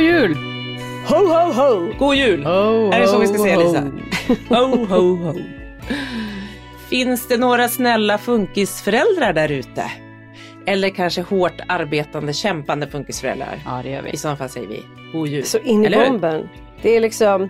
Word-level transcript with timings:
God 0.00 0.06
jul! 0.08 0.34
Ho, 1.08 1.16
ho, 1.26 1.52
ho! 1.52 1.92
God 1.98 2.14
jul! 2.16 2.44
Ho, 2.44 2.90
är 2.92 3.00
det 3.00 3.06
så 3.06 3.18
vi 3.18 3.26
ska 3.26 3.36
ho, 3.36 3.42
säga 3.44 3.56
ho. 3.56 3.62
Lisa? 3.62 3.90
Ho, 4.48 4.84
ho, 4.86 5.16
ho. 5.16 5.34
Finns 6.90 7.28
det 7.28 7.36
några 7.36 7.68
snälla 7.68 8.18
funkisföräldrar 8.18 9.32
där 9.32 9.52
ute? 9.52 9.84
Eller 10.66 10.88
kanske 10.88 11.22
hårt 11.22 11.60
arbetande, 11.68 12.32
kämpande 12.32 12.86
funkisföräldrar? 12.86 13.58
Ja, 13.66 13.80
det 13.82 13.90
gör 13.90 14.02
vi. 14.02 14.10
I 14.10 14.16
så 14.16 14.36
fall 14.36 14.48
säger 14.48 14.68
vi 14.68 14.82
god 15.12 15.28
jul. 15.28 15.44
Så 15.44 15.58
in 15.58 15.82
i 15.82 15.86
Eller 15.86 15.98
hur? 15.98 16.06
bomben. 16.10 16.48
Det 16.82 16.96
är 16.96 17.00
liksom... 17.00 17.48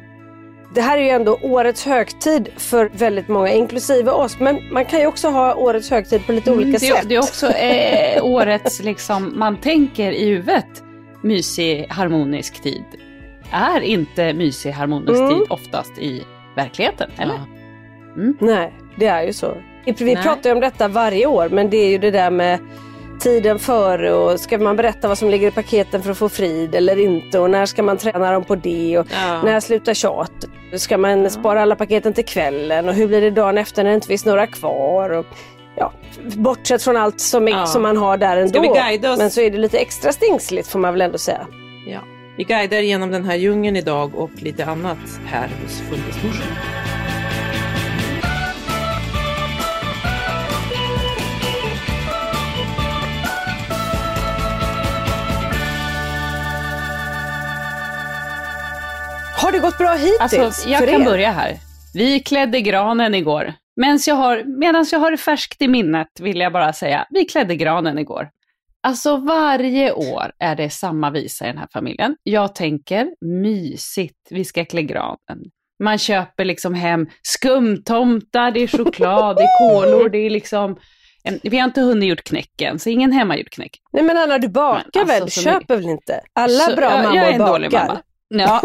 Det 0.75 0.81
här 0.81 0.99
är 0.99 1.03
ju 1.03 1.09
ändå 1.11 1.39
årets 1.43 1.85
högtid 1.87 2.49
för 2.57 2.91
väldigt 2.93 3.29
många, 3.29 3.53
inklusive 3.53 4.11
oss. 4.11 4.37
Men 4.41 4.73
man 4.73 4.85
kan 4.85 5.01
ju 5.01 5.07
också 5.07 5.29
ha 5.29 5.55
årets 5.55 5.91
högtid 5.91 6.27
på 6.27 6.33
lite 6.33 6.51
olika 6.53 6.67
Mm, 6.69 6.73
det, 6.73 6.79
sätt. 6.79 7.09
det 7.09 7.15
är 7.15 7.19
också 7.19 7.47
eh, 7.51 8.25
årets, 8.25 8.81
liksom, 8.85 9.33
man 9.39 9.57
tänker 9.57 10.13
i 10.13 10.25
huvudet, 10.29 10.67
mysig 11.23 11.87
harmonisk 11.91 12.63
tid. 12.63 12.85
Är 13.53 13.81
inte 13.81 14.33
mysig 14.33 14.71
harmonisk 14.71 15.21
Mm. 15.21 15.29
tid 15.39 15.47
oftast 15.51 15.99
i 15.99 16.23
verkligheten, 16.57 17.11
eller? 17.19 17.35
Ja. 17.35 18.33
Nej, 18.41 18.73
det 18.97 19.07
är 19.07 19.23
ju 19.27 19.33
så. 19.33 19.55
Vi 19.85 20.15
Nej. 20.15 20.23
pratar 20.23 20.51
ju 20.51 20.55
om 20.55 20.61
detta 20.61 20.89
varje 20.89 21.27
år, 21.27 21.49
men 21.49 21.71
det 21.71 21.77
är 21.77 21.89
ju 21.89 21.99
det 21.99 22.11
där 22.11 22.31
med 22.31 22.59
tiden 23.21 23.59
före 23.59 24.13
och 24.15 24.41
ska 24.41 24.59
man 24.59 24.77
berätta 24.77 25.09
vad 25.09 25.19
som 25.19 25.31
ligger 25.31 25.49
i 25.49 25.51
paketen 25.51 26.03
för 26.03 26.11
att 26.11 26.19
få 26.19 26.29
frid 26.29 26.75
eller 26.75 26.99
inte 26.99 27.39
och 27.39 27.51
när 27.51 27.67
ska 27.67 27.83
man 27.83 27.97
träna 27.97 28.33
dem 28.33 28.45
på 28.45 28.55
det 28.55 28.99
och 28.99 29.07
Ja. 29.13 29.43
när 29.45 29.61
slutar 29.61 29.95
tjat? 29.95 30.33
Ska 30.77 30.99
man 30.99 31.31
spara 31.31 31.63
alla 31.63 31.77
paketen 31.77 32.13
till 32.13 32.25
kvällen 32.25 32.89
och 32.89 32.95
hur 32.95 33.07
blir 33.09 33.21
det 33.21 33.31
dagen 33.31 33.59
efter 33.59 33.83
när 33.85 33.91
det 33.91 33.95
inte 33.95 34.07
finns 34.07 34.25
några 34.25 34.47
kvar? 34.47 35.11
Och, 35.11 35.27
ja, 35.77 35.93
bortsett 36.37 36.83
från 36.83 36.97
allt 36.97 37.21
som, 37.21 37.49
är, 37.49 37.53
Ja. 37.53 37.67
som 37.67 37.83
man 37.83 37.97
har 37.97 38.17
där 38.17 38.37
ändå. 38.37 38.61
vi 38.61 38.69
guida 38.69 39.13
oss? 39.13 39.19
Men 39.19 39.31
så 39.31 39.41
är 39.41 39.51
det 39.51 39.59
lite 39.59 39.79
extra 39.79 40.13
stingsligt 40.13 40.69
får 40.69 40.79
man 40.79 40.93
väl 40.95 41.01
ändå 41.01 41.19
säga. 41.19 41.47
Ja. 41.87 42.01
Vi 42.37 42.45
guidar 42.45 42.79
genom 42.79 43.11
den 43.11 43.25
här 43.25 43.37
djungeln 43.37 43.77
idag 43.77 44.15
och 44.15 44.31
lite 44.43 44.67
annat 44.67 44.99
här 45.27 45.49
hos 45.63 45.81
Funkismorsan. 45.81 46.47
Har 59.37 59.53
det 59.53 59.59
gått 59.59 59.79
bra 59.79 59.95
hittills 59.95 60.21
Alltså, 60.21 60.69
jag 60.69 60.89
kan 60.89 61.05
börja 61.05 61.31
här. 61.33 61.57
Vi 61.95 62.21
klädde 62.21 62.61
granen 62.61 63.15
igår. 63.15 63.53
Medan 63.77 63.99
jag, 64.07 64.15
har, 64.15 64.45
medans 64.61 64.93
jag 64.93 64.99
har 65.01 65.11
det 65.11 65.17
färskt 65.17 65.63
i 65.63 65.69
minnet 65.69 66.09
vill 66.21 66.41
jag 66.41 66.53
bara 66.53 66.73
säga, 66.73 67.07
vi 67.11 67.25
klädde 67.25 67.57
granen 67.57 67.99
igår. 67.99 68.29
Alltså 68.83 69.17
varje 69.17 69.93
år 69.93 70.33
är 70.39 70.57
det 70.57 70.71
samma 70.71 71.11
visa 71.11 71.45
i 71.45 71.49
den 71.49 71.59
här 71.59 71.69
familjen. 71.73 72.17
Jag 72.23 72.55
tänker, 72.55 73.09
mysigt, 73.43 74.19
vi 74.31 74.45
ska 74.45 74.65
klä 74.65 74.83
granen. 74.83 75.39
Man 75.83 75.99
köper 75.99 76.45
liksom 76.45 76.75
hem 76.75 77.07
skumtomtar, 77.23 78.51
det 78.51 78.61
är 78.63 78.67
choklad, 78.67 79.37
det 79.37 79.43
är 79.43 79.59
kolor, 79.71 80.09
det 80.09 80.19
är 80.19 80.31
liksom... 80.31 80.77
Vi 81.43 81.59
har 81.59 81.65
inte 81.65 81.81
hunnit 81.81 82.09
gjort 82.09 82.25
knäcken, 82.25 82.79
så 82.79 82.91
ingen 82.91 83.13
hemmagjord 83.13 83.51
knäck. 83.51 83.71
Nej 83.93 84.03
men 84.03 84.17
Anna 84.17 84.39
du 84.39 84.49
bakar 84.49 84.85
Men 84.95 85.03
alltså, 85.03 85.21
väl? 85.25 85.31
så 85.31 85.41
Köper 85.43 85.77
väl 85.77 85.85
inte? 85.89 86.21
Alla 86.33 86.51
Så 86.65 86.77
bra 86.77 86.91
jag, 86.91 87.03
mammor 87.03 87.17
jag 87.17 87.29
är 87.29 87.33
en 87.33 87.39
bakar. 87.39 87.53
dålig 87.53 87.73
mamma. 87.73 88.01
Ja, 88.29 88.63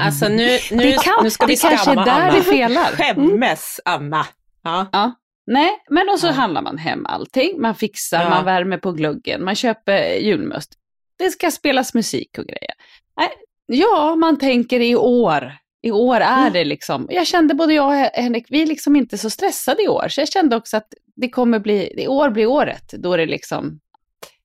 Alltså 0.00 0.28
nu, 0.28 0.58
nu, 0.70 0.82
Det 0.82 0.92
kan- 1.02 1.14
nu 1.24 1.30
ska 1.30 1.46
vi 1.46 1.54
det 1.54 1.60
kanske 1.60 1.84
skamma 1.84 2.02
är 2.02 2.06
där 2.06 2.12
Anna. 2.20 2.32
det 2.34 2.42
felar. 2.42 2.84
Skämmes 2.84 3.80
Anna. 3.84 4.26
Ja. 4.62 4.86
Ja. 4.92 5.12
Nej, 5.46 5.70
men 5.90 6.08
och 6.08 6.18
så 6.18 6.26
Ja. 6.26 6.30
handlar 6.32 6.62
man 6.62 6.78
hem 6.78 7.06
allting. 7.06 7.60
Man 7.60 7.74
fixar, 7.74 8.22
Ja. 8.22 8.28
man 8.30 8.44
värmer 8.44 8.78
på 8.78 8.92
gluggen, 8.92 9.44
man 9.44 9.54
köper 9.54 10.14
julmust. 10.14 10.72
Det 11.18 11.30
ska 11.30 11.50
spelas 11.50 11.94
musik 11.94 12.38
och 12.38 12.44
grejer. 12.44 12.72
Nej, 13.16 13.28
ja, 13.66 14.16
man 14.16 14.38
tänker 14.38 14.80
i 14.80 14.96
år. 14.96 15.52
I 15.82 15.90
år 15.90 16.16
är 16.16 16.50
det 16.50 16.64
liksom, 16.64 17.06
jag 17.10 17.26
kände 17.26 17.54
både 17.54 17.74
jag 17.74 17.86
och 17.86 17.94
Henrik, 17.94 18.46
vi 18.48 18.62
är 18.62 18.66
liksom 18.66 18.96
inte 18.96 19.18
så 19.18 19.30
stressade 19.30 19.82
i 19.82 19.88
år. 19.88 20.08
Så 20.08 20.20
jag 20.20 20.28
kände 20.28 20.56
också 20.56 20.76
att 20.76 20.88
det 21.16 21.28
kommer 21.28 21.58
bli, 21.58 22.02
i 22.02 22.08
år 22.08 22.30
blir 22.30 22.46
året. 22.46 22.90
Då 22.98 23.12
är 23.12 23.18
det 23.18 23.26
liksom, 23.26 23.80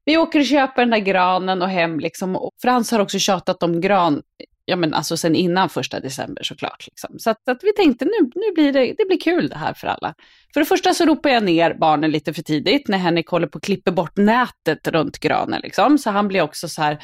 vi 0.06 0.18
åker 0.18 0.40
och 0.40 0.46
köper 0.46 0.82
den 0.82 0.90
där 0.90 0.98
granen 0.98 1.62
och 1.62 1.70
hem 1.70 2.00
liksom. 2.00 2.36
Och 2.36 2.52
Frans 2.62 2.92
har 2.92 3.00
också 3.00 3.20
tjatat 3.20 3.64
om 3.64 3.82
gran, 3.82 4.22
ja 4.66 4.76
men 4.76 4.94
alltså 4.94 5.18
sen 5.18 5.36
innan 5.36 5.70
första 5.70 6.00
december 6.00 6.44
såklart. 6.44 6.88
Liksom. 6.88 7.20
Så 7.20 7.30
att, 7.30 7.50
att 7.50 7.60
vi 7.64 7.74
tänkte 7.74 8.06
nu, 8.06 8.32
nu 8.36 8.54
blir 8.56 8.74
det, 8.74 8.94
det 8.98 9.06
blir 9.08 9.20
kul 9.20 9.50
det 9.50 9.58
här 9.58 9.74
för 9.74 9.88
alla. 9.88 10.14
För 10.54 10.60
det 10.60 10.66
första 10.66 10.94
så 10.94 11.06
ropar 11.06 11.30
jag 11.30 11.44
ner 11.44 11.74
barnen 11.74 12.12
lite 12.12 12.34
för 12.34 12.42
tidigt 12.42 12.88
när 12.88 12.98
Henrik 12.98 13.28
håller 13.28 13.48
på 13.48 13.58
att 13.58 13.64
klippa 13.64 13.92
bort 13.92 14.18
nätet 14.18 14.88
runt 14.88 15.20
granen. 15.20 15.62
Liksom. 15.64 15.98
Så 15.98 16.10
han 16.10 16.28
blir 16.28 16.42
också 16.42 16.70
så 16.70 16.82
här, 16.82 16.98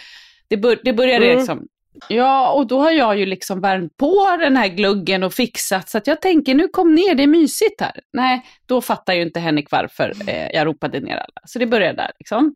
det, 0.47 0.57
bör, 0.57 0.79
det 0.83 0.93
började 0.93 1.25
Mm. 1.25 1.37
liksom, 1.37 1.67
ja 2.07 2.51
och 2.51 2.67
då 2.67 2.79
har 2.79 2.91
jag 2.91 3.19
ju 3.19 3.25
liksom 3.25 3.61
värmt 3.61 3.97
på 3.97 4.37
den 4.39 4.57
här 4.57 4.67
gluggen 4.67 5.23
och 5.23 5.33
fixat 5.33 5.89
så 5.89 5.97
att 5.97 6.07
jag 6.07 6.21
tänker 6.21 6.55
nu 6.55 6.67
kom 6.67 6.95
ner, 6.95 7.15
det 7.15 7.23
är 7.23 7.27
mysigt 7.27 7.81
här. 7.81 7.99
Nej, 8.13 8.45
då 8.65 8.81
fattar 8.81 9.13
ju 9.13 9.21
inte 9.21 9.39
Henrik 9.39 9.71
varför 9.71 10.13
eh, 10.27 10.47
jag 10.53 10.67
ropade 10.67 10.99
ner 10.99 11.15
alla. 11.15 11.41
Så 11.45 11.59
det 11.59 11.65
började 11.65 11.97
där 11.97 12.11
liksom. 12.19 12.55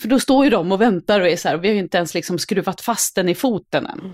För 0.00 0.08
då 0.08 0.20
står 0.20 0.44
ju 0.44 0.50
de 0.50 0.72
och 0.72 0.80
väntar 0.80 1.20
och 1.20 1.28
är 1.28 1.36
så 1.36 1.48
här, 1.48 1.56
vi 1.56 1.68
har 1.68 1.74
ju 1.74 1.80
inte 1.80 1.96
ens 1.96 2.14
liksom 2.14 2.38
skruvat 2.38 2.80
fast 2.80 3.14
den 3.14 3.28
i 3.28 3.34
foten 3.34 3.86
än. 3.86 4.12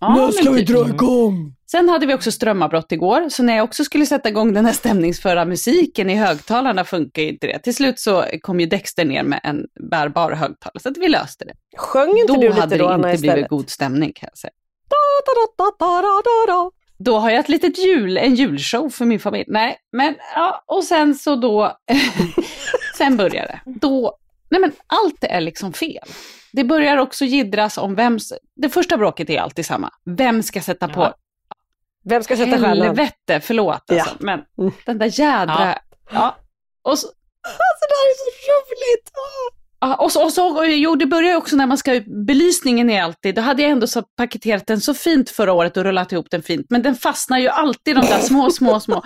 Ja, 0.00 0.32
men 0.44 0.56
typ. 0.56 0.68
igång? 0.68 1.54
Sen 1.70 1.88
hade 1.88 2.06
vi 2.06 2.14
också 2.14 2.32
strömavbrott 2.32 2.92
igår, 2.92 3.28
så 3.28 3.42
när 3.42 3.56
jag 3.56 3.64
också 3.64 3.84
skulle 3.84 4.06
sätta 4.06 4.28
igång 4.28 4.54
den 4.54 4.64
här 4.66 4.72
stämningsfulla 4.72 5.44
musiken 5.44 6.10
i 6.10 6.14
högtalarna 6.14 6.84
funkar 6.84 7.22
ju 7.22 7.28
inte 7.28 7.46
det. 7.46 7.58
Till 7.58 7.74
slut 7.74 7.98
så 7.98 8.24
kom 8.40 8.60
ju 8.60 8.66
Dexter 8.66 9.04
ner 9.04 9.22
med 9.22 9.40
en 9.42 9.66
bärbar 9.90 10.32
högtalare, 10.32 10.80
så 10.80 10.88
att 10.88 10.96
vi 10.96 11.08
löste 11.08 11.44
det. 11.44 11.54
Sjöng 11.76 12.18
inte 12.18 12.32
Då 12.32 12.40
du 12.40 12.48
lite 12.48 12.60
hade 12.60 12.76
då 12.76 12.88
det 12.88 12.94
Anna 12.94 13.10
inte 13.10 13.20
blivit 13.20 13.34
istället? 13.36 13.50
god 13.50 13.70
stämning 13.70 14.12
kan 14.12 14.28
jag 14.32 14.38
säga. 14.38 14.52
Da, 14.88 14.96
da, 15.26 15.64
da, 15.64 16.00
da, 16.00 16.22
da, 16.24 16.52
da. 16.52 16.70
Då 16.98 17.18
har 17.18 17.30
jag 17.30 17.40
ett 17.40 17.48
litet 17.48 17.78
jul, 17.78 18.18
en 18.18 18.34
julshow 18.34 18.88
för 18.88 19.04
min 19.04 19.20
familj. 19.20 19.44
Nej, 19.48 19.76
men 19.92 20.14
ja, 20.34 20.64
och 20.66 20.84
sen 20.84 21.14
så 21.14 21.36
då, 21.36 21.78
sen 22.98 23.16
börjar 23.16 23.46
det. 23.46 23.60
Då, 23.80 24.18
nej 24.50 24.60
men 24.60 24.72
allt 24.86 25.24
är 25.24 25.40
liksom 25.40 25.72
fel. 25.72 26.08
Det 26.52 26.64
börjar 26.64 26.96
också 26.96 27.24
gidras 27.24 27.78
om 27.78 27.94
vem, 27.94 28.18
det 28.56 28.68
första 28.68 28.96
bråket 28.96 29.30
är 29.30 29.40
alltid 29.40 29.66
samma. 29.66 29.90
Vem 30.04 30.42
ska 30.42 30.60
sätta 30.60 30.88
på 30.88 31.00
Ja. 31.00 31.14
Vem 32.08 32.22
ska 32.22 32.36
sätta 32.36 32.50
stjärnan? 32.58 32.82
Helvete, 32.82 33.40
förlåt 33.40 33.90
alltså. 33.90 33.94
Ja. 34.10 34.16
Men 34.20 34.40
Mm. 34.58 34.72
den 34.86 34.98
där 34.98 35.20
jädra 35.20 35.78
Ja. 36.10 36.36
Och 36.82 36.98
så, 36.98 37.06
Alltså 37.46 37.86
det 37.88 37.94
här 37.94 38.10
är 38.10 38.14
så 38.14 38.52
roligt! 38.52 39.10
Ja, 39.80 39.94
och 39.96 40.12
så, 40.12 40.24
och 40.24 40.32
så, 40.32 40.64
jo, 40.64 40.94
det 40.96 41.06
börjar 41.06 41.30
ju 41.30 41.36
också 41.36 41.56
när 41.56 41.66
man 41.66 41.78
ska, 41.78 42.00
belysningen 42.26 42.90
är 42.90 43.02
alltid, 43.02 43.34
då 43.34 43.42
hade 43.42 43.62
jag 43.62 43.70
ändå 43.70 43.86
så 43.86 44.02
paketerat 44.02 44.66
den 44.66 44.80
så 44.80 44.94
fint 44.94 45.30
förra 45.30 45.52
året 45.52 45.76
och 45.76 45.84
rullat 45.84 46.12
ihop 46.12 46.26
den 46.30 46.42
fint, 46.42 46.66
men 46.70 46.82
den 46.82 46.94
fastnar 46.94 47.38
ju 47.38 47.48
alltid 47.48 47.96
de 47.96 48.00
där 48.06 48.18
små, 48.18 48.50
små, 48.50 48.80
små. 48.80 49.02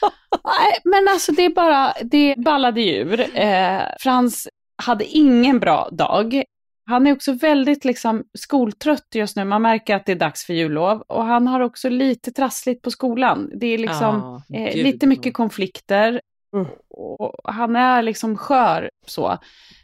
Nej, 0.44 0.78
men 0.84 1.08
alltså 1.08 1.32
det 1.32 1.42
är 1.44 1.50
bara, 1.50 1.94
det 2.02 2.34
ballade 2.44 2.80
ur. 2.94 3.20
Eh, 3.38 3.80
Frans 4.00 4.48
hade 4.80 5.04
ingen 5.04 5.60
bra 5.60 5.88
dag. 5.92 6.44
Han 6.86 7.06
är 7.06 7.12
också 7.12 7.32
väldigt 7.32 7.84
liksom 7.84 8.24
skoltrött 8.38 9.06
just 9.14 9.36
nu, 9.36 9.44
man 9.44 9.62
märker 9.62 9.96
att 9.96 10.06
det 10.06 10.12
är 10.12 10.16
dags 10.16 10.44
för 10.46 10.54
jullov. 10.54 11.00
Och 11.08 11.24
han 11.24 11.46
har 11.46 11.60
också 11.60 11.88
lite 11.88 12.32
trassligt 12.32 12.82
på 12.82 12.90
skolan. 12.90 13.50
Det 13.54 13.66
är 13.66 13.78
liksom 13.78 14.42
Ja, 14.48 14.56
eh, 14.58 14.76
lite 14.82 15.06
mycket 15.06 15.34
konflikter. 15.34 16.20
Mm. 16.54 16.66
Och 16.88 17.52
han 17.54 17.76
är 17.76 18.02
liksom 18.02 18.36
skör 18.36 18.90
så. 19.06 19.38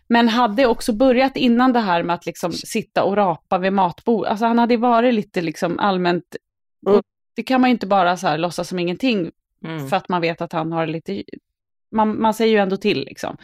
Men 0.08 0.28
hade 0.28 0.66
också 0.66 0.92
börjat 0.92 1.36
innan 1.36 1.72
det 1.72 1.80
här 1.80 2.02
med 2.02 2.14
att 2.14 2.26
liksom 2.26 2.52
sitta 2.52 3.04
och 3.04 3.16
rapa 3.16 3.58
vid 3.58 3.72
matbord. 3.72 4.26
Alltså 4.26 4.44
han 4.46 4.58
hade 4.58 4.76
varit 4.76 5.14
lite 5.14 5.40
liksom 5.42 5.78
allmänt, 5.78 6.36
Mm. 6.86 7.02
det 7.36 7.42
kan 7.42 7.60
man 7.60 7.70
ju 7.70 7.72
inte 7.72 7.86
bara 7.86 8.16
så 8.16 8.26
här 8.26 8.38
låtsas 8.38 8.68
som 8.68 8.78
ingenting 8.78 9.30
Mm. 9.64 9.88
för 9.88 9.96
att 9.96 10.08
man 10.08 10.20
vet 10.20 10.40
att 10.40 10.52
han 10.52 10.72
har 10.72 10.86
lite, 10.86 11.22
man, 11.92 12.20
man 12.22 12.34
säger 12.34 12.52
ju 12.52 12.58
ändå 12.58 12.76
till 12.76 13.04
liksom. 13.04 13.36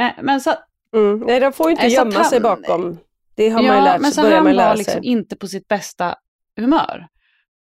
Eh, 0.00 0.10
Men 0.22 0.40
så, 0.40 0.54
Mm. 0.94 1.18
Nej, 1.18 1.40
de 1.40 1.52
får 1.52 1.66
ju 1.66 1.70
inte 1.70 1.90
så 1.90 1.94
gömma 1.94 2.20
att 2.20 2.30
sig 2.30 2.40
han- 2.42 2.62
bakom. 2.62 2.98
Det 3.34 3.48
har 3.48 3.62
man 3.62 3.76
ju 3.76 3.82
lärt 3.84 4.00
men 4.00 4.12
så 4.12 4.20
han 4.20 4.56
var 4.56 4.76
liksom 4.76 5.04
inte 5.04 5.36
på 5.36 5.46
sitt 5.48 5.68
bästa 5.68 6.14
humör. 6.56 7.06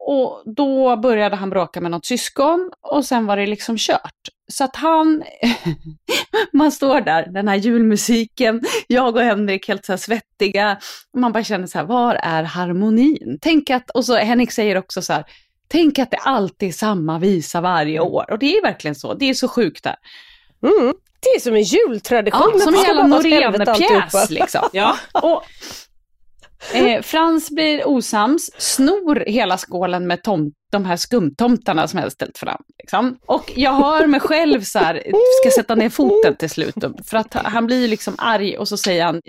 Och 0.06 0.43
då 0.56 0.97
började 0.97 1.37
han 1.37 1.50
bråka 1.50 1.81
med 1.81 1.91
något 1.91 2.06
syskon 2.06 2.71
och 2.81 3.05
sen 3.05 3.26
var 3.26 3.37
det 3.37 3.47
liksom 3.47 3.76
kört. 3.79 4.29
Så 4.53 4.65
att 4.65 4.76
han, 4.76 5.23
man 6.53 6.73
står 6.73 7.00
där, 7.00 7.26
den 7.26 7.49
här 7.49 7.55
julmusiken, 7.56 8.62
jag 8.87 9.17
och 9.17 9.23
Henrik 9.23 9.69
helt 9.69 9.85
så 9.85 9.93
här 9.93 9.97
svettiga. 9.97 10.79
Man 11.17 11.32
bara 11.32 11.44
känner 11.44 11.67
så 11.67 11.79
här, 11.79 11.85
var 11.87 12.15
är 12.15 12.43
harmonin? 12.43 13.38
Tänk 13.41 13.71
att, 13.71 13.91
och 13.91 14.05
så 14.05 14.17
Henrik 14.17 14.53
säger 14.53 14.76
också 14.79 15.03
så 15.03 15.12
här, 15.12 15.25
tänk 15.69 15.99
att 15.99 16.11
det 16.11 16.17
alltid 16.17 16.69
är 16.69 16.73
samma 16.73 17.19
visa 17.19 17.61
varje 17.61 18.00
år. 18.00 18.31
Och 18.31 18.38
det 18.38 18.56
är 18.56 18.62
verkligen 18.62 18.94
så, 18.94 19.15
det 19.15 19.31
är 19.31 19.35
så 19.35 19.49
sjukt 19.49 19.85
där. 19.85 19.97
Mm. 20.62 20.94
Det 21.25 21.31
är 21.37 21.41
som 21.41 21.55
en 21.55 21.62
jultradition. 21.62 22.50
Ja, 22.55 22.61
som 22.61 22.75
en 22.75 22.82
jävla. 22.82 23.06
Norén-pjäs 23.06 24.31
liksom. 24.31 24.69
Ja. 24.73 24.97
Och, 25.12 25.43
eh, 26.75 27.02
Frans 27.02 27.50
blir 27.50 27.88
osams, 27.88 28.50
snor 28.58 29.25
hela 29.26 29.58
skålen 29.58 30.06
med 30.06 30.22
tom, 30.22 30.52
de 30.72 30.84
här 30.84 30.96
skumtomtarna 30.96 31.88
som 31.88 32.00
jag 32.00 32.12
ställt 32.12 32.38
fram. 32.38 32.62
Liksom. 32.78 33.19
Och 33.26 33.52
jag 33.56 33.72
hör 33.72 34.06
mig 34.06 34.20
själv 34.20 34.61
så 34.61 34.78
här, 34.78 35.02
ska 35.43 35.61
sätta 35.61 35.75
ner 35.75 35.88
foten 35.88 36.37
till 36.37 36.50
slut. 36.50 36.75
För 37.11 37.16
att 37.16 37.34
han 37.34 37.66
blir 37.66 37.88
liksom 37.88 38.14
arg 38.19 38.58
och 38.58 38.69
så 38.69 38.76
säger 38.76 39.05
han, 39.05 39.20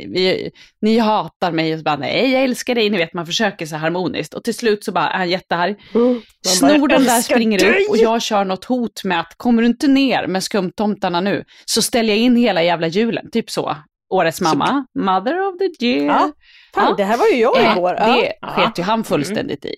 ni 0.81 0.97
hatar 0.97 1.51
mig. 1.51 1.73
Och 1.73 1.79
så 1.79 1.83
bara, 1.83 1.97
nej 1.97 2.31
jag 2.31 2.43
älskar 2.43 2.75
dig. 2.75 2.89
Ni 2.89 2.97
vet, 2.97 3.13
man 3.13 3.25
försöker 3.25 3.65
så 3.65 3.75
harmoniskt. 3.75 4.33
Och 4.33 4.43
till 4.43 4.55
slut 4.55 4.83
så 4.83 4.91
bara 4.91 5.09
är 5.09 5.17
han 5.17 5.29
jättearg. 5.29 5.75
Mm. 5.93 6.21
Snor 6.45 6.87
den 6.87 7.03
där, 7.03 7.15
"Älskar 7.15 7.35
springer 7.35 7.59
dig!" 7.59 7.69
upp 7.83 7.89
och 7.89 7.97
jag 7.97 8.21
kör 8.21 8.45
något 8.45 8.65
hot 8.65 9.03
med 9.03 9.19
att 9.19 9.33
kommer 9.37 9.61
du 9.61 9.67
inte 9.67 9.87
ner 9.87 10.27
med 10.27 10.43
skumtomtarna 10.43 11.21
nu 11.21 11.43
så 11.65 11.81
ställer 11.81 12.09
jag 12.09 12.17
in 12.17 12.35
hela 12.35 12.63
jävla 12.63 12.87
julen. 12.87 13.31
Typ 13.31 13.49
så. 13.51 13.75
Årets 14.13 14.41
mamma, 14.41 14.85
mother 14.99 15.47
of 15.47 15.57
the 15.57 15.85
year. 15.85 16.05
Ja, 16.05 16.31
Fan, 16.75 16.85
Ja. 16.89 16.95
det 16.97 17.03
här 17.03 17.17
var 17.17 17.27
ju 17.27 17.35
jag 17.35 17.57
Eh, 17.63 17.71
igår. 17.71 17.95
Ja. 17.99 18.05
det 18.41 18.47
sket 18.47 18.79
ju 18.79 18.83
han 18.83 19.03
fullständigt 19.03 19.65
i. 19.65 19.75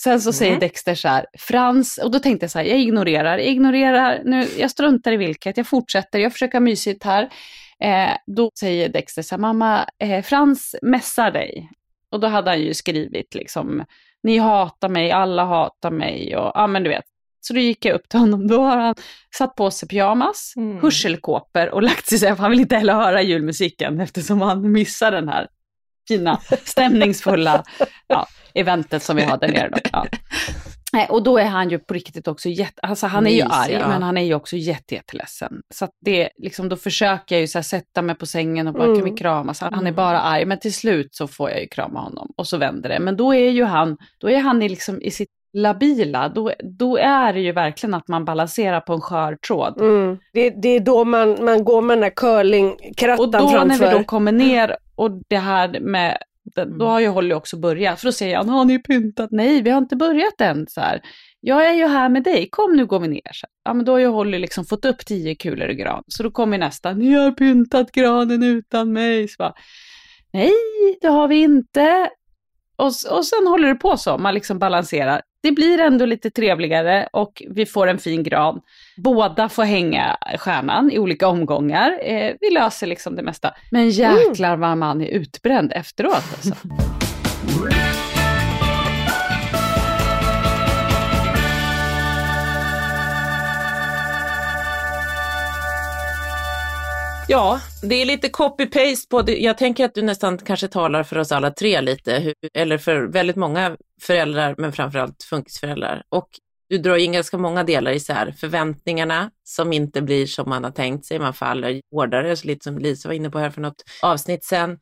Sen 0.00 0.20
så 0.20 0.32
säger 0.32 0.50
Mm. 0.52 0.60
Dexter 0.60 0.94
så 0.94 1.08
här, 1.08 1.26
Frans, 1.38 1.98
och 1.98 2.10
då 2.10 2.18
tänkte 2.18 2.44
jag 2.44 2.50
så 2.50 2.58
här, 2.58 2.66
jag 2.66 2.78
ignorerar, 2.78 3.38
jag 3.38 3.46
ignorerar, 3.48 4.20
nu, 4.24 4.46
jag 4.58 4.70
struntar 4.70 5.12
i 5.12 5.16
vilket, 5.16 5.56
jag 5.56 5.66
fortsätter, 5.66 6.18
jag 6.18 6.32
försöker 6.32 6.54
ha 6.54 6.60
mysigt 6.60 7.04
här. 7.04 7.22
Eh, 7.82 8.10
då 8.26 8.50
säger 8.60 8.88
Dexter 8.88 9.22
så 9.22 9.34
här, 9.34 9.40
mamma, 9.40 9.86
eh, 9.98 10.22
Frans 10.22 10.76
mässar 10.82 11.30
dig. 11.30 11.70
Och 12.12 12.20
då 12.20 12.26
hade 12.26 12.50
han 12.50 12.60
ju 12.60 12.74
skrivit 12.74 13.34
liksom, 13.34 13.84
ni 14.22 14.38
hatar 14.38 14.88
mig, 14.88 15.10
alla 15.10 15.44
hatar 15.44 15.90
mig 15.90 16.36
och 16.36 16.52
ja 16.54 16.66
men 16.66 16.82
du 16.82 16.88
vet. 16.90 17.04
Så 17.40 17.54
då 17.54 17.60
gick 17.60 17.84
jag 17.84 17.94
upp 17.94 18.08
till 18.08 18.18
honom, 18.20 18.48
då 18.48 18.62
har 18.62 18.76
han 18.76 18.94
satt 19.36 19.54
på 19.54 19.70
sig 19.70 19.88
pyjamas, 19.88 20.52
Mm. 20.56 20.80
hörselkåpor 20.82 21.68
och 21.74 21.82
lagt 21.82 22.06
sig 22.06 22.18
så 22.18 22.26
här, 22.26 22.34
för 22.34 22.42
han 22.42 22.50
vill 22.50 22.60
inte 22.60 22.76
heller 22.76 22.94
höra 22.94 23.22
julmusiken 23.22 24.00
eftersom 24.00 24.40
han 24.40 24.72
missar 24.72 25.10
den 25.10 25.28
här 25.28 25.48
fina, 26.10 26.40
stämningsfulla 26.64 27.64
ja, 28.06 28.26
eventet 28.54 29.02
som 29.02 29.16
vi 29.16 29.22
har 29.22 29.36
där 29.38 29.48
nere. 29.48 29.68
Då. 29.72 29.78
Ja. 29.92 30.06
Och 31.08 31.22
då 31.22 31.38
är 31.38 31.44
han 31.44 31.70
ju 31.70 31.78
på 31.78 31.94
riktigt 31.94 32.28
också 32.28 32.48
jätte, 32.48 32.80
alltså 32.82 33.06
han 33.06 33.26
är 33.26 33.30
ju 33.30 33.44
Mys, 33.44 33.52
arg, 33.52 33.72
ja. 33.72 33.88
men 33.88 34.02
han 34.02 34.16
är 34.18 34.22
ju 34.22 34.34
också 34.34 34.56
jätte, 34.56 34.94
jätteledsen. 34.94 35.60
Så 35.74 35.84
att 35.84 35.90
det, 36.04 36.28
liksom, 36.36 36.68
då 36.68 36.76
försöker 36.76 37.34
jag 37.34 37.40
ju 37.40 37.46
så 37.46 37.58
här, 37.58 37.62
sätta 37.62 38.02
mig 38.02 38.14
på 38.14 38.26
sängen 38.26 38.66
och 38.68 38.74
bara, 38.74 38.84
Mm. 38.84 38.96
kan 38.96 39.04
vi 39.04 39.18
kramas? 39.18 39.60
Han, 39.60 39.72
han 39.74 39.82
är 39.86 39.90
Mm. 39.90 39.94
bara 39.96 40.20
arg, 40.20 40.44
men 40.44 40.58
till 40.58 40.74
slut 40.74 41.14
så 41.14 41.26
får 41.28 41.50
jag 41.50 41.60
ju 41.60 41.66
krama 41.68 42.00
honom 42.00 42.32
och 42.36 42.46
så 42.46 42.56
vänder 42.56 42.88
det. 42.88 42.98
Men 43.00 43.16
då 43.16 43.34
är 43.34 43.50
ju 43.50 43.64
han, 43.64 43.96
då 44.18 44.30
är 44.30 44.38
han 44.40 44.62
i, 44.62 44.68
liksom, 44.68 45.02
i 45.02 45.10
sitt 45.10 45.28
labila, 45.52 46.28
då, 46.28 46.52
då 46.78 46.96
är 46.96 47.32
det 47.32 47.40
ju 47.40 47.52
verkligen 47.52 47.94
att 47.94 48.08
man 48.08 48.24
balanserar 48.24 48.80
på 48.80 48.92
en 48.92 49.00
skör 49.00 49.36
tråd. 49.46 49.80
Mm. 49.80 50.18
Det, 50.32 50.50
det 50.50 50.68
är 50.68 50.80
då 50.80 51.04
man, 51.04 51.44
man 51.44 51.64
går 51.64 51.82
med 51.82 51.96
den 51.96 52.00
där 52.02 52.08
Och 52.10 52.14
curlingkrattan 52.16 53.30
då 53.30 53.38
när 53.38 53.48
framför. 53.50 53.86
vi 53.92 53.98
då 53.98 54.04
kommer 54.04 54.32
ner 54.32 54.76
och 55.00 55.10
det 55.28 55.38
här 55.38 55.80
med, 55.80 56.18
då 56.78 56.86
har 56.86 57.00
ju 57.00 57.08
Holly 57.08 57.34
också 57.34 57.56
börjat. 57.56 58.00
För 58.00 58.06
då 58.06 58.12
säger 58.12 58.36
han, 58.36 58.48
har 58.48 58.64
ni 58.64 58.78
pyntat? 58.78 59.30
Nej, 59.30 59.62
vi 59.62 59.70
har 59.70 59.78
inte 59.78 59.96
börjat 59.96 60.40
än. 60.40 60.66
Så 60.68 60.80
här. 60.80 61.00
Jag 61.40 61.66
är 61.66 61.72
ju 61.72 61.86
här 61.86 62.08
med 62.08 62.22
dig, 62.22 62.48
kom 62.50 62.76
nu 62.76 62.86
går 62.86 63.00
vi 63.00 63.08
ner. 63.08 63.32
Så, 63.32 63.46
ja, 63.64 63.74
men 63.74 63.84
då 63.84 63.92
har 63.92 63.98
ju 63.98 64.06
Holly 64.06 64.38
liksom 64.38 64.64
fått 64.64 64.84
upp 64.84 65.06
tio 65.06 65.34
kulor 65.34 65.68
i 65.68 65.74
gran. 65.74 66.02
Så 66.06 66.22
då 66.22 66.30
kommer 66.30 66.58
nästa, 66.58 66.92
ni 66.92 67.12
har 67.12 67.32
pyntat 67.32 67.92
granen 67.92 68.42
utan 68.42 68.92
mig. 68.92 69.28
Så 69.28 69.34
bara, 69.38 69.54
Nej, 70.32 70.52
det 71.00 71.08
har 71.08 71.28
vi 71.28 71.42
inte. 71.42 72.10
Och, 72.76 72.86
och 72.86 73.24
sen 73.24 73.46
håller 73.46 73.68
det 73.68 73.74
på 73.74 73.96
så, 73.96 74.18
man 74.18 74.34
liksom 74.34 74.58
balanserar. 74.58 75.22
Det 75.42 75.52
blir 75.52 75.80
ändå 75.80 76.06
lite 76.06 76.30
trevligare 76.30 77.08
och 77.12 77.42
vi 77.50 77.66
får 77.66 77.86
en 77.86 77.98
fin 77.98 78.22
gran. 78.22 78.60
Båda 78.96 79.48
får 79.48 79.64
hänga 79.64 80.16
stjärnan 80.38 80.90
i 80.90 80.98
olika 80.98 81.28
omgångar. 81.28 81.98
Eh, 82.02 82.32
vi 82.40 82.50
löser 82.50 82.86
liksom 82.86 83.16
det 83.16 83.22
mesta. 83.22 83.54
Men 83.70 83.90
jäklar 83.90 84.56
vad 84.56 84.78
man 84.78 85.00
är 85.00 85.06
utbränd 85.06 85.72
efteråt 85.74 86.24
alltså. 86.34 86.54
Ja, 97.28 97.60
det 97.82 97.94
är 97.94 98.04
lite 98.04 98.28
copy-paste 98.28 99.08
på 99.10 99.22
det. 99.22 99.36
Jag 99.36 99.58
tänker 99.58 99.84
att 99.84 99.94
du 99.94 100.02
nästan 100.02 100.38
kanske 100.38 100.68
talar 100.68 101.02
för 101.02 101.18
oss 101.18 101.32
alla 101.32 101.50
tre 101.50 101.80
lite, 101.80 102.34
eller 102.54 102.78
för 102.78 103.02
väldigt 103.02 103.36
många 103.36 103.76
föräldrar, 104.00 104.54
men 104.58 104.72
framförallt 104.72 105.22
funkisföräldrar. 105.22 106.02
Och 106.08 106.28
du 106.68 106.78
drar 106.78 106.96
in 106.96 107.12
ganska 107.12 107.38
många 107.38 107.64
delar 107.64 107.92
isär. 107.92 108.34
Förväntningarna 108.40 109.30
som 109.44 109.72
inte 109.72 110.02
blir 110.02 110.26
som 110.26 110.48
man 110.48 110.64
har 110.64 110.70
tänkt 110.70 111.06
sig, 111.06 111.18
man 111.18 111.34
faller 111.34 111.80
hårdare, 111.92 112.36
så 112.36 112.46
lite 112.46 112.64
som 112.64 112.78
Lisa 112.78 113.08
var 113.08 113.14
inne 113.14 113.30
på 113.30 113.38
här 113.38 113.50
för 113.50 113.60
något 113.60 113.84
avsnitt 114.02 114.44
sen. 114.44 114.78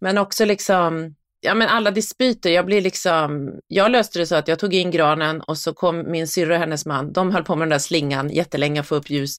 Men 0.00 0.18
också 0.18 0.44
liksom, 0.44 1.14
ja 1.40 1.54
men 1.54 1.68
alla 1.68 1.90
dispyter, 1.90 2.50
jag 2.50 2.66
blir 2.66 2.80
liksom, 2.80 3.52
jag 3.66 3.90
löste 3.90 4.18
det 4.18 4.26
så 4.26 4.34
att 4.34 4.48
jag 4.48 4.58
tog 4.58 4.74
in 4.74 4.90
granen 4.90 5.40
och 5.40 5.58
så 5.58 5.72
kom 5.72 6.10
min 6.10 6.28
syrra 6.28 6.54
och 6.54 6.60
hennes 6.60 6.86
man, 6.86 7.12
de 7.12 7.30
höll 7.30 7.44
på 7.44 7.56
med 7.56 7.66
den 7.66 7.70
där 7.70 7.78
slingan 7.78 8.30
jättelänge 8.30 8.82
för 8.82 8.82
att 8.82 8.88
få 8.88 8.94
upp 8.94 9.10
ljus. 9.10 9.36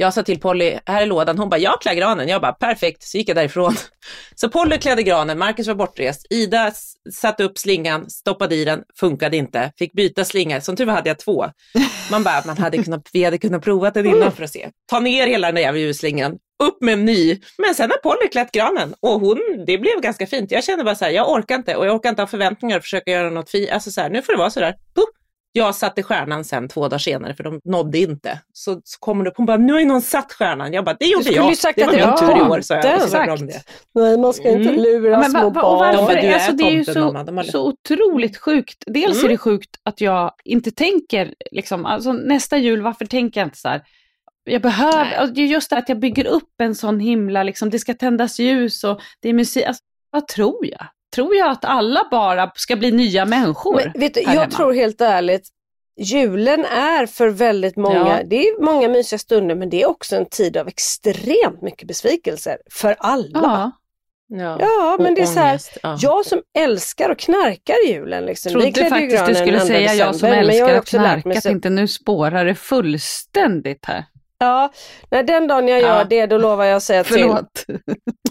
Jag 0.00 0.14
sa 0.14 0.22
till 0.22 0.40
Polly, 0.40 0.78
här 0.86 1.02
är 1.02 1.06
lådan. 1.06 1.38
Hon 1.38 1.48
bara, 1.48 1.58
jag 1.60 1.80
klär 1.80 1.94
granen. 1.94 2.28
Jag 2.28 2.40
bara, 2.40 2.52
perfekt. 2.52 3.02
Så 3.02 3.18
gick 3.18 3.28
jag 3.28 3.36
därifrån. 3.36 3.74
Så 4.34 4.48
Polly 4.48 4.78
klädde 4.78 5.02
granen, 5.02 5.38
Marcus 5.38 5.66
var 5.66 5.74
bortrest. 5.74 6.26
Ida 6.30 6.72
satte 7.12 7.44
upp 7.44 7.58
slingan, 7.58 8.10
stoppade 8.10 8.54
i 8.54 8.64
den, 8.64 8.82
funkade 9.00 9.36
inte. 9.36 9.72
Fick 9.78 9.92
byta 9.92 10.24
slinga. 10.24 10.60
Som 10.60 10.76
tur 10.76 10.84
var 10.84 10.92
hade 10.92 11.10
jag 11.10 11.18
två. 11.18 11.46
Man 12.10 12.22
bara, 12.22 12.42
man 12.46 12.58
hade 12.58 12.82
kunnat, 12.82 13.08
vi 13.12 13.24
hade 13.24 13.38
kunnat 13.38 13.62
prova 13.62 13.90
den 13.90 14.06
innan 14.06 14.32
för 14.32 14.44
att 14.44 14.50
se. 14.50 14.70
Ta 14.90 15.00
ner 15.00 15.26
hela 15.26 15.48
den 15.48 15.54
där 15.54 15.62
jävla 15.62 15.80
ljusslingan, 15.80 16.38
upp 16.64 16.80
med 16.80 16.94
en 16.94 17.04
ny. 17.04 17.40
Men 17.58 17.74
sen 17.74 17.90
har 17.90 17.98
Polly 17.98 18.28
klätt 18.28 18.52
granen 18.52 18.94
och 19.00 19.20
hon, 19.20 19.64
det 19.66 19.78
blev 19.78 20.00
ganska 20.00 20.26
fint. 20.26 20.50
Jag 20.50 20.64
kände 20.64 20.84
bara 20.84 20.94
så 20.94 21.04
här, 21.04 21.12
jag 21.12 21.30
orkar 21.30 21.54
inte 21.54 21.76
och 21.76 21.86
jag 21.86 21.94
orkar 21.94 22.10
inte 22.10 22.22
ha 22.22 22.26
förväntningar 22.26 22.76
och 22.76 22.82
försöka 22.82 23.10
göra 23.10 23.30
något 23.30 23.50
fint. 23.50 23.70
Alltså 23.70 23.90
så 23.90 24.00
här, 24.00 24.10
nu 24.10 24.22
får 24.22 24.32
det 24.32 24.38
vara 24.38 24.50
så 24.50 24.60
där. 24.60 24.74
Puh. 24.94 25.19
Jag 25.52 25.74
satte 25.74 26.02
stjärnan 26.02 26.44
sen 26.44 26.68
två 26.68 26.80
dagar 26.88 26.98
senare 26.98 27.34
för 27.34 27.44
de 27.44 27.60
nådde 27.64 27.98
inte. 27.98 28.40
Så, 28.52 28.80
så 28.84 28.98
kommer 28.98 29.24
det 29.24 29.30
upp, 29.30 29.36
hon 29.36 29.46
bara, 29.46 29.56
nu 29.56 29.72
har 29.72 29.80
ju 29.80 29.86
någon 29.86 30.02
satt 30.02 30.32
stjärnan. 30.32 30.72
Jag 30.72 30.84
bara, 30.84 30.96
det 31.00 31.06
gjorde 31.06 31.24
skulle 31.24 31.36
jag. 31.36 31.56
sagt 31.56 31.76
det 31.78 31.84
att 31.84 31.92
var 32.20 32.28
min 32.28 32.36
tur 32.38 32.46
i 32.46 32.50
år, 32.50 32.60
sa 32.60 32.74
jag. 32.74 32.84
Exakt. 33.02 33.40
det. 33.46 33.62
Nej, 33.94 34.18
man 34.18 34.32
ska 34.34 34.48
inte 34.48 34.68
Mm. 34.70 34.82
lura 34.82 35.10
Ja, 35.10 35.18
men 35.18 35.30
små 35.30 35.50
barn. 35.50 35.78
varför? 35.78 36.14
men 36.14 36.22
du 36.24 36.28
är 36.28 36.34
alltså, 36.34 36.52
det 36.52 36.64
är 36.64 36.70
ju 36.70 36.84
så, 36.84 37.00
mamma. 37.12 37.24
De 37.24 37.44
så 37.44 37.68
otroligt 37.68 38.36
sjukt. 38.36 38.84
Dels 38.86 39.16
Mm. 39.18 39.24
är 39.24 39.28
det 39.28 39.38
sjukt 39.38 39.70
att 39.82 40.00
jag 40.00 40.32
inte 40.44 40.70
tänker, 40.70 41.34
liksom, 41.50 41.86
alltså, 41.86 42.12
nästa 42.12 42.56
jul, 42.58 42.82
varför 42.82 43.04
tänker 43.06 43.40
jag 43.40 43.46
inte 43.46 43.58
så 43.58 43.68
här? 43.68 43.82
Jag 44.44 44.62
behöver, 44.62 45.12
alltså, 45.14 45.34
det 45.34 45.40
är 45.42 45.46
just 45.46 45.70
det 45.70 45.76
att 45.78 45.88
jag 45.88 45.98
bygger 46.00 46.26
upp 46.26 46.60
en 46.60 46.74
sån 46.74 47.00
himla, 47.00 47.42
liksom, 47.42 47.70
det 47.70 47.78
ska 47.78 47.94
tändas 47.94 48.38
ljus 48.38 48.84
och 48.84 49.00
det 49.20 49.28
är 49.28 49.32
musik. 49.32 49.64
Alltså, 49.66 49.82
vad 50.10 50.28
tror 50.28 50.66
jag? 50.66 50.86
Tror 51.14 51.34
jag 51.36 51.50
att 51.50 51.64
alla 51.64 52.00
bara 52.10 52.52
ska 52.54 52.76
bli 52.76 52.90
nya 52.92 53.24
människor? 53.24 53.74
Men, 53.76 54.00
vet 54.00 54.14
du, 54.14 54.20
jag 54.20 54.28
hemma? 54.30 54.50
tror 54.50 54.72
helt 54.72 55.00
ärligt, 55.00 55.48
julen 56.00 56.64
är 56.64 57.06
för 57.06 57.28
väldigt 57.28 57.76
många, 57.76 57.96
Ja. 58.18 58.22
det 58.30 58.48
är 58.48 58.62
många 58.64 58.88
mysiga 58.88 59.18
stunder 59.18 59.54
men 59.54 59.70
det 59.70 59.82
är 59.82 59.88
också 59.88 60.16
en 60.16 60.26
tid 60.26 60.56
av 60.56 60.68
extremt 60.68 61.62
mycket 61.62 61.88
besvikelser 61.88 62.56
för 62.72 62.96
alla. 62.98 63.30
Ja. 63.32 63.70
Ja, 64.32 64.56
Ja, 64.60 64.96
men 65.00 65.14
det 65.14 65.20
är 65.22 65.26
så 65.26 65.40
här, 65.40 65.50
ångest, 65.50 65.78
ja. 65.82 65.98
jag 66.00 66.26
som 66.26 66.42
älskar 66.58 67.10
och 67.10 67.18
knarkar 67.18 67.74
julen. 67.88 68.26
Liksom. 68.26 68.52
Trodde 68.52 68.66
Vi 68.82 68.88
faktiskt 68.90 69.26
du 69.26 69.34
skulle 69.34 69.60
2 69.60 69.66
säga 69.66 69.94
jag 69.94 70.14
som 70.14 70.28
december, 70.30 70.46
men 70.46 70.56
jag 70.56 70.64
har 70.66 70.70
älskar 70.74 70.98
att 71.00 71.22
knarka. 71.22 71.40
Så- 71.40 71.48
tänkte 71.48 71.70
nu 71.70 71.88
spårar 71.88 72.44
det 72.44 72.54
fullständigt 72.54 73.84
här. 73.86 74.04
Ja, 74.42 74.72
när 75.10 75.22
den 75.22 75.46
dagen 75.46 75.68
jag 75.68 75.80
gör 75.80 75.98
Ja. 75.98 76.04
det 76.04 76.26
då 76.26 76.38
lovar 76.38 76.64
jag 76.64 76.76
att 76.76 76.82
säga 76.82 77.04
till. 77.04 77.12
Förlåt. 77.14 77.64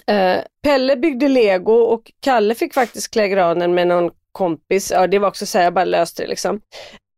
Eh, 0.08 0.38
Pelle 0.64 0.96
byggde 0.96 1.28
lego 1.28 1.74
och 1.74 2.12
Kalle 2.22 2.56
fick 2.56 2.74
faktiskt 2.74 3.12
klä 3.12 3.28
granen 3.28 3.74
med 3.76 3.88
någon 3.88 4.12
kompis. 4.32 4.92
Ja, 4.92 5.08
det 5.08 5.20
var 5.20 5.28
också 5.28 5.46
så 5.46 5.58
här, 5.58 5.66
jag 5.66 5.74
bara 5.74 5.86
löste 5.86 6.24
det 6.24 6.28
liksom. 6.28 6.62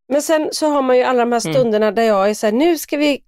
Men 0.10 0.21
sen 0.21 0.50
så 0.51 0.67
har 0.67 0.81
man 0.81 0.98
ju 0.98 1.03
alla 1.03 1.19
de 1.19 1.31
här 1.31 1.45
Mm. 1.45 1.53
stunderna 1.53 1.91
där 1.91 2.03
jag 2.03 2.29
är 2.29 2.33
så 2.33 2.48
här, 2.48 2.53
nu 2.53 2.77
ska 2.77 2.98
vi 2.98 3.24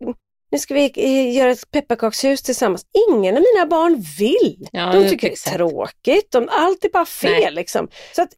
nu 0.52 0.60
ska 0.60 0.74
vi 0.74 0.92
eh, 0.96 1.36
göra 1.38 1.52
ett 1.52 1.72
pepparkakshus 1.72 2.42
tillsammans. 2.42 2.86
Ingen 3.10 3.38
av 3.38 3.44
mina 3.56 3.66
barn 3.66 4.04
vill. 4.20 4.68
Ja, 4.72 4.86
de 4.94 5.10
tycker 5.10 5.28
det 5.28 5.32
är 5.32 5.32
exakt. 5.32 5.56
tråkigt. 5.56 6.32
De, 6.32 6.50
allt 6.52 6.86
är 6.86 6.90
bara 6.90 7.06
fel 7.06 7.32
Nej. 7.32 7.52
liksom. 7.52 7.88
Så 8.16 8.22
att, 8.22 8.30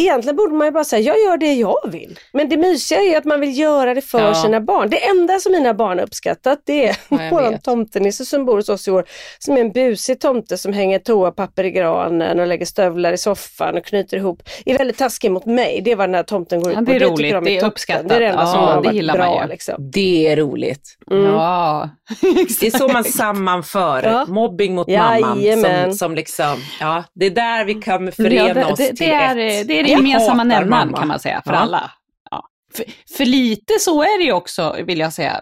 egentligen 0.00 0.36
borde 0.36 0.54
man 0.54 0.66
ju 0.66 0.70
bara 0.70 0.84
säga, 0.84 1.02
jag 1.02 1.18
gör 1.30 1.36
det 1.36 1.54
jag 1.54 1.90
vill. 1.92 2.18
Men 2.32 2.48
det 2.48 2.56
mysiga 2.56 3.00
är 3.00 3.18
att 3.18 3.24
man 3.24 3.40
vill 3.40 3.58
göra 3.58 3.94
det 3.94 4.00
för 4.02 4.20
Ja. 4.20 4.34
sina 4.34 4.60
barn. 4.60 4.90
Det 4.90 5.04
enda 5.06 5.38
som 5.38 5.52
mina 5.52 5.74
barn 5.74 5.98
har 5.98 6.04
uppskattat 6.06 6.58
det 6.66 6.86
är 6.88 6.96
Ja, 7.08 7.50
vet. 7.50 7.64
tomtenisse 7.64 8.24
som 8.24 8.44
bor 8.44 8.56
hos 8.56 8.68
oss 8.68 8.88
i 8.88 8.90
år. 8.90 9.04
Som 9.38 9.56
är 9.56 9.60
en 9.60 9.72
busig 9.72 10.20
tomte 10.20 10.58
som 10.58 10.72
hänger 10.72 10.98
toapapper 10.98 11.64
i 11.64 11.70
granen 11.70 12.40
och 12.40 12.46
lägger 12.46 12.66
stövlar 12.66 13.12
i 13.12 13.18
soffan 13.18 13.76
och 13.76 13.84
knyter 13.84 14.16
ihop. 14.16 14.42
Är 14.66 14.78
väldigt 14.78 14.98
taskig 14.98 15.30
mot 15.30 15.46
mig. 15.46 15.80
Det 15.84 15.92
är 15.92 15.96
vad 15.96 16.08
den 16.08 16.14
här 16.14 16.22
tomten 16.22 16.60
går 16.62 16.70
ut 16.72 16.78
Ja, 16.78 16.84
på. 16.84 16.90
det 16.90 16.96
är 16.96 17.00
tycker 17.00 17.12
roligt. 17.12 17.32
de 17.34 17.44
Det 17.44 17.58
är 17.58 17.64
uppskattat. 17.66 18.08
Det 18.08 18.14
är 18.14 18.20
det 18.20 18.26
enda 18.26 18.46
som 18.46 18.60
Ja, 18.60 18.66
har 18.66 18.82
det 18.82 18.88
varit 18.88 19.12
bra. 19.12 19.46
Liksom. 19.50 19.90
Det 19.92 20.28
är 20.28 20.36
roligt. 20.36 20.96
Mm. 21.10 21.24
Ja, 21.24 21.90
Det 22.60 22.66
är 22.66 22.78
så 22.78 22.88
man 22.88 23.04
sammanför 23.04 24.02
Ja. 24.02 24.24
mobbing 24.28 24.74
mot 24.74 24.88
mamman. 24.88 25.42
Som, 25.86 25.94
som 25.94 26.14
liksom, 26.14 26.56
ja, 26.80 27.04
det 27.14 27.26
är 27.26 27.30
där 27.30 27.64
vi 27.64 27.74
kan 27.74 28.12
förena 28.12 28.48
Ja, 28.48 28.54
det, 28.54 28.64
oss 28.64 28.78
det, 28.78 28.86
till 28.86 28.96
det, 28.96 29.12
är, 29.12 29.36
ett. 29.36 29.68
det 29.68 29.81
är 29.90 29.96
det 29.96 30.08
gemensamma 30.08 30.44
nämnaren 30.44 30.92
kan 30.92 31.08
man 31.08 31.18
säga 31.20 31.42
för 31.46 31.52
Ja. 31.52 31.58
alla. 31.58 31.90
Ja. 32.30 32.48
För, 32.76 32.84
för 33.16 33.24
lite 33.24 33.78
så 33.78 34.02
är 34.02 34.18
det 34.18 34.24
ju 34.24 34.32
också, 34.32 34.76
vill 34.86 34.98
jag 34.98 35.12
säga. 35.12 35.40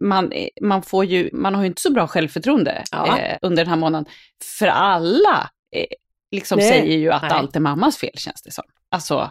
Man, 0.00 0.32
man, 0.62 0.82
får 0.82 1.04
ju, 1.04 1.30
man 1.32 1.54
har 1.54 1.62
ju 1.62 1.66
inte 1.68 1.82
så 1.82 1.92
bra 1.92 2.06
självförtroende 2.06 2.84
Ja. 2.92 3.18
eh, 3.18 3.36
under 3.42 3.64
den 3.64 3.70
här 3.70 3.76
månaden. 3.80 4.06
För 4.58 4.66
alla 4.66 5.50
eh, 5.76 5.84
liksom 6.30 6.58
Nej. 6.58 6.68
säger 6.68 6.96
ju 6.98 7.12
att 7.12 7.22
Nej. 7.22 7.30
allt 7.30 7.56
är 7.56 7.60
mammas 7.60 7.96
fel, 7.96 8.18
känns 8.18 8.42
det 8.42 8.50
som. 8.50 8.64
Alltså, 8.90 9.30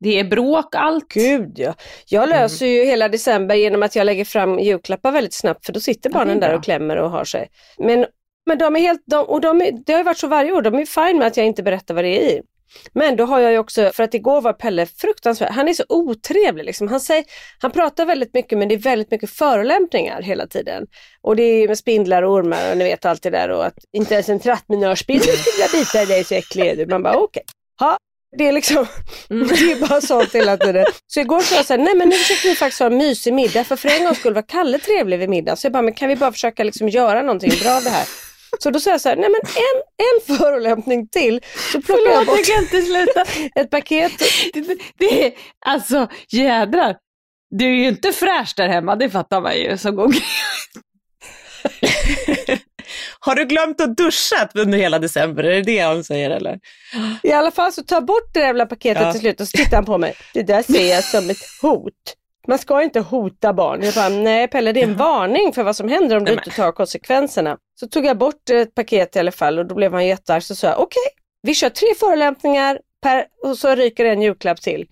det 0.00 0.18
är 0.18 0.24
bråk, 0.24 0.74
allt. 0.74 1.08
Gud 1.08 1.52
ja. 1.58 1.74
Jag 2.08 2.24
Mm. 2.24 2.38
löser 2.38 2.66
ju 2.66 2.84
hela 2.84 3.08
december 3.08 3.54
genom 3.54 3.82
att 3.82 3.96
jag 3.96 4.04
lägger 4.04 4.24
fram 4.24 4.58
julklappar 4.58 5.12
väldigt 5.12 5.34
snabbt 5.34 5.66
för 5.66 5.72
då 5.72 5.80
sitter 5.80 6.10
Ja, 6.10 6.14
barnen 6.14 6.40
där 6.40 6.48
bra. 6.48 6.58
och 6.58 6.64
klämmer 6.64 6.96
och 6.96 7.10
har 7.10 7.24
sig. 7.24 7.48
Men, 7.78 8.06
men 8.46 8.58
de 8.58 8.76
är 8.76 8.80
helt, 8.80 9.02
de, 9.06 9.24
och 9.24 9.40
de 9.40 9.60
är, 9.60 9.72
det 9.86 9.92
har 9.92 10.00
ju 10.00 10.04
varit 10.04 10.18
så 10.18 10.26
varje 10.26 10.52
år, 10.52 10.62
de 10.62 10.74
är 10.74 10.84
fine 10.86 11.18
med 11.18 11.26
att 11.26 11.36
jag 11.36 11.46
inte 11.46 11.62
berättar 11.62 11.94
vad 11.94 12.04
det 12.04 12.22
är 12.22 12.30
i. 12.36 12.40
Men 12.92 13.16
då 13.16 13.24
har 13.24 13.40
jag 13.40 13.52
ju 13.52 13.58
också, 13.58 13.90
för 13.94 14.02
att 14.02 14.14
igår 14.14 14.40
var 14.40 14.52
Pelle 14.52 14.86
fruktansvärt, 14.86 15.50
han 15.50 15.68
är 15.68 15.72
så 15.72 15.84
otrevlig 15.88 16.64
liksom. 16.64 16.88
Han, 16.88 17.00
säger, 17.00 17.24
han 17.58 17.70
pratar 17.70 18.06
väldigt 18.06 18.34
mycket 18.34 18.58
men 18.58 18.68
det 18.68 18.74
är 18.74 18.78
väldigt 18.78 19.10
mycket 19.10 19.30
förolämpningar 19.30 20.22
hela 20.22 20.46
tiden. 20.46 20.86
Och 21.22 21.36
det 21.36 21.42
är 21.42 21.68
med 21.68 21.78
spindlar 21.78 22.22
och 22.22 22.32
ormar 22.32 22.70
och 22.70 22.76
ni 22.76 22.84
vet 22.84 23.04
allt 23.04 23.22
det 23.22 23.30
där 23.30 23.48
och 23.48 23.66
att 23.66 23.74
inte 23.96 24.14
ens 24.14 24.28
en 24.28 24.40
trattminörspindel 24.40 25.36
skulle 25.36 25.80
bita 25.80 26.04
dig 26.04 26.24
så 26.24 26.34
äcklig 26.34 26.66
är 26.66 26.76
du. 26.76 26.86
Man 26.86 27.02
bara 27.02 27.16
okej. 27.16 27.42
Ja, 27.80 27.96
det 28.38 28.48
är 28.48 28.52
liksom, 28.52 28.86
Mm. 29.30 29.48
det 29.48 29.72
är 29.72 29.88
bara 29.88 30.00
sånt 30.00 30.34
hela 30.34 30.56
tiden. 30.56 30.86
Så 31.06 31.20
igår 31.20 31.40
sa 31.40 31.56
jag 31.56 31.66
så 31.66 31.72
här, 31.72 31.80
nej 31.80 31.94
men 31.94 32.08
nu 32.08 32.16
försöker 32.16 32.48
vi 32.48 32.54
faktiskt 32.54 32.80
ha 32.80 32.86
en 32.86 32.96
mysig 32.96 33.34
middag 33.34 33.64
för 33.64 33.76
för 33.76 33.88
en 33.88 34.04
gångs 34.04 34.18
skull 34.18 34.34
var 34.34 34.48
Kalle 34.48 34.78
trevlig 34.78 35.18
vid 35.18 35.28
middag. 35.28 35.56
Så 35.56 35.66
jag 35.66 35.72
bara, 35.72 35.82
men 35.82 35.94
kan 35.94 36.08
vi 36.08 36.16
bara 36.16 36.32
försöka 36.32 36.64
liksom 36.64 36.88
göra 36.88 37.22
någonting 37.22 37.52
bra 37.62 37.76
av 37.76 37.82
det 37.82 37.90
här? 37.90 38.29
Så 38.58 38.70
då 38.70 38.80
sa 38.80 38.90
jag 38.90 39.00
så 39.00 39.08
här, 39.08 39.16
nej 39.16 39.28
men 39.30 39.40
en, 39.54 39.82
en 39.96 40.36
förolämpning 40.36 41.08
till. 41.08 41.40
Så 41.72 41.82
plockar 41.82 42.02
jag 42.04 42.12
Förlåt, 42.12 42.26
bort 42.26 42.36
jag 42.36 42.46
kan 42.46 42.62
inte 42.64 42.82
sluta. 42.82 43.24
ett 43.60 43.70
paket. 43.70 44.12
Det, 44.52 44.60
det, 44.60 44.78
det 44.98 45.26
är, 45.26 45.32
alltså 45.66 46.08
jädrar. 46.30 46.96
Du 47.50 47.64
är 47.64 47.74
ju 47.74 47.88
inte 47.88 48.12
fräsch 48.12 48.54
där 48.56 48.68
hemma, 48.68 48.96
det 48.96 49.10
fattar 49.10 49.40
man 49.40 49.56
ju 49.56 49.78
som 49.78 49.96
gång. 49.96 50.12
Har 53.20 53.34
du 53.34 53.44
glömt 53.44 53.80
att 53.80 53.96
duscha 53.96 54.48
under 54.54 54.78
hela 54.78 54.98
december? 54.98 55.44
Är 55.44 55.54
det 55.54 55.62
det 55.62 55.84
hon 55.86 56.04
säger 56.04 56.30
eller? 56.30 56.58
I 57.22 57.32
alla 57.32 57.50
fall 57.50 57.72
så 57.72 57.82
ta 57.82 58.00
bort 58.00 58.34
det 58.34 58.40
där 58.40 58.46
jävla 58.46 58.66
paketet 58.66 59.02
Ja. 59.02 59.12
till 59.12 59.20
slut 59.20 59.40
och 59.40 59.48
så 59.48 59.56
tittar 59.56 59.76
han 59.76 59.84
på 59.84 59.98
mig. 59.98 60.14
Det 60.34 60.42
där 60.42 60.62
ser 60.62 60.90
jag 60.94 61.04
som 61.04 61.30
ett 61.30 61.38
hot. 61.62 61.92
Man 62.50 62.58
ska 62.58 62.82
inte 62.82 63.00
hota 63.00 63.52
barn. 63.52 63.82
Jag 63.82 63.94
bara, 63.94 64.08
nej 64.08 64.48
Pelle 64.48 64.72
det 64.72 64.80
är 64.80 64.84
en 64.84 64.96
varning 64.96 65.52
för 65.52 65.62
vad 65.62 65.76
som 65.76 65.88
händer 65.88 66.16
om 66.16 66.24
du 66.24 66.32
inte 66.32 66.50
tar 66.50 66.72
konsekvenserna. 66.72 67.56
Så 67.80 67.86
tog 67.86 68.04
jag 68.06 68.18
bort 68.18 68.50
ett 68.50 68.74
paket 68.74 69.16
i 69.16 69.18
alla 69.18 69.32
fall 69.32 69.58
och 69.58 69.66
då 69.66 69.74
blev 69.74 69.92
han 69.92 70.06
jättearg. 70.06 70.42
Så 70.42 70.54
sa 70.54 70.66
jag, 70.66 70.80
okej, 70.80 71.02
vi 71.42 71.54
kör 71.54 71.68
tre 71.70 71.88
förolämpningar 72.00 72.78
per, 73.02 73.24
och 73.42 73.58
så 73.58 73.74
ryker 73.74 74.04
en 74.04 74.22
julklapp 74.22 74.60
till. 74.60 74.86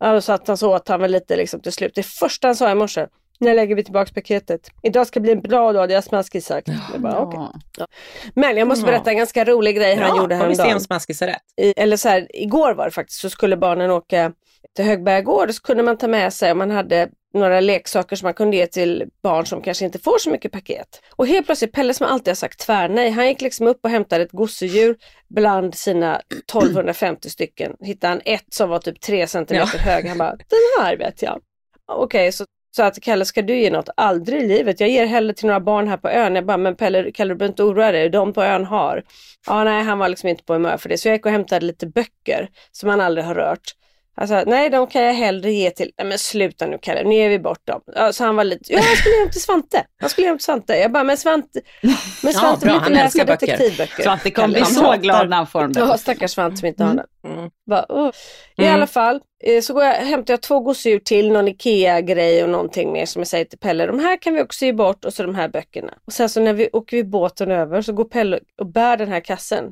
Ja, 0.00 0.12
och 0.12 0.24
så 0.24 0.32
att 0.32 0.48
han 0.48 0.56
så 0.56 0.74
åt 0.76 0.88
han 0.88 1.00
väl 1.00 1.10
lite 1.10 1.36
liksom 1.36 1.60
till 1.60 1.72
slut. 1.72 1.92
Det 1.94 2.02
första 2.02 2.48
han 2.48 2.56
sa 2.56 2.70
i 2.70 2.74
morse, 2.74 3.06
när 3.40 3.54
lägger 3.54 3.74
vi 3.74 3.84
tillbaka 3.84 4.12
paketet? 4.14 4.70
Idag 4.82 5.06
ska 5.06 5.20
bli 5.20 5.32
en 5.32 5.40
bra 5.40 5.72
dag, 5.72 5.88
det 5.88 5.94
har 5.94 6.02
Smaskis 6.02 6.46
sagt. 6.46 6.68
Jag 6.92 7.00
bara. 7.02 7.52
Ja. 7.78 7.86
Men 8.34 8.56
jag 8.56 8.68
måste 8.68 8.86
Ja. 8.86 8.92
berätta 8.92 9.10
en 9.10 9.16
ganska 9.16 9.44
rolig 9.44 9.76
grej 9.76 9.96
han 9.96 10.16
gjorde 10.16 10.38
får 10.38 10.46
vi 10.46 10.54
se 10.54 10.62
häromdagen 10.62 10.74
om 10.76 10.80
Smaskis 10.80 11.20
har 11.20 11.28
rätt. 11.28 11.42
i, 11.56 11.74
eller 11.76 11.96
så 11.96 12.08
här, 12.08 12.26
igår 12.34 12.74
var 12.74 12.84
det 12.84 12.90
faktiskt, 12.90 13.20
så 13.20 13.30
skulle 13.30 13.56
barnen 13.56 13.90
åka 13.90 14.32
till 14.76 14.84
Högberga 14.84 15.20
gård 15.20 15.54
så 15.54 15.62
kunde 15.62 15.82
man 15.82 15.98
ta 15.98 16.08
med 16.08 16.32
sig 16.32 16.52
om 16.52 16.58
man 16.58 16.70
hade 16.70 17.08
några 17.34 17.60
leksaker 17.60 18.16
som 18.16 18.26
man 18.26 18.34
kunde 18.34 18.56
ge 18.56 18.66
till 18.66 19.04
barn 19.22 19.46
som 19.46 19.62
kanske 19.62 19.84
inte 19.84 19.98
får 19.98 20.18
så 20.18 20.30
mycket 20.30 20.52
paket. 20.52 21.02
Och 21.16 21.26
helt 21.26 21.46
plötsligt, 21.46 21.72
Pelle 21.72 21.94
som 21.94 22.06
alltid 22.06 22.28
har 22.28 22.34
sagt 22.34 22.60
tvärnej, 22.60 23.10
han 23.10 23.28
gick 23.28 23.40
liksom 23.40 23.66
upp 23.66 23.78
och 23.82 23.90
hämtade 23.90 24.24
ett 24.24 24.32
gosedjur 24.32 24.96
bland 25.28 25.74
sina 25.74 26.16
1250 26.16 27.30
stycken. 27.30 27.76
Hittade 27.80 28.08
han 28.08 28.20
ett 28.24 28.54
som 28.54 28.68
var 28.68 28.78
typ 28.78 29.00
3 29.00 29.26
centimeter 29.26 29.78
hög. 29.78 30.06
Han 30.08 30.18
bara, 30.18 30.36
den 30.36 30.84
här 30.84 30.96
vet 30.96 31.22
jag. 31.22 31.40
Okej, 31.86 32.32
så 32.32 32.44
sa 32.76 32.90
till 32.90 33.02
Kalle, 33.02 33.24
ska 33.24 33.42
du 33.42 33.58
ge 33.58 33.70
något? 33.70 33.88
Aldrig 33.96 34.42
i 34.42 34.46
livet. 34.46 34.80
Jag 34.80 34.88
ger 34.88 35.06
hellre 35.06 35.34
till 35.34 35.46
några 35.46 35.60
barn 35.60 35.88
här 35.88 35.96
på 35.96 36.08
ön. 36.08 36.34
Jag 36.34 36.46
bara, 36.46 36.56
men 36.56 36.76
Pelle, 36.76 37.12
Kalle 37.12 37.34
du 37.34 37.38
behöver 37.38 37.52
inte 37.52 37.62
oroa 37.62 37.92
dig, 37.92 38.08
de 38.08 38.32
på 38.32 38.42
ön 38.42 38.64
har. 38.64 39.02
Ja, 39.46 39.64
nej, 39.64 39.82
han 39.82 39.98
var 39.98 40.08
liksom 40.08 40.28
inte 40.28 40.44
på 40.44 40.52
humör 40.52 40.76
för 40.76 40.88
det. 40.88 40.98
Så 40.98 41.08
jag 41.08 41.14
gick 41.14 41.26
och 41.26 41.32
hämtade 41.32 41.66
lite 41.66 41.86
böcker 41.86 42.48
som 42.72 42.88
han 42.88 43.00
aldrig 43.00 43.24
har 43.24 43.34
rört. 43.34 43.74
Alltså, 44.14 44.42
nej, 44.46 44.70
de 44.70 44.86
kan 44.86 45.02
jag 45.02 45.14
hellre 45.14 45.52
ge 45.52 45.70
till, 45.70 45.92
nej 45.98 46.06
men 46.06 46.18
sluta 46.18 46.66
nu 46.66 46.78
Kalle, 46.82 47.04
nu 47.04 47.14
ger 47.14 47.28
vi 47.28 47.38
bort 47.38 47.66
dem. 47.66 47.80
Ja, 47.94 48.12
så 48.12 48.24
han 48.24 48.36
var 48.36 48.44
lite, 48.44 48.72
ja 48.72 48.78
han 48.78 48.96
skulle 48.96 49.14
ge 49.14 49.20
dem 49.20 49.30
till 49.30 49.42
Svante. 49.42 49.84
Han 50.00 50.10
skulle 50.10 50.24
ge 50.24 50.30
dem 50.30 50.38
till 50.38 50.44
Svante. 50.44 50.76
Jag 50.76 50.92
bara, 50.92 51.04
men 51.04 51.16
Svante, 51.16 51.60
men 52.22 52.32
Svante 52.32 52.66
bra, 52.66 52.72
vill 52.74 52.80
inte 52.82 52.90
läsa 53.04 53.24
detektivböcker. 53.24 54.02
Svante 54.02 54.30
kommer 54.30 54.48
bli 54.48 54.64
så 54.64 54.92
glad 54.96 55.28
när 55.28 55.36
han 55.36 55.46
får 55.46 55.60
dem. 55.60 55.72
Ja, 55.76 55.98
stackars 55.98 56.30
Svante 56.30 56.56
som 56.56 56.68
inte 56.68 56.84
har 56.84 56.94
den. 56.94 57.06
Mm. 57.38 57.50
Bara, 57.66 57.86
oh. 57.88 58.10
I 58.56 58.62
Mm. 58.62 58.74
alla 58.74 58.86
fall 58.86 59.20
eh, 59.44 59.60
så 59.60 59.74
går 59.74 59.84
jag, 59.84 59.94
hämtar 59.94 60.32
jag 60.32 60.40
två 60.40 60.60
gosedjur 60.60 60.98
till, 60.98 61.32
någon 61.32 61.48
IKEA-grej 61.48 62.42
och 62.42 62.48
någonting 62.48 62.92
mer 62.92 63.06
som 63.06 63.20
jag 63.20 63.26
säger 63.28 63.44
till 63.44 63.58
Pelle, 63.58 63.86
de 63.86 63.98
här 63.98 64.16
kan 64.16 64.34
vi 64.34 64.42
också 64.42 64.64
ge 64.64 64.72
bort 64.72 65.04
och 65.04 65.14
så 65.14 65.22
de 65.22 65.34
här 65.34 65.48
böckerna. 65.48 65.94
Och 66.06 66.12
sen 66.12 66.28
så 66.28 66.40
när 66.40 66.52
vi 66.52 66.68
åker 66.72 66.96
vi 66.96 67.04
båten 67.04 67.50
över 67.50 67.82
så 67.82 67.92
går 67.92 68.04
Pelle 68.04 68.40
och 68.58 68.66
bär 68.66 68.96
den 68.96 69.08
här 69.08 69.20
kassen. 69.20 69.64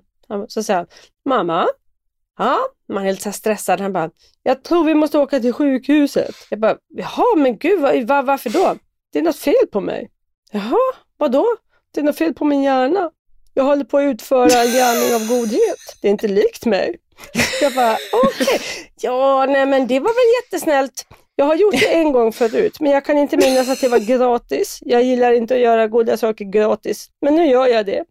Så 0.49 0.63
säger 0.63 0.79
han, 0.79 0.87
mamma, 1.29 1.67
ja, 2.41 2.59
man 2.89 3.07
är 3.07 3.11
lite 3.11 3.23
så 3.23 3.29
här 3.29 3.35
stressad, 3.35 3.81
han 3.81 3.93
bara, 3.93 4.11
jag 4.43 4.63
tror 4.63 4.85
vi 4.85 4.95
måste 4.95 5.19
åka 5.19 5.41
till 5.41 5.53
sjukhuset. 5.53 6.35
Jag 6.51 6.61
bara, 6.61 6.77
jaha 6.89 7.37
men 7.37 7.59
gud, 7.59 7.81
vad, 7.81 8.03
var, 8.03 8.23
varför 8.23 8.51
då? 8.51 8.75
Det 9.13 9.19
är 9.19 9.23
något 9.23 9.37
fel 9.37 9.67
på 9.73 9.81
mig. 9.81 10.11
Jaha, 10.53 10.95
vad 11.17 11.33
då? 11.33 11.47
Det 11.95 12.01
är 12.01 12.05
något 12.05 12.19
fel 12.19 12.35
på 12.35 12.45
min 12.45 12.63
hjärna. 12.63 13.11
Jag 13.55 13.65
håller 13.65 13.85
på 13.85 13.99
att 13.99 14.03
utföra 14.03 14.63
en 14.63 14.73
gärning 14.73 15.15
av 15.15 15.29
godhet. 15.29 15.79
Det 16.03 16.09
är 16.09 16.11
inte 16.11 16.29
likt 16.29 16.67
mig. 16.67 16.97
Jag 17.63 17.75
bara, 17.75 17.97
okej. 18.13 18.61
Ja, 19.01 19.47
nej 19.47 19.67
men 19.67 19.87
det 19.87 20.01
var 20.01 20.09
väl 20.09 20.43
jättesnällt. 20.43 21.07
Jag 21.37 21.45
har 21.45 21.55
gjort 21.55 21.81
det 21.81 21.95
en 21.95 22.13
gång 22.13 22.33
förut, 22.33 22.81
men 22.81 22.93
jag 22.93 23.05
kan 23.05 23.19
inte 23.19 23.37
minnas 23.37 23.69
att 23.69 23.81
det 23.81 23.89
var 23.89 23.99
gratis. 23.99 24.79
Jag 24.81 25.03
gillar 25.03 25.33
inte 25.33 25.55
att 25.55 25.61
göra 25.61 25.89
goda 25.89 26.17
saker 26.17 26.45
gratis, 26.45 27.09
men 27.21 27.35
nu 27.35 27.47
gör 27.47 27.67
jag 27.67 27.87
det. 27.87 28.05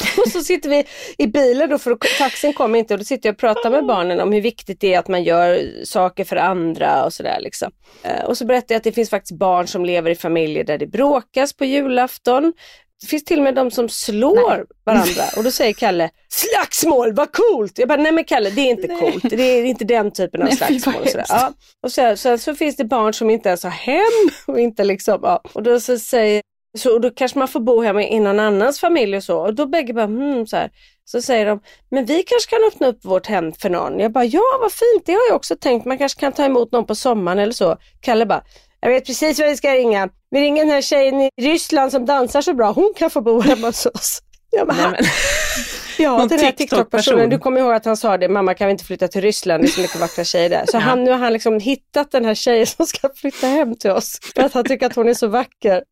Och 0.24 0.28
så 0.32 0.40
sitter 0.40 0.70
vi 0.70 0.84
i 1.18 1.26
bilen 1.26 1.70
då, 1.70 1.78
för 1.78 1.98
taxin 2.18 2.52
kommer 2.52 2.78
inte 2.78 2.94
och 2.94 2.98
då 2.98 3.04
sitter 3.04 3.28
jag 3.28 3.34
och 3.34 3.40
pratar 3.40 3.70
med 3.70 3.86
barnen 3.86 4.20
om 4.20 4.32
hur 4.32 4.40
viktigt 4.40 4.80
det 4.80 4.94
är 4.94 4.98
att 4.98 5.08
man 5.08 5.22
gör 5.22 5.60
saker 5.84 6.24
för 6.24 6.36
andra 6.36 7.04
och 7.04 7.12
sådär 7.12 7.38
liksom. 7.40 7.72
Eh, 8.02 8.24
Och 8.24 8.38
så 8.38 8.44
berättar 8.46 8.74
jag 8.74 8.76
att 8.76 8.84
det 8.84 8.92
finns 8.92 9.10
faktiskt 9.10 9.38
barn 9.38 9.66
som 9.66 9.84
lever 9.84 10.10
i 10.10 10.14
familjer 10.14 10.64
där 10.64 10.78
det 10.78 10.86
bråkas 10.86 11.52
på 11.52 11.64
julafton. 11.64 12.52
Det 13.00 13.06
finns 13.08 13.24
till 13.24 13.38
och 13.38 13.44
med 13.44 13.54
de 13.54 13.70
som 13.70 13.88
slår 13.88 14.66
varandra 14.84 15.22
och 15.36 15.44
då 15.44 15.50
säger 15.50 15.72
Kalle 15.72 16.10
Slagsmål, 16.28 17.12
vad 17.14 17.32
coolt! 17.32 17.78
Jag 17.78 17.88
bara, 17.88 18.02
nej 18.02 18.12
men 18.12 18.24
Kalle 18.24 18.50
det 18.50 18.60
är 18.60 18.70
inte 18.70 18.88
coolt, 18.88 19.30
det 19.30 19.42
är 19.42 19.64
inte 19.64 19.84
den 19.84 20.10
typen 20.12 20.42
av 20.42 20.48
Nej, 20.48 20.56
vad 20.60 20.68
slagsmål. 20.68 21.02
Och, 21.02 21.08
sådär. 21.08 21.26
Ja. 21.28 21.52
och 21.82 21.92
så, 21.92 22.16
så, 22.16 22.38
så 22.38 22.54
finns 22.54 22.76
det 22.76 22.84
barn 22.84 23.12
som 23.12 23.30
inte 23.30 23.48
ens 23.48 23.62
har 23.62 23.70
hem 23.70 24.30
och 24.46 24.60
inte 24.60 24.84
liksom, 24.84 25.20
ja. 25.22 25.40
Och 25.52 25.62
då 25.62 25.80
så 25.80 25.98
säger 25.98 26.42
så 26.78 26.98
då 26.98 27.10
kanske 27.10 27.38
man 27.38 27.48
får 27.48 27.60
bo 27.60 27.82
hemma 27.82 28.02
i 28.02 28.20
någon 28.20 28.40
annans 28.40 28.80
familj 28.80 29.16
och 29.16 29.24
så. 29.24 29.38
Och 29.38 29.54
då 29.54 29.66
bägge 29.66 29.92
bara, 29.92 30.06
hmm, 30.06 30.46
så 30.46 30.56
här. 30.56 30.70
Så 31.04 31.22
säger 31.22 31.46
de, 31.46 31.60
men 31.90 32.04
vi 32.04 32.22
kanske 32.22 32.50
kan 32.50 32.64
öppna 32.68 32.86
upp 32.86 33.04
vårt 33.04 33.26
hem 33.26 33.52
för 33.52 33.70
någon. 33.70 33.98
Jag 33.98 34.12
bara, 34.12 34.24
ja 34.24 34.42
vad 34.60 34.72
fint, 34.72 35.06
det 35.06 35.12
har 35.12 35.22
jag 35.28 35.36
också 35.36 35.56
tänkt. 35.56 35.86
Man 35.86 35.98
kanske 35.98 36.20
kan 36.20 36.32
ta 36.32 36.44
emot 36.44 36.72
någon 36.72 36.86
på 36.86 36.94
sommaren 36.94 37.38
eller 37.38 37.52
så. 37.52 37.76
Kalle 38.00 38.26
bara, 38.26 38.42
jag 38.80 38.90
vet 38.90 39.06
precis 39.06 39.38
vad 39.40 39.48
vi 39.48 39.56
ska 39.56 39.74
ringa. 39.74 40.08
Vi 40.30 40.40
ringer 40.40 40.64
den 40.64 40.72
här 40.74 40.82
tjejen 40.82 41.20
i 41.20 41.30
Ryssland 41.40 41.92
som 41.92 42.06
dansar 42.06 42.42
så 42.42 42.54
bra, 42.54 42.72
hon 42.72 42.92
kan 42.96 43.10
få 43.10 43.20
bo 43.20 43.40
hemma 43.40 43.66
hos 43.66 43.86
oss. 43.86 44.18
Ja, 44.50 44.64
men, 44.64 44.76
Nej, 44.76 44.86
men, 44.90 45.04
ja 45.98 46.18
någon 46.18 46.28
den 46.28 46.38
här 46.38 46.52
TikTok-person. 46.52 46.76
TikTok-personen, 46.76 47.30
du 47.30 47.38
kommer 47.38 47.60
ihåg 47.60 47.72
att 47.72 47.84
han 47.84 47.96
sa 47.96 48.16
det, 48.18 48.28
mamma 48.28 48.54
kan 48.54 48.66
vi 48.66 48.70
inte 48.70 48.84
flytta 48.84 49.08
till 49.08 49.20
Ryssland, 49.20 49.62
det 49.62 49.66
är 49.66 49.70
så 49.70 49.80
mycket 49.80 50.00
vackra 50.00 50.24
tjejer 50.24 50.50
där. 50.50 50.64
Så 50.66 50.76
Ja. 50.76 50.80
han, 50.80 51.04
nu 51.04 51.10
har 51.10 51.18
han 51.18 51.32
liksom 51.32 51.60
hittat 51.60 52.10
den 52.10 52.24
här 52.24 52.34
tjejen 52.34 52.66
som 52.66 52.86
ska 52.86 53.08
flytta 53.16 53.46
hem 53.46 53.76
till 53.76 53.90
oss, 53.90 54.18
för 54.34 54.42
att 54.42 54.52
han 54.54 54.64
tycker 54.64 54.86
att 54.86 54.96
hon 54.96 55.08
är 55.08 55.14
så 55.14 55.26
vacker. 55.26 55.82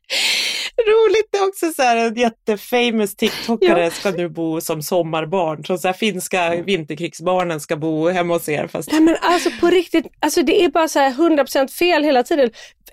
Roligt 0.87 1.29
det 1.33 1.39
är 1.39 1.49
också 1.49 1.73
så 1.73 1.83
här 1.83 1.97
en 1.97 2.15
jättefamous 2.15 3.17
TikTokare 3.17 3.91
ska 3.91 4.11
nu 4.11 4.29
bo 4.29 4.61
som 4.61 4.83
sommarbarn. 4.83 5.65
Så, 5.65 5.79
så 5.79 5.89
här, 5.89 5.93
finska 5.93 6.63
vinterkrigsbarnen 6.63 7.61
ska 7.61 7.77
bo 7.77 8.09
hemma 8.09 8.35
hos 8.35 8.49
er. 8.49 8.67
Fast 8.67 8.93
Nej 8.93 9.01
men 9.01 9.17
alltså 9.21 9.51
på 9.61 9.67
riktigt, 9.67 10.07
alltså 10.21 10.43
det 10.43 10.65
är 10.65 10.69
bara 10.69 10.89
så 10.89 10.99
här 10.99 11.11
100% 11.11 11.69
fel 11.69 12.05
hela 12.05 12.23
tiden. 12.23 12.51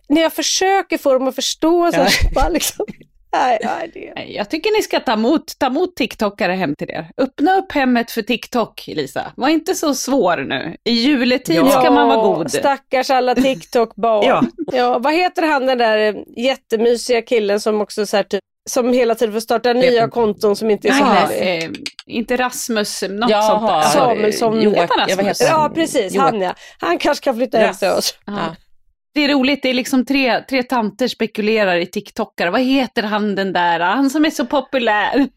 När 0.10 0.22
jag 0.22 0.34
försöker 0.34 0.98
få 0.98 1.13
dem 1.13 1.27
att 1.27 1.36
förstå 1.36 1.91
så, 1.91 1.98
här, 1.98 2.10
så 2.10 2.29
bara 2.34 2.50
liksom, 2.50 2.86
nej, 3.34 3.60
nej, 3.63 3.91
det. 3.93 4.12
Nej, 4.15 4.36
Jag 4.36 4.50
tycker 4.50 4.77
ni 4.77 4.84
ska 4.84 5.00
ta 5.00 5.13
emot, 5.13 5.43
ta 5.60 5.65
emot 5.67 5.96
TikTokare 5.96 6.53
hem 6.53 6.75
till 6.75 6.89
er. 6.89 7.10
Öppna 7.17 7.57
upp 7.57 7.72
hemmet 7.72 8.12
för 8.12 8.22
TikTok, 8.22 8.84
Lisa. 8.88 9.31
Var 9.36 9.50
inte 9.50 9.75
så 9.75 9.93
svår 9.96 10.38
nu. 10.38 10.75
I 10.84 10.91
juletid 10.91 11.55
Ja. 11.55 11.69
ska 11.69 11.91
man 11.91 12.07
vara 12.07 12.22
god. 12.27 12.51
Stackars 12.51 13.10
alla 13.10 13.36
TikTok-barn. 13.36 14.25
Ja. 14.27 14.43
ja. 14.77 15.00
vad 15.00 15.13
heter 15.13 15.41
han 15.48 15.65
den 15.65 15.77
där 15.77 15.98
eh, 15.98 16.15
jättemysiga 16.38 17.22
killen 17.22 17.60
som 17.60 17.81
också 17.81 18.05
så 18.05 18.17
här, 18.17 18.24
typ, 18.24 18.39
som 18.69 18.93
hela 18.93 19.15
tiden 19.15 19.34
får 19.34 19.39
starta 19.39 19.74
nya 19.74 20.03
inte. 20.03 20.12
konton 20.13 20.55
som 20.55 20.69
inte 20.72 20.88
är 20.88 20.91
så 20.91 21.03
härliga. 21.03 21.55
eh, 21.63 21.69
inte 22.05 22.38
Rasmus, 22.38 23.03
något 23.10 23.29
Jaha, 23.29 23.41
sånt 23.50 23.67
där. 23.67 23.81
Samuelsson. 23.81 24.60
Heter 24.60 24.88
han 24.98 25.10
Joak- 25.10 25.36
ja, 25.39 25.57
Rasmus? 25.57 25.74
precis, 25.75 26.13
Joak- 26.15 26.22
han 26.22 26.41
ja. 26.41 26.53
Han 26.79 26.98
kanske 26.98 27.24
kan 27.24 27.36
flytta 27.36 27.57
hem 27.57 27.75
till 27.75 27.88
oss. 27.89 28.17
Ja. 28.25 28.55
Det 29.18 29.24
är 29.24 29.30
roligt, 29.34 29.64
det 29.64 29.70
är 29.70 29.74
liksom 29.74 30.06
tre, 30.06 30.42
tre 30.50 30.64
tanter 30.64 31.08
spekulerar 31.08 31.76
i 31.76 31.86
TikTokare. 31.86 32.50
Vad 32.50 32.62
heter 32.62 33.04
han 33.04 33.36
den 33.36 33.54
där, 33.54 33.80
han 33.80 34.10
som 34.10 34.26
är 34.26 34.30
så 34.30 34.46
populär? 34.46 35.28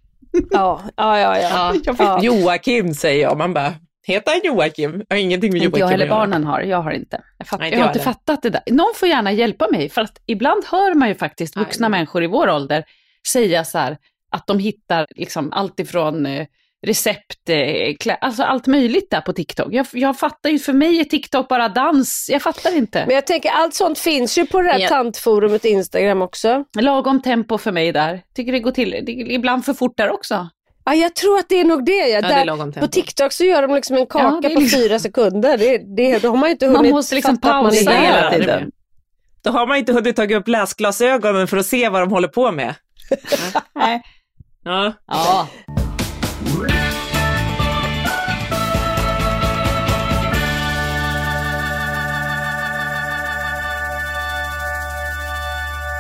Ja, 0.51 0.81
ja, 0.97 1.19
ja. 1.19 1.39
ja. 1.39 1.75
Jag 1.85 1.93
vet 1.93 2.01
Ja. 2.01 2.21
Joakim 2.23 2.95
säger 2.95 3.23
jag, 3.23 3.39
man 3.39 3.55
bara, 3.55 3.75
heter 4.07 4.31
han 4.33 4.41
Joakim? 4.45 5.03
Jag 5.09 5.17
har 5.17 5.21
ingenting 5.23 5.53
med 5.53 5.63
Inte 5.63 5.79
Joakim 5.81 5.81
jag 5.81 5.93
eller 5.93 6.05
att 6.05 6.09
göra. 6.09 6.19
barnen 6.19 6.45
har, 6.45 6.61
jag 6.61 6.83
har 6.83 6.91
inte. 6.91 7.21
Jag, 7.39 7.47
fatt, 7.47 7.61
Nej, 7.61 7.69
jag 7.71 7.73
inte 7.77 7.83
har 7.83 7.87
jag 7.87 7.91
inte 7.91 7.99
heller. 8.01 8.13
fattat 8.13 8.43
det 8.43 8.51
där. 8.51 8.63
Någon 8.67 8.93
får 8.95 9.09
gärna 9.09 9.33
hjälpa 9.33 9.69
mig, 9.73 9.89
för 9.89 10.01
att 10.03 10.23
ibland 10.27 10.65
hör 10.71 10.95
man 10.95 11.09
ju 11.09 11.15
faktiskt 11.15 11.57
vuxna 11.57 11.89
Nej. 11.89 11.99
människor 11.99 12.25
i 12.25 12.27
vår 12.27 12.51
ålder 12.51 12.85
säga 13.33 13.65
så 13.65 13.79
här, 13.79 13.97
att 14.31 14.47
de 14.47 14.59
hittar 14.59 15.07
liksom 15.17 15.53
allt 15.53 15.81
ifrån 15.81 16.27
eh, 16.27 16.47
recept, 16.87 17.49
eh, 17.49 18.17
alltså 18.21 18.43
allt 18.43 18.67
möjligt 18.67 19.11
där 19.11 19.21
på 19.21 19.33
TikTok. 19.33 19.69
Jag, 19.71 19.87
jag 19.93 20.19
fattar 20.19 20.51
ju, 20.51 20.59
för 20.59 20.73
mig 20.73 21.01
är 21.01 21.05
TikTok 21.05 21.49
bara 21.49 21.69
dans, 21.69 22.27
jag 22.33 22.43
fattar 22.43 22.77
inte. 22.77 23.05
Men 23.07 23.15
jag 23.15 23.27
tänker 23.27 23.51
allt 23.51 23.75
sånt 23.75 23.99
finns 23.99 24.39
ju 24.39 24.47
på 24.47 24.61
det 24.61 24.69
här 24.73 24.79
Ja. 24.79 24.89
tantforumet 24.89 25.65
Instagram 25.65 26.23
också. 26.23 26.65
Lagom 26.81 27.23
tempo 27.23 27.59
för 27.59 27.73
mig 27.73 27.93
där. 27.93 28.23
Tycker 28.35 28.53
det 28.53 28.61
går 28.61 28.71
till, 28.71 28.91
det, 28.91 29.13
ibland 29.13 29.65
för 29.65 29.75
fort 29.75 29.97
där 29.97 30.11
också. 30.13 30.49
Ja, 30.85 30.95
jag 30.95 31.15
tror 31.15 31.39
att 31.39 31.49
det 31.49 31.61
är 31.61 31.65
nog 31.65 31.85
det. 31.85 31.93
Ja. 31.93 32.07
Ja, 32.09 32.21
det 32.21 32.29
Där, 32.29 32.81
på. 32.81 32.87
TikTok 32.87 33.33
så 33.33 33.45
gör 33.45 33.63
de 33.63 33.75
liksom 33.75 33.97
en 33.97 34.07
kaka 34.07 34.25
Ja, 34.25 34.39
det 34.43 34.49
är 34.49 34.55
på 34.55 34.61
liksom- 34.61 34.79
fyra 34.81 34.99
sekunder. 34.99 35.59
Det, 35.59 35.79
det, 35.97 36.19
då 36.19 36.29
har 36.29 36.37
man 36.37 36.49
ju 36.49 36.53
inte 36.53 36.67
Man 36.67 36.77
hunnit 36.77 36.93
måste 36.93 37.15
liksom 37.15 37.39
man 37.43 37.63
pausa 37.63 37.91
där. 37.91 37.99
hela 38.01 38.31
där. 38.31 38.39
tiden. 38.39 38.71
Då 39.43 39.51
har 39.51 39.67
man 39.67 39.77
inte 39.77 39.93
hunnit 39.93 40.17
ta 40.17 40.25
upp 40.35 40.49
läsglasögonen 40.49 41.49
för 41.49 41.57
att 41.57 41.67
se 41.67 41.89
vad 41.89 42.03
de 42.03 42.11
håller 42.11 42.29
på 42.29 42.53
med. 42.53 42.75
Nej. 43.75 44.03
Ja. 44.65 44.93
Ja. 45.07 45.49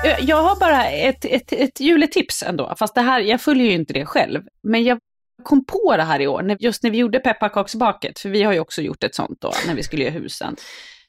Eh, 0.04 0.16
jag 0.20 0.42
har 0.42 0.60
bara 0.60 0.86
ett, 0.86 1.24
ett, 1.24 1.52
ett 1.52 1.80
juletips 1.80 2.42
ändå, 2.42 2.74
fast 2.78 2.94
det 2.94 3.00
här, 3.00 3.20
jag 3.20 3.40
följer 3.40 3.66
ju 3.66 3.72
inte 3.72 3.92
det 3.92 4.06
själv. 4.06 4.42
Men 4.62 4.84
jag 4.84 4.98
kom 5.42 5.64
på 5.64 5.96
det 5.96 6.02
här 6.02 6.20
i 6.20 6.26
år, 6.26 6.56
just 6.60 6.82
när 6.82 6.90
vi 6.90 6.98
gjorde 6.98 7.18
pepparkaksbaket, 7.18 8.18
för 8.18 8.28
vi 8.28 8.42
har 8.42 8.52
ju 8.52 8.60
också 8.60 8.82
gjort 8.82 9.04
ett 9.04 9.14
sånt 9.14 9.40
då, 9.40 9.52
när 9.66 9.74
vi 9.74 9.82
skulle 9.82 10.04
göra 10.04 10.12
husen. 10.12 10.56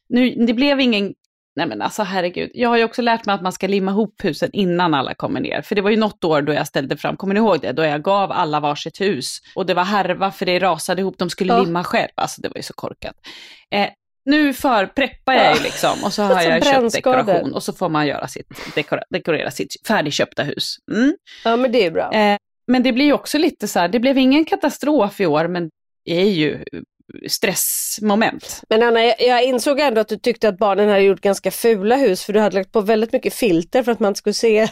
Nu, 0.09 0.29
det 0.29 0.53
blev 0.53 0.79
ingen, 0.79 1.13
nej 1.55 1.67
men 1.67 1.81
alltså 1.81 2.03
herregud, 2.03 2.51
jag 2.53 2.69
har 2.69 2.77
ju 2.77 2.83
också 2.83 3.01
lärt 3.01 3.25
mig 3.25 3.35
att 3.35 3.41
man 3.41 3.51
ska 3.51 3.67
limma 3.67 3.91
ihop 3.91 4.15
husen 4.23 4.49
innan 4.53 4.93
alla 4.93 5.13
kommer 5.13 5.39
ner. 5.41 5.61
För 5.61 5.75
det 5.75 5.81
var 5.81 5.89
ju 5.89 5.97
något 5.97 6.23
år 6.23 6.41
då 6.41 6.53
jag 6.53 6.67
ställde 6.67 6.97
fram, 6.97 7.17
kommer 7.17 7.33
ni 7.33 7.39
ihåg 7.39 7.59
det? 7.61 7.71
Då 7.71 7.83
jag 7.83 8.03
gav 8.03 8.31
alla 8.31 8.59
varsitt 8.59 9.01
hus 9.01 9.37
och 9.55 9.65
det 9.65 9.73
var 9.73 9.83
härva 9.83 10.31
för 10.31 10.45
det 10.45 10.59
rasade 10.59 11.01
ihop, 11.01 11.17
de 11.17 11.29
skulle 11.29 11.53
Ja. 11.53 11.61
limma 11.63 11.83
själv. 11.83 12.09
Alltså 12.15 12.41
det 12.41 12.47
var 12.49 12.55
ju 12.57 12.63
så 12.63 12.73
korkat. 12.73 13.15
Eh, 13.71 13.87
nu 14.25 14.53
för 14.53 14.85
preppar 14.85 15.33
jag 15.33 15.55
ju 15.57 15.63
liksom 15.63 16.03
och 16.03 16.13
så 16.13 16.21
har 16.23 16.41
jag 16.41 16.65
köpt 16.65 16.93
dekoration 16.93 17.53
och 17.53 17.63
så 17.63 17.73
får 17.73 17.89
man 17.89 18.07
göra 18.07 18.27
sitt, 18.27 18.47
dekora, 18.75 19.03
dekorera 19.09 19.51
sitt 19.51 19.87
färdigköpta 19.87 20.43
hus. 20.43 20.75
Mm. 20.91 21.15
Ja, 21.43 21.55
men 21.55 21.71
det 21.71 21.85
är 21.85 21.91
bra. 21.91 22.11
Eh, 22.13 22.37
men 22.67 22.83
det 22.83 22.93
blir 22.93 23.05
ju 23.05 23.13
också 23.13 23.37
lite 23.37 23.67
så 23.67 23.79
här, 23.79 23.87
det 23.87 23.99
blev 23.99 24.17
ingen 24.17 24.45
katastrof 24.45 25.21
i 25.21 25.25
år, 25.25 25.47
men 25.47 25.69
det 26.05 26.21
är 26.21 26.29
ju 26.29 26.63
stressmoment. 27.27 28.63
Men 28.69 28.83
Anna, 28.83 29.03
jag, 29.03 29.43
insåg 29.43 29.79
ändå 29.79 30.01
att 30.01 30.07
du 30.07 30.17
tyckte 30.17 30.49
att 30.49 30.57
barnen 30.57 30.89
hade 30.89 31.01
gjort 31.01 31.21
ganska 31.21 31.51
fula 31.51 31.95
hus 31.95 32.23
för 32.23 32.33
du 32.33 32.39
hade 32.39 32.55
lagt 32.55 32.71
på 32.71 32.81
väldigt 32.81 33.13
mycket 33.13 33.33
filter 33.33 33.83
för 33.83 33.91
att 33.91 33.99
man 33.99 34.15
skulle 34.15 34.33
se 34.33 34.67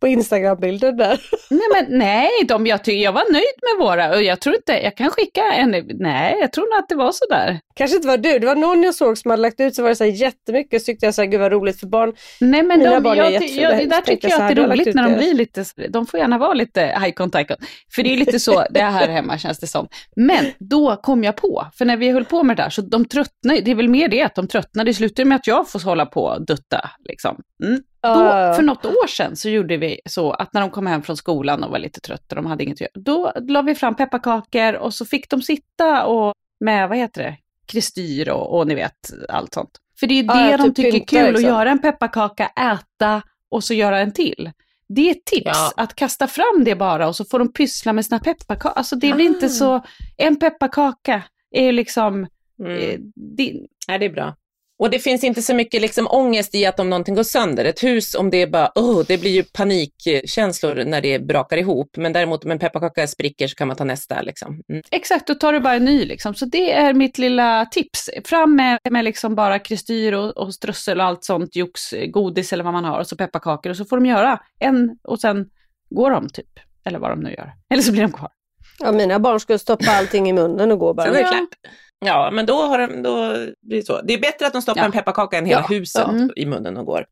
på 0.00 0.08
Instagram-bilder 0.08 0.92
där. 0.92 1.20
Nej, 1.50 1.68
men 1.74 1.98
nej, 1.98 2.30
de, 2.48 2.66
jag, 2.66 2.84
ty, 2.84 2.92
jag 2.92 3.12
var 3.12 3.32
nöjd 3.32 3.44
med 3.62 3.86
våra 3.86 4.16
och 4.16 4.22
jag 4.22 4.40
tror 4.40 4.54
inte, 4.54 4.72
jag 4.72 4.96
kan 4.96 5.10
skicka 5.10 5.52
en, 5.52 5.70
nej, 5.88 6.36
jag 6.40 6.52
tror 6.52 6.70
nog 6.70 6.78
att 6.78 6.88
det 6.88 6.94
var 6.94 7.12
så 7.12 7.24
där. 7.30 7.60
Kanske 7.74 7.96
inte 7.96 8.08
var 8.08 8.16
du, 8.18 8.38
det 8.38 8.46
var 8.46 8.54
någon 8.54 8.82
jag 8.82 8.94
såg 8.94 9.18
som 9.18 9.30
hade 9.30 9.42
lagt 9.42 9.60
ut 9.60 9.74
så 9.74 9.82
var 9.82 9.88
det 9.88 9.96
så 9.96 10.04
här 10.04 10.10
jättemycket 10.10 10.82
så 10.82 10.86
tyckte 10.86 11.06
jag 11.06 11.14
så 11.14 11.22
här, 11.22 11.28
gud 11.28 11.40
vad 11.40 11.52
roligt 11.52 11.80
för 11.80 11.86
barn. 11.86 12.14
Nej, 12.40 12.62
men 12.62 12.78
Mina 12.78 12.90
de, 12.90 13.02
barn 13.02 13.18
är 13.18 13.22
jag, 13.22 13.32
jättefula 13.32 13.62
jag, 13.62 13.76
hus, 13.76 13.88
där 13.88 14.00
tycker 14.00 14.28
jag 14.28 14.40
att 14.40 14.54
det 14.56 14.62
är 14.62 14.68
roligt 14.68 14.94
när 14.94 15.02
de 15.02 15.12
det. 15.12 15.18
blir 15.18 15.34
lite, 15.34 15.64
de 15.88 16.06
får 16.06 16.20
gärna 16.20 16.38
vara 16.38 16.54
lite 16.54 16.80
high 16.80 17.12
contact. 17.12 17.50
För 17.94 18.02
det 18.02 18.12
är 18.12 18.16
lite 18.16 18.40
så 18.40 18.64
det 18.70 18.80
är 18.80 18.90
här 18.90 19.08
hemma 19.16 19.38
känns 19.38 19.58
det 19.58 19.66
som. 19.66 19.88
Men 20.16 20.44
då 20.58 20.96
kom 20.96 21.24
jag 21.24 21.36
på, 21.36 21.66
för 21.74 21.84
när 21.84 21.96
vi 21.96 22.10
höll 22.10 22.24
på 22.24 22.42
med 22.42 22.56
det 22.56 22.62
där 22.62 22.70
så 22.70 22.82
de 22.82 23.04
tröttnade, 23.04 23.60
det 23.60 23.70
är 23.70 23.74
väl 23.74 23.88
mer 23.88 24.08
det 24.08 24.22
att 24.22 24.34
de 24.34 24.48
tröttnade, 24.48 24.90
det 24.90 24.94
slutade 24.94 25.28
med 25.28 25.36
att 25.36 25.46
jag 25.46 25.68
får 25.68 25.80
hålla 25.84 26.06
på 26.06 26.24
och 26.24 26.46
dutta 26.46 26.90
liksom. 27.04 27.36
Mm. 27.64 27.82
Då, 28.02 28.54
för 28.56 28.62
något 28.62 28.84
år 28.86 29.06
sedan 29.06 29.36
så 29.36 29.48
gjorde 29.48 29.76
vi 29.76 30.00
så 30.06 30.30
att 30.32 30.52
när 30.52 30.60
de 30.60 30.70
kom 30.70 30.86
hem 30.86 31.02
från 31.02 31.16
skolan 31.16 31.64
och 31.64 31.70
var 31.70 31.78
lite 31.78 32.00
trötta, 32.00 32.34
de 32.34 32.46
hade 32.46 32.64
inget 32.64 32.76
att 32.76 32.80
göra, 32.80 32.90
då 32.94 33.32
la 33.48 33.62
vi 33.62 33.74
fram 33.74 33.94
pepparkakor 33.96 34.74
och 34.74 34.94
så 34.94 35.04
fick 35.04 35.30
de 35.30 35.42
sitta 35.42 36.06
och 36.06 36.34
med, 36.60 36.88
vad 36.88 36.98
heter 36.98 37.22
det, 37.22 37.36
kristyr 37.66 38.28
och, 38.28 38.58
och 38.58 38.66
ni 38.66 38.74
vet 38.74 39.10
allt 39.28 39.54
sånt. 39.54 39.70
För 40.00 40.06
det 40.06 40.14
är 40.14 40.16
ju 40.16 40.22
det 40.22 40.50
ja, 40.50 40.56
de 40.56 40.74
typ 40.74 40.92
tycker 40.92 41.00
är 41.00 41.06
kul, 41.06 41.26
att 41.28 41.32
liksom. 41.32 41.48
göra 41.48 41.70
en 41.70 41.78
pepparkaka, 41.78 42.46
äta 42.46 43.22
och 43.48 43.64
så 43.64 43.74
göra 43.74 43.98
en 44.00 44.12
till. 44.12 44.50
Det 44.88 45.06
är 45.06 45.10
ett 45.10 45.24
tips, 45.24 45.44
Ja. 45.44 45.72
att 45.76 45.94
kasta 45.94 46.26
fram 46.26 46.64
det 46.64 46.74
bara 46.74 47.08
och 47.08 47.16
så 47.16 47.24
får 47.24 47.38
de 47.38 47.52
pyssla 47.52 47.92
med 47.92 48.04
sina 48.06 48.18
pepparkakor. 48.18 48.72
Alltså 48.78 48.96
det 48.96 49.12
blir 49.12 49.24
Ah. 49.26 49.28
inte 49.28 49.48
så, 49.48 49.82
en 50.16 50.36
pepparkaka 50.38 51.22
är 51.50 51.72
liksom, 51.72 52.26
Mm. 52.60 52.76
eh, 52.78 52.98
det, 53.14 53.52
Nej, 53.88 53.98
det 53.98 54.04
är 54.06 54.10
bra. 54.10 54.36
Och 54.80 54.90
det 54.90 54.98
finns 54.98 55.24
inte 55.24 55.42
så 55.42 55.54
mycket 55.54 55.80
liksom 55.82 56.06
ångest 56.10 56.54
i 56.54 56.66
att 56.66 56.80
om 56.80 56.90
någonting 56.90 57.14
går 57.14 57.22
sönder. 57.22 57.64
Ett 57.64 57.82
hus, 57.82 58.14
om 58.14 58.30
det 58.30 58.42
är 58.42 58.46
bara, 58.46 58.72
oh, 58.74 59.02
det 59.08 59.18
blir 59.18 59.30
ju 59.30 59.42
panikkänslor 59.42 60.84
när 60.84 61.00
det 61.00 61.18
brakar 61.18 61.56
ihop. 61.56 61.96
Men 61.96 62.12
däremot 62.12 62.44
om 62.44 62.50
en 62.50 62.58
pepparkaka 62.58 63.06
spricker 63.06 63.48
så 63.48 63.54
kan 63.54 63.68
man 63.68 63.76
ta 63.76 63.84
nästa. 63.84 64.22
Liksom. 64.22 64.62
Mm. 64.68 64.82
Exakt, 64.90 65.26
då 65.26 65.34
tar 65.34 65.52
du 65.52 65.60
bara 65.60 65.74
en 65.74 65.84
ny 65.84 66.04
liksom. 66.04 66.34
Så 66.34 66.44
det 66.44 66.72
är 66.72 66.94
mitt 66.94 67.18
lilla 67.18 67.66
tips. 67.66 68.10
Fram 68.24 68.56
med, 68.56 68.78
med 68.90 69.04
liksom 69.04 69.34
bara 69.34 69.58
kristyr 69.58 70.12
och, 70.12 70.36
och 70.36 70.54
strössel 70.54 71.00
och 71.00 71.06
allt 71.06 71.24
sånt, 71.24 71.56
jox, 71.56 71.94
godis 72.08 72.52
eller 72.52 72.64
vad 72.64 72.72
man 72.72 72.84
har, 72.84 72.98
och 73.00 73.06
så 73.06 73.16
pepparkakor. 73.16 73.70
Och 73.70 73.76
så 73.76 73.84
får 73.84 73.96
de 73.96 74.06
göra 74.06 74.40
en 74.58 74.98
och 75.02 75.20
sen 75.20 75.46
går 75.90 76.10
de 76.10 76.28
typ. 76.28 76.58
Eller 76.84 76.98
vad 76.98 77.10
de 77.10 77.20
nu 77.20 77.30
gör. 77.30 77.52
Eller 77.70 77.82
så 77.82 77.92
blir 77.92 78.02
de 78.02 78.12
kvar. 78.12 78.30
Ja, 78.78 78.92
mina 78.92 79.18
barn 79.18 79.40
skulle 79.40 79.58
stoppa 79.58 79.90
allting 79.90 80.28
i 80.28 80.32
munnen 80.32 80.72
och 80.72 80.78
gå 80.78 80.94
bara. 80.94 81.06
Sen 81.06 81.14
är 81.14 81.18
det 81.18 81.24
Ja. 81.24 81.28
klart. 81.28 81.72
Ja, 82.00 82.30
men 82.32 82.46
då, 82.46 82.62
har 82.62 82.78
de, 82.78 83.02
då 83.02 83.32
blir 83.62 83.76
det 83.76 83.86
så. 83.86 84.00
Det 84.02 84.14
är 84.14 84.18
bättre 84.20 84.46
att 84.46 84.52
de 84.52 84.62
stoppar 84.62 84.80
Ja. 84.80 84.84
en 84.84 84.92
pepparkaka 84.92 85.38
än 85.38 85.46
hela 85.46 85.60
Ja, 85.60 85.66
huset 85.76 86.04
ja. 86.06 86.28
i 86.36 86.46
munnen 86.46 86.76
och 86.76 86.86
går, 86.86 87.06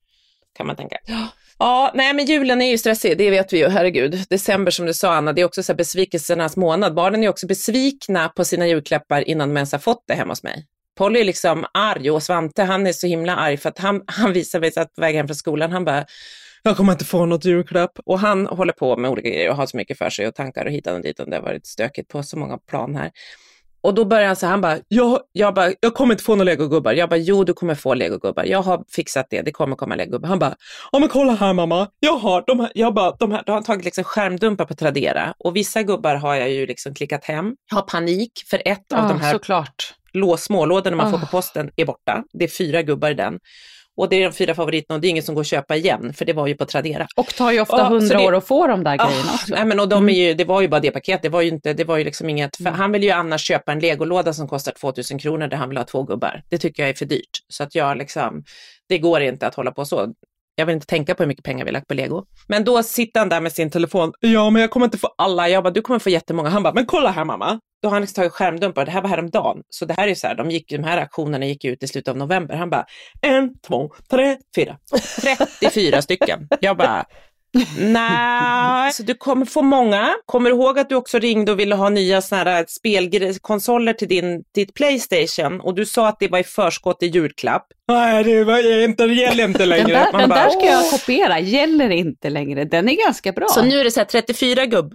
kan 0.56 0.66
man 0.66 0.76
tänka. 0.76 0.96
Ja, 1.58 1.92
nej 1.94 2.14
men 2.14 2.24
julen 2.24 2.62
är 2.62 2.70
ju 2.70 2.78
stressig, 2.78 3.18
det 3.18 3.30
vet 3.30 3.52
vi 3.52 3.58
ju, 3.58 3.68
herregud. 3.68 4.24
December 4.30 4.70
som 4.70 4.86
du 4.86 4.94
sa 4.94 5.14
Anna, 5.14 5.32
det 5.32 5.40
är 5.40 5.44
också 5.44 5.62
så 5.62 5.72
här 5.72 5.76
besvikelsernas 5.76 6.56
månad. 6.56 6.94
Barnen 6.94 7.24
är 7.24 7.28
också 7.28 7.46
besvikna 7.46 8.28
på 8.28 8.44
sina 8.44 8.66
julklappar 8.66 9.28
innan 9.28 9.48
de 9.48 9.56
ens 9.56 9.72
har 9.72 9.78
fått 9.78 10.04
det 10.08 10.14
hemma 10.14 10.32
hos 10.32 10.42
mig. 10.42 10.66
Polly 10.98 11.20
är 11.20 11.24
liksom 11.24 11.66
arg 11.74 12.10
och 12.10 12.22
Svante 12.22 12.62
han 12.62 12.86
är 12.86 12.92
så 12.92 13.06
himla 13.06 13.36
arg 13.36 13.56
för 13.56 13.68
att 13.68 13.78
han, 13.78 14.02
han 14.06 14.32
visar 14.32 14.60
mig 14.60 14.72
att 14.76 14.94
på 14.94 15.00
väg 15.00 15.16
hem 15.16 15.28
från 15.28 15.34
skolan, 15.34 15.72
han 15.72 15.84
bara 15.84 16.04
jag 16.62 16.76
kommer 16.76 16.92
inte 16.92 17.04
få 17.04 17.26
något 17.26 17.44
julklapp. 17.44 17.98
Och 18.04 18.18
han 18.18 18.46
håller 18.46 18.72
på 18.72 18.96
med 18.96 19.10
olika 19.10 19.28
grejer 19.28 19.50
och 19.50 19.56
har 19.56 19.66
så 19.66 19.76
mycket 19.76 19.98
för 19.98 20.10
sig 20.10 20.26
och 20.26 20.34
tankar 20.34 20.64
och 20.64 20.70
hitan 20.72 20.94
och 20.94 21.02
dit 21.02 21.20
och 21.20 21.30
det 21.30 21.36
har 21.36 21.42
varit 21.42 21.66
stökigt 21.66 22.08
på 22.08 22.22
så 22.22 22.38
många 22.38 22.58
plan 22.58 22.96
här. 22.96 23.10
Och 23.80 23.94
då 23.94 24.04
börjar 24.04 24.26
han 24.26 24.36
så 24.36 24.46
här, 24.46 24.50
han 24.50 24.60
bara, 24.60 24.78
jag, 24.88 25.20
jag 25.32 25.54
bara, 25.54 25.72
jag 25.80 25.94
kommer 25.94 26.14
inte 26.14 26.24
få 26.24 26.34
några 26.34 26.44
legogubbar. 26.44 26.92
Jag 26.92 27.08
bara, 27.08 27.16
jo 27.16 27.44
du 27.44 27.52
kommer 27.54 27.74
få 27.74 27.94
legogubbar. 27.94 28.44
Jag 28.44 28.62
har 28.62 28.84
fixat 28.92 29.26
det, 29.30 29.42
det 29.42 29.50
kommer 29.52 29.76
komma 29.76 29.94
legogubbar. 29.94 30.28
Han 30.28 30.38
bara, 30.38 30.54
ja 30.92 30.98
men 30.98 31.08
kolla 31.08 31.32
här 31.34 31.52
mamma, 31.52 31.88
jag 32.00 32.16
har 32.16 32.44
de 32.46 32.60
här, 32.60 32.70
jag 32.74 32.94
bara, 32.94 33.10
de 33.18 33.32
här, 33.32 33.42
då 33.46 33.52
har 33.52 33.54
han 33.56 33.64
tagit 33.64 33.84
liksom 33.84 34.04
skärmdumpar 34.04 34.64
på 34.64 34.74
Tradera 34.74 35.34
och 35.38 35.56
vissa 35.56 35.82
gubbar 35.82 36.14
har 36.14 36.34
jag 36.34 36.50
ju 36.50 36.66
liksom 36.66 36.94
klickat 36.94 37.24
hem. 37.24 37.54
Jag 37.70 37.76
har 37.76 37.82
panik 37.82 38.32
för 38.50 38.62
ett 38.64 38.92
av 38.92 39.08
de 39.08 39.20
här 39.20 39.32
såklart. 39.32 39.94
lås, 40.12 40.42
smålådorna 40.42 40.96
man 40.96 41.10
får 41.10 41.18
Ah. 41.18 41.20
på 41.20 41.26
posten 41.26 41.70
är 41.76 41.84
borta. 41.84 42.24
Det 42.32 42.44
är 42.44 42.48
fyra 42.48 42.82
gubbar 42.82 43.10
i 43.10 43.14
den. 43.14 43.38
Och 43.98 44.08
det 44.08 44.16
är 44.16 44.24
de 44.24 44.32
fyra 44.32 44.54
favoriterna 44.54 44.94
och 44.94 45.00
det 45.00 45.06
är 45.08 45.10
ingen 45.10 45.22
som 45.22 45.34
går 45.34 45.42
att 45.42 45.46
köpa 45.46 45.76
igen, 45.76 46.12
för 46.12 46.24
det 46.24 46.32
var 46.32 46.46
ju 46.46 46.54
på 46.54 46.64
Tradera. 46.64 47.06
Och 47.16 47.34
tar 47.34 47.52
ju 47.52 47.60
ofta 47.60 47.84
hundra 47.84 48.20
år 48.20 48.34
att 48.34 48.46
få 48.46 48.66
de 48.66 48.84
där 48.84 48.96
Ah, 49.00 49.08
grejerna 49.08 49.32
också. 49.34 49.54
nej, 49.54 49.64
men 49.64 49.80
och 49.80 49.88
de 49.88 50.08
är 50.08 50.12
ju, 50.12 50.34
det 50.34 50.44
var 50.44 50.60
ju 50.60 50.68
bara 50.68 50.80
det 50.80 50.90
paketet, 50.90 51.22
det 51.22 51.28
var 51.28 51.40
ju, 51.42 51.48
inte, 51.48 51.72
det 51.72 51.84
var 51.84 51.96
ju 51.96 52.04
liksom 52.04 52.28
inget, 52.30 52.56
för 52.56 52.70
han 52.70 52.92
vill 52.92 53.02
ju 53.02 53.10
annars 53.10 53.40
köpa 53.46 53.72
en 53.72 53.78
legolåda 53.78 54.32
som 54.32 54.48
kostar 54.48 54.72
2000 54.72 55.18
kronor 55.18 55.46
där 55.46 55.56
han 55.56 55.68
vill 55.68 55.78
ha 55.78 55.84
två 55.84 56.02
gubbar. 56.02 56.42
Det 56.48 56.58
tycker 56.58 56.82
jag 56.82 56.90
är 56.90 56.94
för 56.94 57.04
dyrt. 57.04 57.38
Så 57.48 57.62
att 57.62 57.74
jag 57.74 57.96
liksom, 57.98 58.44
det 58.88 58.98
går 58.98 59.20
inte 59.20 59.46
att 59.46 59.54
hålla 59.54 59.72
på 59.72 59.84
så. 59.84 60.06
Jag 60.58 60.66
vill 60.66 60.74
inte 60.74 60.86
tänka 60.86 61.14
på 61.14 61.22
hur 61.22 61.28
mycket 61.28 61.44
pengar 61.44 61.64
vi 61.64 61.70
lagt 61.70 61.88
på 61.88 61.94
lego. 61.94 62.24
Men 62.46 62.64
då 62.64 62.82
sitter 62.82 63.20
han 63.20 63.28
där 63.28 63.40
med 63.40 63.52
sin 63.52 63.70
telefon. 63.70 64.12
Ja, 64.20 64.50
men 64.50 64.62
jag 64.62 64.70
kommer 64.70 64.86
inte 64.86 64.98
få 64.98 65.14
alla. 65.18 65.48
Jag 65.48 65.62
bara, 65.64 65.70
du 65.70 65.82
kommer 65.82 65.98
få 65.98 66.10
jättemånga. 66.10 66.48
Han 66.48 66.62
bara, 66.62 66.74
men 66.74 66.86
kolla 66.86 67.10
här 67.10 67.24
mamma. 67.24 67.60
Då 67.82 67.88
har 67.88 67.92
han 67.92 68.02
liksom 68.02 68.14
tagit 68.22 68.32
skärmdumpar. 68.32 68.84
Det 68.84 68.90
här 68.90 69.02
var 69.02 69.08
häromdagen. 69.08 69.62
Så 69.68 69.84
det 69.84 69.94
här 69.94 70.08
är 70.08 70.14
så 70.14 70.26
här, 70.26 70.34
de, 70.34 70.50
gick, 70.50 70.70
de 70.70 70.84
här 70.84 70.98
aktionerna 70.98 71.46
gick 71.46 71.64
ut 71.64 71.82
i 71.82 71.88
slutet 71.88 72.08
av 72.08 72.16
november. 72.16 72.56
Han 72.56 72.70
bara, 72.70 72.84
en, 73.22 73.58
två, 73.68 73.90
tre, 74.10 74.36
fyra. 74.56 74.78
34 75.60 76.02
stycken. 76.02 76.48
Jag 76.60 76.76
bara, 76.76 77.04
Nej, 77.78 78.92
så 78.92 79.02
du 79.02 79.14
kommer 79.14 79.46
få 79.46 79.62
många. 79.62 80.14
Kommer 80.26 80.50
du 80.50 80.56
ihåg 80.56 80.78
att 80.78 80.88
du 80.88 80.94
också 80.94 81.18
ringde 81.18 81.52
och 81.52 81.60
ville 81.60 81.74
ha 81.74 81.88
nya 81.88 82.22
såna 82.22 82.44
här 82.44 82.64
spelkonsoler 82.68 83.92
till 83.92 84.08
din, 84.08 84.44
ditt 84.54 84.74
Playstation 84.74 85.60
och 85.60 85.74
du 85.74 85.86
sa 85.86 86.08
att 86.08 86.16
det 86.20 86.28
var 86.28 86.38
i 86.38 86.44
förskott 86.44 87.02
i 87.02 87.06
julklapp? 87.06 87.66
Nej, 87.88 88.24
det, 88.24 88.44
var 88.44 88.82
inte, 88.84 89.06
det 89.06 89.14
gäller 89.14 89.44
inte 89.44 89.58
Den 89.58 89.68
längre. 89.68 89.86
där, 89.92 90.12
Man 90.12 90.20
den 90.20 90.30
bara, 90.30 90.42
där 90.44 90.50
ska 90.50 90.64
jag 90.64 90.90
kopiera, 90.90 91.38
gäller 91.40 91.90
inte 91.90 92.30
längre. 92.30 92.64
Den 92.64 92.88
är 92.88 93.04
ganska 93.04 93.32
bra. 93.32 93.46
Så 93.48 93.62
nu 93.64 93.80
är 93.80 93.84
det 93.84 93.90
så 93.90 94.00
här 94.00 94.04
34 94.04 94.66
gubb. 94.66 94.94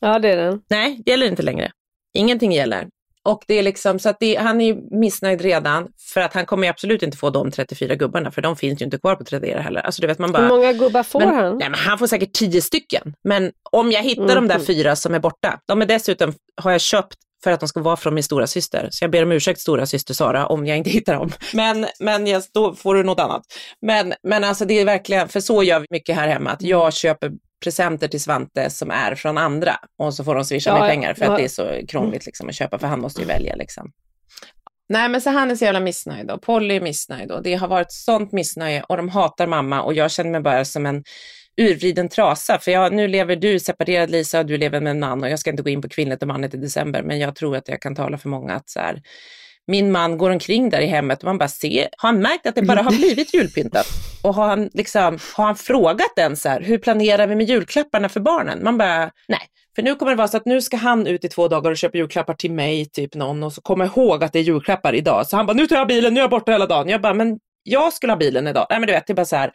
Ja, 0.00 0.18
det 0.18 0.28
är 0.30 0.36
den. 0.36 0.60
Nej, 0.70 1.02
gäller 1.06 1.26
inte 1.26 1.42
längre. 1.42 1.70
Ingenting 2.14 2.52
gäller. 2.52 2.86
Och 3.28 3.44
det 3.46 3.54
är 3.54 3.62
liksom 3.62 3.98
så 3.98 4.08
att 4.08 4.16
det, 4.20 4.36
han 4.36 4.60
är 4.60 4.66
ju 4.66 4.76
missnöjd 4.90 5.40
redan 5.40 5.88
för 6.14 6.20
att 6.20 6.34
han 6.34 6.46
kommer 6.46 6.64
ju 6.64 6.70
absolut 6.70 7.02
inte 7.02 7.16
få 7.16 7.30
de 7.30 7.50
34 7.50 7.94
gubbarna 7.94 8.30
för 8.30 8.42
de 8.42 8.56
finns 8.56 8.80
ju 8.80 8.84
inte 8.84 8.98
kvar 8.98 9.14
på 9.16 9.24
Tradera 9.24 9.60
heller. 9.60 9.80
Alltså 9.80 10.00
du 10.00 10.06
vet 10.06 10.18
man 10.18 10.32
bara... 10.32 10.42
Hur 10.42 10.48
många 10.48 10.72
gubbar 10.72 11.02
får 11.02 11.20
men, 11.20 11.34
han? 11.34 11.58
Nej, 11.58 11.70
men 11.70 11.78
han 11.78 11.98
får 11.98 12.06
säkert 12.06 12.32
10 12.32 12.62
stycken. 12.62 13.14
Men 13.24 13.52
om 13.70 13.92
jag 13.92 14.02
hittar 14.02 14.34
de 14.34 14.48
där 14.48 14.58
Mhm. 14.58 14.66
fyra 14.66 14.96
som 14.96 15.14
är 15.14 15.18
borta, 15.18 15.60
de 15.66 15.82
är 15.82 15.86
dessutom, 15.86 16.32
har 16.56 16.70
jag 16.70 16.80
köpt 16.80 17.14
för 17.44 17.50
att 17.50 17.60
de 17.60 17.68
ska 17.68 17.80
vara 17.80 17.96
från 17.96 18.14
min 18.14 18.24
stora 18.24 18.46
syster. 18.46 18.88
Så 18.90 19.04
jag 19.04 19.10
ber 19.10 19.22
om 19.22 19.32
ursäkt 19.32 19.60
stora 19.60 19.86
syster 19.86 20.14
Sara 20.14 20.46
om 20.46 20.66
jag 20.66 20.76
inte 20.78 20.90
hittar 20.90 21.14
dem. 21.14 21.30
Men, 21.54 21.86
men 22.00 22.26
jag, 22.26 22.42
då 22.54 22.74
får 22.74 22.94
du 22.94 23.02
något 23.02 23.20
annat. 23.20 23.42
Men, 23.82 24.14
men 24.22 24.44
alltså 24.44 24.64
det 24.64 24.74
är 24.80 24.84
verkligen, 24.84 25.28
för 25.28 25.40
så 25.40 25.62
gör 25.62 25.80
vi 25.80 25.86
mycket 25.90 26.16
här 26.16 26.28
hemma, 26.28 26.50
att 26.50 26.62
jag 26.62 26.92
köper 26.94 27.30
presenter 27.64 28.08
till 28.08 28.20
Svante 28.20 28.70
som 28.70 28.90
är 28.90 29.14
från 29.14 29.38
andra. 29.38 29.76
Och 29.98 30.14
så 30.14 30.24
får 30.24 30.34
de 30.34 30.44
swisha 30.44 30.70
Ja, 30.70 30.78
mig 30.78 30.90
pengar 30.90 31.14
för 31.14 31.24
ja. 31.24 31.30
att 31.30 31.38
det 31.38 31.44
är 31.44 31.48
så 31.48 31.86
krångligt 31.88 32.26
liksom 32.26 32.48
att 32.48 32.54
köpa 32.54 32.78
för 32.78 32.86
han 32.86 33.00
måste 33.00 33.20
ju 33.20 33.26
välja 33.26 33.56
liksom. 33.56 33.92
Nej 34.88 35.08
men 35.08 35.20
så 35.20 35.30
han 35.30 35.50
är 35.50 35.56
så 35.56 35.64
jävla 35.64 35.80
missnöjd 35.80 36.30
och 36.30 36.42
Polly 36.42 36.76
är 36.76 36.80
missnöjd 36.80 37.30
och 37.30 37.42
det 37.42 37.54
har 37.54 37.68
varit 37.68 37.92
sånt 37.92 38.32
missnöje 38.32 38.82
och 38.82 38.96
de 38.96 39.08
hatar 39.08 39.46
mamma 39.46 39.82
och 39.82 39.94
jag 39.94 40.10
känner 40.10 40.30
mig 40.30 40.40
bara 40.40 40.64
som 40.64 40.86
en 40.86 41.04
urvriden 41.60 42.08
trasa. 42.08 42.58
För 42.58 42.70
jag, 42.70 42.92
nu 42.92 43.08
lever 43.08 43.36
du 43.36 43.60
separerad 43.60 44.10
Lisa 44.10 44.38
och 44.38 44.46
du 44.46 44.56
lever 44.56 44.80
med 44.80 44.90
en 44.90 45.00
man 45.00 45.22
och 45.22 45.30
jag 45.30 45.38
ska 45.38 45.50
inte 45.50 45.62
gå 45.62 45.70
in 45.70 45.82
på 45.82 45.88
kvinnligt 45.88 46.22
och 46.22 46.28
manligt 46.28 46.54
i 46.54 46.56
december 46.56 47.02
men 47.02 47.18
jag 47.18 47.34
tror 47.34 47.56
att 47.56 47.68
jag 47.68 47.80
kan 47.80 47.94
tala 47.94 48.18
för 48.18 48.28
många 48.28 48.54
att 48.54 48.70
så 48.70 48.80
här, 48.80 49.02
min 49.70 49.92
man 49.92 50.18
går 50.18 50.30
omkring 50.30 50.70
där 50.70 50.80
i 50.80 50.86
hemmet 50.86 51.18
och 51.18 51.24
man 51.24 51.38
bara 51.38 51.48
ser, 51.48 51.88
har 51.96 52.08
han 52.08 52.18
märkt 52.18 52.46
att 52.46 52.54
det 52.54 52.62
bara 52.62 52.82
har 52.82 52.92
blivit 52.92 53.34
julpyntat? 53.34 53.86
Och 54.22 54.34
har 54.34 54.48
han, 54.48 54.70
liksom, 54.72 55.18
har 55.34 55.44
han 55.44 55.56
frågat 55.56 56.12
den 56.16 56.36
så 56.36 56.48
här, 56.48 56.60
hur 56.60 56.78
planerar 56.78 57.26
vi 57.26 57.36
med 57.36 57.48
julklapparna 57.48 58.08
för 58.08 58.20
barnen? 58.20 58.64
Man 58.64 58.78
bara, 58.78 59.10
nej. 59.28 59.40
För 59.76 59.82
nu 59.82 59.94
kommer 59.94 60.12
det 60.12 60.16
vara 60.16 60.28
så 60.28 60.36
att 60.36 60.44
nu 60.44 60.62
ska 60.62 60.76
han 60.76 61.06
ut 61.06 61.24
i 61.24 61.28
två 61.28 61.48
dagar 61.48 61.70
och 61.70 61.76
köpa 61.76 61.98
julklappar 61.98 62.34
till 62.34 62.52
mig, 62.52 62.86
typ 62.90 63.14
någon, 63.14 63.42
och 63.42 63.52
så 63.52 63.60
kommer 63.60 63.84
ihåg 63.84 64.24
att 64.24 64.32
det 64.32 64.38
är 64.38 64.42
julklappar 64.42 64.94
idag. 64.94 65.26
Så 65.26 65.36
han 65.36 65.46
bara, 65.46 65.52
nu 65.52 65.66
tar 65.66 65.76
jag 65.76 65.88
bilen, 65.88 66.14
nu 66.14 66.20
är 66.20 66.24
jag 66.24 66.30
borta 66.30 66.52
hela 66.52 66.66
dagen. 66.66 66.88
Jag 66.88 67.00
bara, 67.00 67.14
men 67.14 67.38
jag 67.62 67.92
skulle 67.92 68.12
ha 68.12 68.16
bilen 68.16 68.46
idag. 68.46 68.66
Nej 68.70 68.80
men 68.80 68.86
du 68.86 68.92
vet, 68.92 69.06
det 69.06 69.12
är 69.12 69.14
bara 69.14 69.26
så 69.26 69.36
här, 69.36 69.50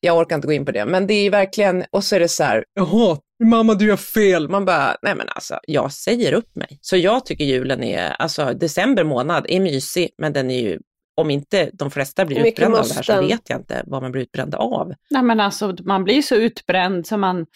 jag 0.00 0.18
orkar 0.18 0.36
inte 0.36 0.46
gå 0.46 0.52
in 0.52 0.64
på 0.64 0.72
det. 0.72 0.84
Men 0.84 1.06
det 1.06 1.14
är 1.14 1.30
verkligen, 1.30 1.84
och 1.90 2.04
så 2.04 2.16
är 2.16 2.20
det 2.20 2.28
så 2.28 2.44
här, 2.44 2.64
jaha, 2.74 3.18
mamma 3.44 3.74
du 3.74 3.86
gör 3.86 3.96
fel. 3.96 4.48
Man 4.48 4.64
bara, 4.64 4.96
nej 5.02 5.14
men 5.14 5.28
alltså, 5.28 5.58
jag 5.66 5.92
säger 5.92 6.32
upp 6.32 6.56
mig. 6.56 6.78
Så 6.80 6.96
jag 6.96 7.26
tycker 7.26 7.44
julen 7.44 7.82
är, 7.82 8.10
alltså 8.10 8.44
december 8.44 9.04
månad 9.04 9.46
är 9.48 9.60
mysig, 9.60 10.10
men 10.18 10.32
den 10.32 10.50
är 10.50 10.60
ju, 10.60 10.78
om 11.16 11.30
inte 11.30 11.70
de 11.72 11.90
flesta 11.90 12.24
blir 12.24 12.46
utbrända 12.46 12.78
av 12.78 12.88
det 12.88 12.94
här 12.94 13.02
så 13.02 13.20
vet 13.20 13.50
jag 13.50 13.60
inte 13.60 13.82
vad 13.86 14.02
man 14.02 14.12
blir 14.12 14.22
utbränd 14.22 14.54
av. 14.54 14.94
Nej 15.10 15.22
men 15.22 15.40
alltså 15.40 15.76
man 15.84 16.04
blir 16.04 16.22
så 16.22 16.34
utbränd 16.34 17.06
så 17.06 17.16
man, 17.16 17.46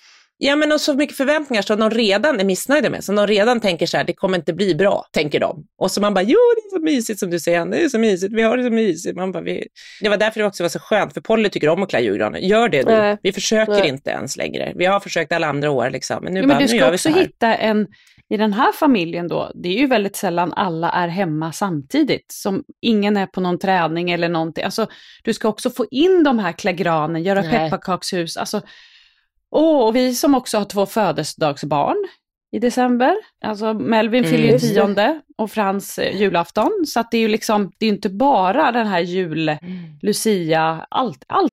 Ja 0.46 0.57
men 0.57 0.72
och 0.72 0.80
så 0.80 0.94
mycket 0.94 1.16
förväntningar 1.16 1.62
som 1.62 1.80
de 1.80 1.90
redan 1.90 2.40
är 2.40 2.44
missnöjda 2.44 2.90
med, 2.90 3.04
som 3.04 3.14
de 3.14 3.26
redan 3.26 3.61
tänker 3.61 3.87
så 3.87 3.96
här, 3.96 4.04
det 4.04 4.12
kommer 4.12 4.38
inte 4.38 4.52
bli 4.52 4.74
bra, 4.74 5.07
tänker 5.11 5.40
de. 5.40 5.66
Och 5.78 5.90
så 5.90 6.00
man 6.00 6.14
bara, 6.14 6.22
jo 6.22 6.38
det 6.57 6.76
är 6.76 6.78
så 6.78 6.85
mysigt 6.85 7.20
som 7.20 7.30
du 7.30 7.40
säger, 7.40 7.66
det 7.66 7.85
är 7.85 7.88
så 7.88 7.98
mysigt, 7.98 8.33
vi 8.35 8.42
har 8.42 8.57
det 8.57 8.64
så 8.64 8.70
mysigt. 8.70 9.16
Man 9.16 9.33
bara, 9.33 9.42
vi... 9.42 9.66
Det 10.00 10.09
var 10.09 10.16
därför 10.16 10.40
det 10.40 10.46
också 10.46 10.64
var 10.64 10.68
så 10.68 10.78
skönt, 10.78 11.14
för 11.14 11.20
Polly 11.20 11.48
tycker 11.48 11.68
om 11.68 11.83
att 11.83 11.90
klä 11.90 12.00
julgranen. 12.00 12.48
Gör 12.48 12.68
det 12.68 12.83
du, 12.83 13.18
vi 13.22 13.33
försöker 13.33 13.72
Nej. 13.72 13.88
inte 13.88 14.11
ens 14.11 14.37
längre. 14.37 14.72
Vi 14.76 14.85
har 14.85 15.00
försökt 15.00 15.33
alla 15.33 15.46
andra 15.46 15.70
år 15.70 15.90
liksom, 15.90 16.24
men 16.24 16.35
nu 16.35 16.40
ja, 16.40 16.46
bara, 16.46 16.59
men 16.59 16.66
du 16.66 16.78
ska 16.78 16.92
också 16.92 17.09
hitta 17.09 17.54
en, 17.54 17.87
i 18.28 18.37
den 18.37 18.52
här 18.52 18.72
familjen 18.72 19.28
då, 19.28 19.52
det 19.54 19.68
är 19.68 19.78
ju 19.78 19.87
väldigt 19.87 20.16
sällan 20.16 20.52
alla 20.52 20.90
är 20.90 21.09
hemma 21.09 21.52
samtidigt, 21.52 22.33
som 22.33 22.64
ingen 22.83 23.16
är 23.16 23.26
på 23.26 23.40
någon 23.40 23.59
träning 23.59 24.11
eller 24.11 24.28
någonting. 24.28 24.64
Alltså, 24.64 24.87
du 25.22 25.35
ska 25.35 25.48
också 25.48 25.70
få 25.70 25.87
in 25.90 26.24
de 26.24 26.38
här 26.38 26.52
klä 26.52 26.72
granen, 26.72 27.22
göra 27.22 27.40
Nej. 27.40 27.50
pepparkakshus. 27.50 28.37
Alltså, 28.37 28.62
och 29.55 29.97
vi 29.97 30.14
som 30.14 30.35
också 30.35 30.59
har 30.59 30.64
två 30.64 30.87
födelsedagsbarn 30.87 31.97
i 32.57 32.59
december. 32.59 33.14
Alltså 33.45 33.75
Melvin 33.75 34.25
Mm. 34.25 34.31
fyller 34.37 34.47
ju 34.47 34.53
det. 34.53 34.59
tionde 34.59 35.21
och 35.38 35.51
Frans 35.51 35.99
eh, 35.99 36.17
julafton. 36.21 36.85
Så 36.87 37.01
att 37.01 37.11
det 37.11 37.17
är 37.17 37.21
ju 37.21 37.29
liksom, 37.29 37.73
det 37.79 37.87
är 37.87 37.90
inte 37.90 38.11
bara 38.11 38.73
den 38.73 38.87
här 38.87 39.01
jul, 39.01 39.49
Mm. 39.49 39.59
Lucia, 40.03 40.87
allt, 40.90 41.25
allt 41.29 41.53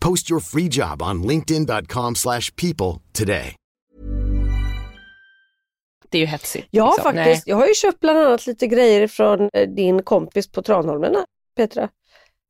Post 0.00 0.30
your 0.30 0.40
free 0.40 0.68
job 0.68 1.02
on 1.02 1.22
linkedin.com/people 1.22 2.14
slash 2.14 2.50
people 2.56 3.02
today. 3.12 3.58
det 6.10 6.18
är 6.18 6.20
ju 6.20 6.26
hetsigt. 6.26 6.68
Ja, 6.70 6.94
liksom. 6.96 7.14
faktiskt. 7.14 7.46
Jag 7.46 7.56
har 7.56 7.66
ju 7.66 7.74
köpt 7.74 8.00
bland 8.00 8.18
annat 8.18 8.46
lite 8.46 8.66
grejer 8.66 9.06
från 9.08 9.50
eh, 9.52 9.68
din 9.68 10.02
kompis 10.02 10.52
på 10.52 10.62
Tranholmen, 10.62 11.16
Petra. 11.56 11.88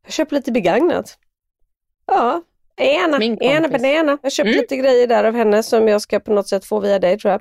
Jag 0.04 0.12
köpt 0.12 0.32
lite 0.32 0.52
begagnat. 0.52 1.18
Ja, 2.06 2.42
ena, 2.78 3.18
Min 3.18 3.42
ena 3.42 3.68
banana. 3.68 4.12
Jag 4.12 4.18
har 4.22 4.30
köpt 4.30 4.46
Mm. 4.46 4.58
lite 4.60 4.76
grejer 4.76 5.06
där 5.06 5.24
av 5.24 5.34
henne 5.34 5.62
som 5.62 5.88
jag 5.88 6.02
ska 6.02 6.20
på 6.20 6.32
något 6.32 6.48
sätt 6.48 6.64
få 6.64 6.80
via 6.80 6.98
dig 6.98 7.18
tror 7.18 7.32
jag. 7.32 7.40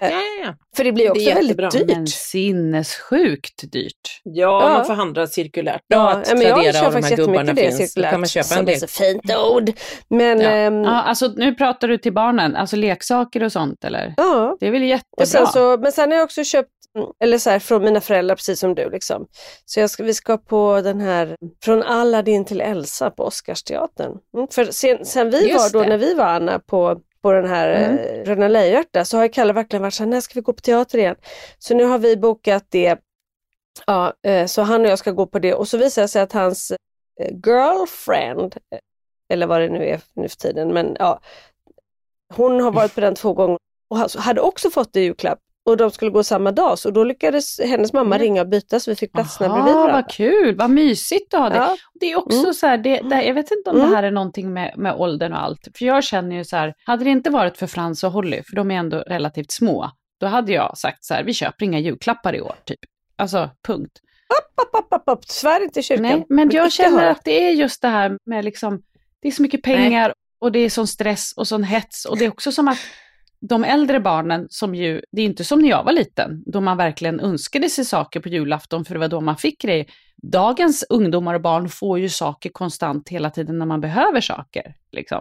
Ja, 0.00 0.08
ja. 0.44 0.54
För 0.76 0.84
det 0.84 0.92
blir 0.92 1.10
också 1.10 1.24
Det 1.24 1.30
är 1.30 1.34
väldigt 1.34 1.70
dyrt. 1.72 1.86
Men 1.96 2.06
sinnessjukt 2.06 3.72
dyrt. 3.72 4.20
ja, 4.22 4.62
Ja. 4.62 4.68
man 4.68 4.84
får 4.84 4.94
handla 4.94 5.26
cirkulärt. 5.26 5.80
Ja, 5.86 5.96
Bra 5.96 6.08
att 6.10 6.28
men 6.32 6.40
jag 6.42 6.54
Tradera 6.54 6.72
kör 6.72 6.86
och 6.86 6.92
de 6.92 6.94
här 6.94 7.02
faktiskt 7.02 7.16
gubbarna 7.16 7.38
jättemycket 7.38 7.56
det 7.56 7.76
finns. 7.76 7.78
Då 7.80 7.86
cirkulärt. 7.86 8.10
kan 8.10 8.20
man 8.20 8.28
köpa 8.28 8.44
som 8.44 8.58
en 8.58 8.62
är 8.62 8.66
del. 8.66 8.80
så 8.80 8.86
fint 8.86 9.36
ord. 9.50 9.70
Men 10.08 10.40
Ja. 10.40 10.48
ehm, 10.50 10.82
Ja, 10.84 11.02
alltså 11.02 11.32
nu 11.36 11.54
pratar 11.54 11.88
du 11.88 11.98
till 11.98 12.12
barnen, 12.12 12.56
alltså 12.56 12.76
leksaker 12.76 13.42
och 13.42 13.52
sånt 13.52 13.84
eller? 13.84 14.14
ja. 14.16 14.56
Det 14.60 14.66
är 14.66 14.70
väl 14.70 14.82
jättebra? 14.82 15.22
Och 15.22 15.28
sen 15.28 15.46
så, 15.46 15.76
men 15.78 15.92
sen 15.92 16.10
har 16.10 16.18
jag 16.18 16.24
också 16.24 16.44
köpt, 16.44 16.68
eller 17.20 17.38
så 17.38 17.50
här, 17.50 17.58
från 17.58 17.84
mina 17.84 18.00
föräldrar 18.00 18.36
precis 18.36 18.60
som 18.60 18.74
du 18.74 18.90
liksom. 18.90 19.26
Så 19.64 19.80
jag 19.80 19.90
ska, 19.90 20.02
vi 20.02 20.14
ska 20.14 20.38
på 20.38 20.80
den 20.84 21.00
här, 21.00 21.36
från 21.62 21.82
Aladdin 21.82 22.44
till 22.44 22.60
Elsa 22.60 23.10
på 23.10 23.24
Oscarsteatern. 23.24 24.18
Mm, 24.34 24.48
för 24.48 24.64
sen, 24.64 25.04
sen 25.04 25.30
vi 25.30 25.48
Just 25.48 25.74
var 25.74 25.78
då, 25.80 25.82
det. 25.82 25.88
när 25.88 25.98
vi 25.98 26.14
var 26.14 26.24
Anna 26.24 26.58
på 26.58 27.00
på 27.22 27.32
den 27.32 27.46
här 27.46 27.68
Mm. 27.72 28.24
Röda 28.24 28.48
Lejonhjärta 28.48 29.04
så 29.04 29.18
har 29.18 29.28
Kalle 29.28 29.52
verkligen 29.52 29.82
varit 29.82 29.94
så 29.94 30.02
här, 30.02 30.10
när 30.10 30.20
ska 30.20 30.34
vi 30.34 30.40
gå 30.40 30.52
på 30.52 30.60
teater 30.60 30.98
igen? 30.98 31.16
Så 31.58 31.74
nu 31.74 31.84
har 31.84 31.98
vi 31.98 32.16
bokat 32.16 32.66
det, 32.68 32.98
ja, 33.86 34.12
eh, 34.22 34.46
så 34.46 34.62
han 34.62 34.80
och 34.80 34.86
jag 34.86 34.98
ska 34.98 35.10
gå 35.10 35.26
på 35.26 35.38
det 35.38 35.54
och 35.54 35.68
så 35.68 35.78
visar 35.78 36.02
det 36.02 36.08
sig 36.08 36.22
att 36.22 36.32
hans 36.32 36.70
eh, 37.20 37.32
girlfriend 37.46 38.56
eller 39.28 39.46
vad 39.46 39.60
det 39.60 39.68
nu 39.68 39.86
är 39.86 40.00
nu 40.14 40.28
för 40.28 40.36
tiden. 40.36 40.68
Men 40.68 40.96
ja, 40.98 41.20
hon 42.34 42.60
har 42.60 42.72
varit 42.72 42.94
på 42.94 43.00
den 43.00 43.14
två 43.14 43.32
gånger 43.32 43.58
och 43.88 43.98
hade 43.98 44.40
också 44.40 44.70
fått 44.70 44.92
det 44.92 45.00
i 45.00 45.04
julklapp 45.04 45.38
och 45.64 45.76
de 45.76 45.90
skulle 45.90 46.10
gå 46.10 46.24
samma 46.24 46.52
dag 46.52 46.78
så 46.78 46.90
då 46.90 47.04
lyckades 47.04 47.60
hennes 47.60 47.92
mamma 47.92 48.18
ringa 48.18 48.40
och 48.42 48.48
byta 48.48 48.80
så 48.80 48.90
vi 48.90 48.94
fick 48.94 49.12
platserna 49.12 49.48
Aha, 49.48 49.56
bredvid 49.56 49.74
varandra. 49.74 49.92
vad 49.94 50.10
kul, 50.10 50.56
vad 50.56 50.70
mysigt 50.70 51.34
att 51.34 51.40
ha 51.40 51.48
det. 51.50 51.56
Ja. 51.56 51.76
Det 52.00 52.12
är 52.12 52.18
också 52.18 52.38
Mm. 52.38 52.54
så 52.54 52.66
här, 52.66 52.78
det, 52.78 53.00
det, 53.00 53.22
jag 53.24 53.34
vet 53.34 53.50
inte 53.50 53.70
om 53.70 53.76
Mm. 53.76 53.90
det 53.90 53.96
här 53.96 54.02
är 54.02 54.10
någonting 54.10 54.52
med, 54.52 54.74
med 54.76 54.94
åldern 54.94 55.32
och 55.32 55.42
allt. 55.42 55.68
För 55.78 55.84
jag 55.84 56.04
känner 56.04 56.36
ju 56.36 56.44
så 56.44 56.56
här, 56.56 56.74
hade 56.84 57.04
det 57.04 57.10
inte 57.10 57.30
varit 57.30 57.56
för 57.58 57.66
Frans 57.66 58.04
och 58.04 58.12
Holly, 58.12 58.42
för 58.42 58.56
de 58.56 58.70
är 58.70 58.74
ändå 58.74 58.98
relativt 58.98 59.50
små, 59.50 59.90
då 60.20 60.26
hade 60.26 60.52
jag 60.52 60.78
sagt 60.78 61.04
så 61.04 61.14
här, 61.14 61.24
vi 61.24 61.34
köper 61.34 61.64
inga 61.64 61.78
julklappar 61.78 62.34
i 62.34 62.40
år, 62.40 62.54
typ. 62.64 62.78
Alltså, 63.16 63.50
punkt. 63.66 63.92
App, 64.58 64.74
app, 64.76 64.92
app, 64.92 65.08
app. 65.08 65.24
Svär 65.24 65.62
inte 65.64 65.80
i 65.80 65.82
kyrkan. 65.82 66.02
Nej, 66.02 66.26
men 66.28 66.50
jag 66.50 66.72
känner 66.72 66.98
höra. 67.00 67.10
att 67.10 67.24
det 67.24 67.46
är 67.46 67.50
just 67.50 67.82
det 67.82 67.88
här 67.88 68.18
med 68.26 68.44
liksom, 68.44 68.82
det 69.22 69.28
är 69.28 69.32
så 69.32 69.42
mycket 69.42 69.62
pengar 69.62 70.14
och 70.38 70.52
det 70.52 70.58
är 70.58 70.70
sån 70.70 70.86
stress 70.86 71.32
och 71.36 71.48
sån 71.48 71.64
hets 71.64 72.04
och 72.04 72.18
det 72.18 72.24
är 72.24 72.28
också 72.28 72.52
som 72.52 72.68
att 72.68 72.78
de 73.48 73.64
äldre 73.64 74.00
barnen 74.00 74.46
som 74.50 74.74
ju, 74.74 75.02
det 75.12 75.22
är 75.22 75.26
inte 75.26 75.44
som 75.44 75.58
när 75.58 75.68
jag 75.68 75.84
var 75.84 75.92
liten, 75.92 76.42
då 76.46 76.60
man 76.60 76.76
verkligen 76.76 77.20
önskade 77.20 77.68
sig 77.68 77.84
saker 77.84 78.20
på 78.20 78.28
julafton 78.28 78.84
för 78.84 78.94
det 78.94 79.00
var 79.00 79.08
då 79.08 79.20
man 79.20 79.36
fick 79.36 79.62
grejer. 79.62 79.86
Dagens 80.22 80.84
ungdomar 80.88 81.34
och 81.34 81.40
barn 81.40 81.68
får 81.68 81.98
ju 81.98 82.08
saker 82.08 82.50
konstant 82.50 83.08
hela 83.08 83.30
tiden 83.30 83.58
när 83.58 83.66
man 83.66 83.80
behöver 83.80 84.20
saker. 84.20 84.74
Liksom. 84.92 85.20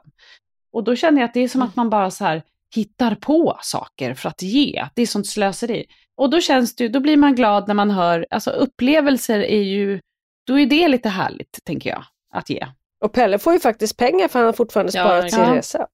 Och 0.71 0.83
då 0.83 0.95
känner 0.95 1.21
jag 1.21 1.27
att 1.27 1.33
det 1.33 1.39
är 1.39 1.47
som 1.47 1.61
att 1.61 1.75
man 1.75 1.89
bara 1.89 2.11
så 2.11 2.25
här 2.25 2.43
hittar 2.75 3.15
på 3.15 3.57
saker 3.61 4.13
för 4.13 4.29
att 4.29 4.41
ge. 4.41 4.87
Det 4.95 5.01
är 5.01 5.05
sånt 5.05 5.27
slöseri. 5.27 5.85
Och 6.15 6.29
då 6.29 6.41
känns 6.41 6.75
det 6.75 6.83
ju, 6.83 6.89
då 6.89 6.99
blir 6.99 7.17
man 7.17 7.35
glad 7.35 7.67
när 7.67 7.75
man 7.75 7.91
hör, 7.91 8.27
alltså 8.29 8.49
upplevelser 8.49 9.39
är 9.39 9.63
ju, 9.63 9.99
då 10.47 10.59
är 10.59 10.65
det 10.65 10.87
lite 10.87 11.09
härligt, 11.09 11.59
tänker 11.63 11.89
jag, 11.89 12.03
att 12.33 12.49
ge. 12.49 12.67
Och 13.03 13.13
Pelle 13.13 13.39
får 13.39 13.53
ju 13.53 13.59
faktiskt 13.59 13.97
pengar 13.97 14.27
för 14.27 14.39
han 14.39 14.45
har 14.45 14.53
fortfarande 14.53 14.91
Ja, 14.95 15.03
sparat 15.03 15.31
sin 15.31 15.39
ja. 15.39 15.55
resa. 15.55 15.87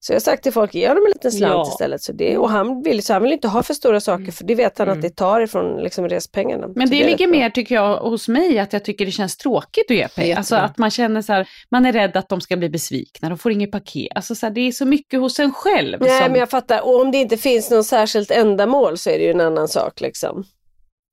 Så 0.00 0.12
jag 0.12 0.16
har 0.16 0.20
sagt 0.20 0.42
till 0.42 0.52
folk, 0.52 0.74
ge 0.74 0.88
honom 0.88 1.02
en 1.06 1.10
liten 1.12 1.32
slant 1.32 1.52
Ja. 1.52 1.68
istället. 1.72 2.02
Så 2.02 2.12
det, 2.12 2.38
och 2.38 2.50
han 2.50 2.82
vill, 2.82 3.02
så 3.02 3.12
han 3.12 3.22
vill 3.22 3.32
inte 3.32 3.48
ha 3.48 3.62
för 3.62 3.74
stora 3.74 4.00
saker 4.00 4.32
för 4.32 4.44
det 4.44 4.54
vet 4.54 4.78
han 4.78 4.88
Mm. 4.88 4.98
att 4.98 5.02
det 5.02 5.16
tar 5.16 5.40
ifrån 5.40 5.82
liksom, 5.82 6.08
respengarna. 6.08 6.66
Men 6.76 6.90
det, 6.90 6.96
är 6.96 7.00
rätt 7.00 7.10
ligger 7.10 7.26
mer, 7.26 7.50
tycker 7.50 7.74
jag, 7.74 7.96
hos 7.96 8.28
mig, 8.28 8.58
att 8.58 8.72
jag 8.72 8.84
tycker 8.84 9.06
det 9.06 9.12
känns 9.12 9.36
tråkigt 9.36 9.90
att 9.90 9.96
ge 9.96 10.08
pengar. 10.08 10.36
Alltså 10.36 10.56
att 10.56 10.78
man 10.78 10.90
känner 10.90 11.22
så 11.22 11.32
här, 11.32 11.48
man 11.70 11.86
är 11.86 11.92
rädd 11.92 12.16
att 12.16 12.28
de 12.28 12.40
ska 12.40 12.56
bli 12.56 12.68
besvikna, 12.70 13.28
de 13.28 13.38
får 13.38 13.52
inget 13.52 13.72
paket. 13.72 14.12
Alltså 14.14 14.34
så 14.34 14.46
här, 14.46 14.50
det 14.50 14.60
är 14.60 14.72
så 14.72 14.84
mycket 14.86 15.20
hos 15.20 15.38
en 15.40 15.52
själv. 15.52 16.00
Nej 16.00 16.22
som, 16.22 16.32
men 16.32 16.40
jag 16.40 16.50
fattar, 16.50 16.80
och 16.84 17.00
om 17.00 17.10
det 17.10 17.18
inte 17.18 17.36
finns 17.36 17.70
något 17.70 17.86
särskilt 17.86 18.30
ändamål 18.30 18.98
så 18.98 19.10
är 19.10 19.18
det 19.18 19.24
ju 19.24 19.30
en 19.30 19.40
annan 19.40 19.68
sak 19.68 20.00
liksom. 20.00 20.44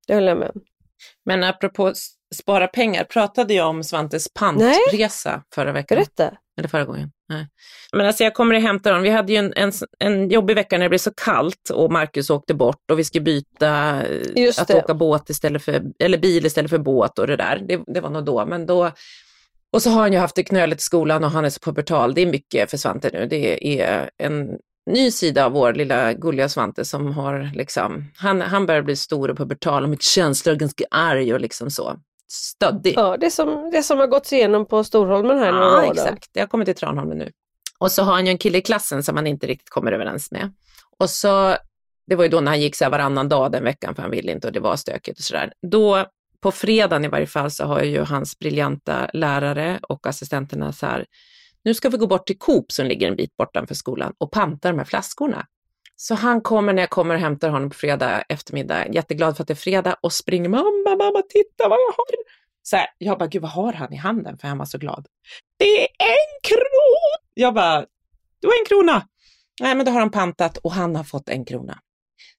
Det 0.07 0.13
håller 0.13 0.27
jag 0.27 0.37
med. 0.37 0.51
Men 1.25 1.43
apropå 1.43 1.93
spara 2.35 2.67
pengar, 2.67 3.03
pratade 3.03 3.53
jag 3.53 3.67
om 3.69 3.83
Svantes 3.83 4.33
pantresa 4.33 5.41
förra 5.55 5.71
veckan? 5.71 5.95
Berätta. 5.95 6.31
Eller 6.57 6.69
förra 6.69 6.85
gången? 6.85 7.11
Nej. 7.29 7.47
Men 7.93 8.05
alltså 8.05 8.23
jag 8.23 8.33
kommer 8.33 8.55
att 8.55 8.61
hämta 8.61 8.91
dem. 8.91 9.01
Vi 9.01 9.09
hade 9.09 9.33
ju 9.33 9.37
en, 9.37 9.53
en, 9.55 9.71
en 9.99 10.29
jobbig 10.29 10.55
vecka 10.55 10.77
när 10.77 10.85
det 10.85 10.89
blev 10.89 10.99
så 10.99 11.11
kallt 11.13 11.69
och 11.69 11.91
Marcus 11.91 12.29
åkte 12.29 12.53
bort 12.53 12.91
och 12.91 12.99
vi 12.99 13.03
skulle 13.03 13.21
byta 13.21 14.01
eh, 14.03 14.43
Just 14.43 14.59
att 14.59 14.67
det. 14.67 14.75
åka 14.75 14.93
båt 14.93 15.29
istället 15.29 15.63
för, 15.63 15.83
eller 15.99 16.17
bil 16.17 16.45
istället 16.45 16.71
för 16.71 16.77
båt 16.77 17.19
och 17.19 17.27
det 17.27 17.35
där. 17.35 17.63
Det, 17.67 17.83
det 17.87 18.01
var 18.01 18.09
nog 18.09 18.25
då. 18.25 18.45
Men 18.45 18.65
då. 18.65 18.91
Och 19.71 19.81
så 19.81 19.89
har 19.89 20.01
han 20.01 20.13
ju 20.13 20.19
haft 20.19 20.35
det 20.35 20.43
knöligt 20.43 20.81
i 20.81 20.83
skolan 20.83 21.23
och 21.23 21.31
han 21.31 21.45
är 21.45 21.49
så 21.49 21.59
pubertal. 21.59 22.13
Det 22.13 22.21
är 22.21 22.25
mycket 22.25 22.69
för 22.69 22.77
Svante 22.77 23.09
nu. 23.13 23.25
Det 23.25 23.81
är 23.81 24.09
en 24.17 24.57
ny 24.91 25.11
sida 25.11 25.45
av 25.45 25.51
vår 25.51 25.73
lilla 25.73 26.13
gulliga 26.13 26.49
Svante 26.49 26.85
som 26.85 27.13
har 27.13 27.51
liksom, 27.55 28.11
han, 28.15 28.41
han 28.41 28.65
börjar 28.65 28.81
bli 28.81 28.95
stor 28.95 29.31
och 29.31 29.37
pubertal 29.37 29.83
och 29.83 29.89
mycket 29.89 30.05
känslor 30.05 30.53
och 30.53 30.59
ganska 30.59 30.83
arg 30.91 31.33
och 31.33 31.39
liksom 31.39 31.71
så. 31.71 31.99
Stöddig. 32.27 32.93
Ja, 32.97 33.17
det 33.17 33.31
som, 33.31 33.69
det 33.71 33.83
som 33.83 33.99
har 33.99 34.07
gått 34.07 34.31
igenom 34.31 34.65
på 34.65 34.83
Storholmen 34.83 35.39
här 35.39 35.49
i 35.49 35.51
några 35.51 35.65
Ja, 35.83 35.87
år. 35.87 35.91
exakt. 35.91 36.29
Jag 36.33 36.49
kommer 36.49 36.65
till 36.65 36.75
Tranholmen 36.75 37.17
nu. 37.17 37.31
Och 37.79 37.91
så 37.91 38.03
har 38.03 38.13
han 38.13 38.25
ju 38.25 38.31
en 38.31 38.37
kille 38.37 38.57
i 38.57 38.61
klassen 38.61 39.03
som 39.03 39.15
han 39.15 39.27
inte 39.27 39.47
riktigt 39.47 39.69
kommer 39.69 39.91
överens 39.91 40.31
med. 40.31 40.53
Och 40.97 41.09
så, 41.09 41.55
det 42.07 42.15
var 42.15 42.23
ju 42.23 42.29
då 42.29 42.39
när 42.41 42.51
han 42.51 42.61
gick 42.61 42.75
så 42.75 42.89
varannan 42.89 43.29
dag 43.29 43.51
den 43.51 43.63
veckan, 43.63 43.95
för 43.95 44.01
han 44.01 44.11
ville 44.11 44.31
inte 44.31 44.47
och 44.47 44.53
det 44.53 44.59
var 44.59 44.75
stökigt 44.75 45.19
och 45.19 45.23
sådär. 45.25 45.53
Då, 45.71 46.05
på 46.41 46.51
fredagen 46.51 47.05
i 47.05 47.07
varje 47.07 47.27
fall, 47.27 47.51
så 47.51 47.65
har 47.65 47.81
ju 47.81 47.99
hans 47.99 48.39
briljanta 48.39 49.09
lärare 49.13 49.79
och 49.89 50.07
assistenterna 50.07 50.73
så 50.73 50.85
här, 50.85 51.05
nu 51.63 51.73
ska 51.73 51.89
vi 51.89 51.97
gå 51.97 52.07
bort 52.07 52.27
till 52.27 52.37
Coop 52.39 52.71
som 52.71 52.85
ligger 52.85 53.07
en 53.07 53.15
bit 53.15 53.37
bortanför 53.37 53.75
skolan 53.75 54.13
och 54.17 54.31
panta 54.31 54.69
de 54.71 54.77
här 54.77 54.85
flaskorna. 54.85 55.45
Så 55.95 56.15
han 56.15 56.41
kommer 56.41 56.73
när 56.73 56.81
jag 56.81 56.89
kommer 56.89 57.15
och 57.15 57.21
hämtar 57.21 57.49
honom 57.49 57.69
på 57.69 57.75
fredag 57.75 58.23
eftermiddag, 58.29 58.87
jätteglad 58.87 59.35
för 59.35 59.43
att 59.43 59.47
det 59.47 59.53
är 59.53 59.55
fredag 59.55 59.95
och 60.01 60.13
springer, 60.13 60.49
mamma, 60.49 60.95
mamma, 60.97 61.21
titta 61.29 61.69
vad 61.69 61.79
jag 61.79 61.93
har. 61.97 62.05
Så 62.63 62.75
här, 62.75 62.87
jag 62.97 63.19
bara, 63.19 63.27
gud 63.27 63.41
vad 63.41 63.51
har 63.51 63.73
han 63.73 63.93
i 63.93 63.95
handen? 63.95 64.37
För 64.37 64.47
han 64.47 64.57
var 64.57 64.65
så 64.65 64.77
glad. 64.77 65.07
Det 65.59 65.81
är 65.81 65.87
en 65.99 66.41
krona! 66.43 67.25
Jag 67.33 67.53
bara, 67.53 67.85
du 68.39 68.47
har 68.47 68.53
en 68.59 68.65
krona. 68.67 69.07
Nej, 69.61 69.75
men 69.75 69.85
då 69.85 69.91
har 69.91 69.99
han 69.99 70.11
pantat 70.11 70.57
och 70.57 70.71
han 70.71 70.95
har 70.95 71.03
fått 71.03 71.29
en 71.29 71.45
krona. 71.45 71.79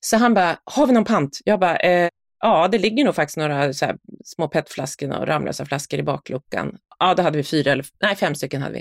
Så 0.00 0.16
han 0.16 0.34
bara, 0.34 0.58
har 0.64 0.86
vi 0.86 0.92
någon 0.92 1.04
pant? 1.04 1.38
Jag 1.44 1.60
bara, 1.60 1.76
eh, 1.76 2.10
ja, 2.40 2.68
det 2.68 2.78
ligger 2.78 3.04
nog 3.04 3.14
faktiskt 3.14 3.36
några 3.36 3.72
så 3.72 3.86
här, 3.86 3.96
små 4.24 4.48
petflaskor 4.48 5.18
och 5.18 5.26
Ramlösa 5.26 5.66
flaskor 5.66 6.00
i 6.00 6.02
bakluckan. 6.02 6.76
Ja, 6.98 7.14
då 7.14 7.22
hade 7.22 7.36
vi 7.36 7.44
fyra 7.44 7.72
eller 7.72 7.86
nej, 8.02 8.16
fem 8.16 8.34
stycken 8.34 8.62
hade 8.62 8.74
vi. 8.74 8.80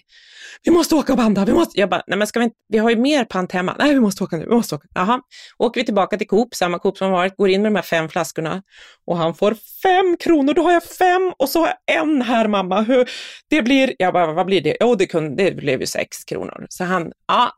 Vi 0.63 0.71
måste 0.71 0.95
åka 0.95 1.13
och 1.13 1.17
banda, 1.17 1.45
vi 1.45 1.53
måste. 1.53 1.79
Jag 1.79 1.89
bara, 1.89 2.03
nej 2.07 2.17
men 2.17 2.27
ska 2.27 2.39
vi 2.39 2.43
inte, 2.45 2.57
vi 2.67 2.77
har 2.77 2.89
ju 2.89 2.95
mer 2.95 3.25
pant 3.25 3.51
hemma. 3.51 3.75
Nej, 3.79 3.93
vi 3.93 3.99
måste 3.99 4.23
åka 4.23 4.37
nu, 4.37 4.45
vi 4.45 4.55
måste 4.55 4.75
åka. 4.75 4.87
Jaha, 4.95 5.21
åker 5.57 5.81
vi 5.81 5.85
tillbaka 5.85 6.17
till 6.17 6.27
Coop, 6.27 6.55
samma 6.55 6.79
Coop 6.79 6.97
som 6.97 7.11
varit, 7.11 7.37
går 7.37 7.49
in 7.49 7.61
med 7.61 7.71
de 7.71 7.75
här 7.75 7.83
fem 7.83 8.09
flaskorna 8.09 8.63
och 9.05 9.17
han 9.17 9.35
får 9.35 9.55
fem 9.83 10.17
kronor. 10.19 10.53
Då 10.53 10.63
har 10.63 10.71
jag 10.71 10.83
fem 10.83 11.33
och 11.39 11.49
så 11.49 11.59
har 11.59 11.67
jag 11.67 11.99
en 11.99 12.21
här 12.21 12.47
mamma. 12.47 12.81
Hur, 12.81 13.09
det 13.49 13.61
blir, 13.61 13.95
jag 13.99 14.13
bara, 14.13 14.33
vad 14.33 14.45
blir 14.45 14.61
det? 14.61 14.77
Jo, 14.79 14.95
det, 14.95 15.05
kunde, 15.05 15.43
det 15.43 15.51
blev 15.51 15.79
ju 15.79 15.87
sex 15.87 16.23
kronor. 16.23 16.65
Så 16.69 16.83
han, 16.83 17.11
ja. 17.27 17.51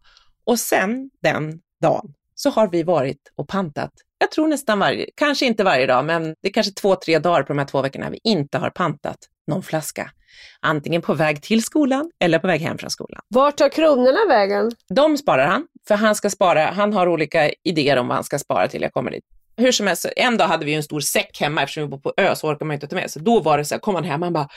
Och 0.46 0.60
sen 0.60 1.10
den 1.22 1.60
dagen 1.82 2.14
så 2.36 2.50
har 2.50 2.68
vi 2.68 2.84
varit 2.84 3.22
och 3.36 3.48
pantat. 3.48 3.92
Jag 4.20 4.32
tror 4.32 4.48
nästan 4.48 4.80
varje, 4.80 5.10
kanske 5.16 5.46
inte 5.46 5.64
varje 5.64 5.86
dag, 5.86 6.06
men 6.06 6.24
det 6.24 6.48
är 6.48 6.54
kanske 6.54 6.74
två, 6.74 6.96
tre 6.96 7.20
dagar 7.20 7.44
på 7.44 7.48
de 7.48 7.60
här 7.60 7.66
två 7.66 7.82
veckorna 7.82 8.10
vi 8.10 8.20
inte 8.24 8.58
har 8.58 8.70
pantat 8.70 9.18
någon 9.48 9.64
flaska. 9.64 10.12
Antingen 10.60 11.02
på 11.02 11.14
väg 11.14 11.42
till 11.42 11.64
skolan 11.64 12.12
eller 12.20 12.40
på 12.40 12.48
väg 12.48 12.62
hem 12.62 12.78
från 12.78 12.90
skolan. 12.90 13.22
Vart 13.28 13.58
tar 13.58 13.70
kronorna 13.70 14.20
vägen? 14.30 14.72
De 14.90 15.18
sparar 15.18 15.48
han, 15.48 15.68
för 15.88 15.96
han 15.96 16.16
ska 16.16 16.30
spara, 16.30 16.66
han 16.66 16.94
har 16.94 17.08
olika 17.08 17.52
idéer 17.64 17.98
om 17.98 18.08
vad 18.08 18.16
han 18.16 18.24
ska 18.24 18.40
spara 18.40 18.68
till, 18.68 18.82
jag 18.82 18.94
kommer 18.94 19.12
dit. 19.12 19.24
Hur 19.58 19.72
som 19.72 19.88
helst, 19.88 20.06
en 20.16 20.38
dag 20.38 20.48
hade 20.48 20.66
vi 20.66 20.74
en 20.74 20.84
stor 20.84 21.00
säck 21.00 21.38
hemma 21.42 21.64
eftersom 21.64 21.84
vi 21.84 21.90
bor 21.90 21.98
på 21.98 22.14
ö 22.18 22.36
så 22.36 22.48
orkar 22.48 22.66
man 22.66 22.74
inte 22.74 22.88
ta 22.88 22.96
med 22.96 23.12
sig. 23.12 23.22
Då 23.22 23.40
var 23.40 23.58
det 23.58 23.66
så 23.66 23.76
här, 23.76 23.80
kom 23.80 23.96
han 23.96 24.04
hem 24.04 24.22
han 24.22 24.34
bara, 24.34 24.48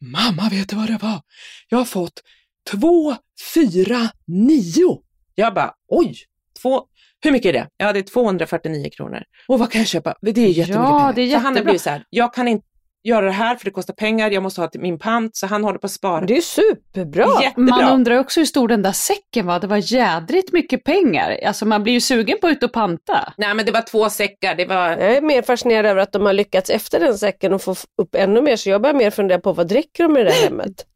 mamma 0.00 0.48
vet 0.50 0.68
du 0.68 0.76
vad 0.76 0.86
det 0.86 0.98
var? 1.02 1.20
Jag 1.68 1.78
har 1.78 1.84
fått 1.84 2.22
två, 2.70 3.16
fyra, 3.54 4.10
nio. 4.26 5.00
Jag 5.34 5.54
bara, 5.54 5.74
oj, 5.88 6.16
två, 6.64 6.82
hur 7.24 7.32
mycket 7.32 7.48
är 7.48 7.52
det? 7.52 7.68
Ja, 7.76 7.92
det 7.92 7.98
är 7.98 8.02
249 8.02 8.90
kronor. 8.96 9.22
Och 9.48 9.58
vad 9.58 9.70
kan 9.70 9.80
jag 9.80 9.88
köpa? 9.88 10.14
Det 10.20 10.30
är 10.30 10.46
jättemycket 10.48 10.74
Ja, 10.74 10.98
pengar. 10.98 11.12
det 11.12 11.22
är 11.22 11.30
så 11.30 11.38
han 11.38 11.54
blivit 11.54 11.82
så 11.82 11.90
här, 11.90 12.04
jag 12.10 12.34
kan 12.34 12.48
inte 12.48 12.66
göra 13.04 13.26
det 13.26 13.32
här 13.32 13.56
för 13.56 13.64
det 13.64 13.70
kostar 13.70 13.94
pengar, 13.94 14.30
jag 14.30 14.42
måste 14.42 14.60
ha 14.60 14.68
till 14.68 14.80
min 14.80 14.98
pant, 14.98 15.36
så 15.36 15.46
han 15.46 15.64
håller 15.64 15.78
på 15.78 15.86
att 15.86 15.90
spara. 15.90 16.24
Det 16.26 16.36
är 16.36 16.40
superbra. 16.40 17.26
Jättebra. 17.42 17.76
Man 17.76 17.92
undrar 17.92 18.18
också 18.18 18.40
hur 18.40 18.44
stor 18.44 18.68
den 18.68 18.82
där 18.82 18.92
säcken 18.92 19.46
var. 19.46 19.60
Det 19.60 19.66
var 19.66 19.92
jädrigt 19.92 20.52
mycket 20.52 20.84
pengar. 20.84 21.38
Alltså 21.46 21.66
man 21.66 21.82
blir 21.82 21.92
ju 21.92 22.00
sugen 22.00 22.38
på 22.40 22.46
att 22.46 22.52
ut 22.52 22.62
och 22.62 22.72
panta. 22.72 23.32
Nej, 23.36 23.54
men 23.54 23.66
det 23.66 23.72
var 23.72 23.82
två 23.82 24.10
säckar, 24.10 24.54
det 24.54 24.66
var 24.66 24.88
Jag 24.88 25.16
är 25.16 25.20
mer 25.20 25.42
fascinerad 25.42 25.86
över 25.86 26.00
att 26.00 26.12
de 26.12 26.26
har 26.26 26.32
lyckats 26.32 26.70
efter 26.70 27.00
den 27.00 27.18
säcken 27.18 27.52
och 27.52 27.62
få 27.62 27.74
upp 28.02 28.14
ännu 28.14 28.40
mer 28.40 28.56
så 28.56 28.70
jag 28.70 28.82
börjar 28.82 28.94
mer 28.94 29.10
fundera 29.10 29.38
på 29.40 29.52
vad 29.52 29.68
dricker 29.68 30.02
de 30.04 30.16
i 30.16 30.22
det 30.22 30.30
där 30.30 30.44
hemmet? 30.48 30.86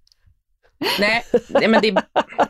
Nej, 1.00 1.24
nej 1.48 1.68
men 1.68 1.82
det, 1.82 1.94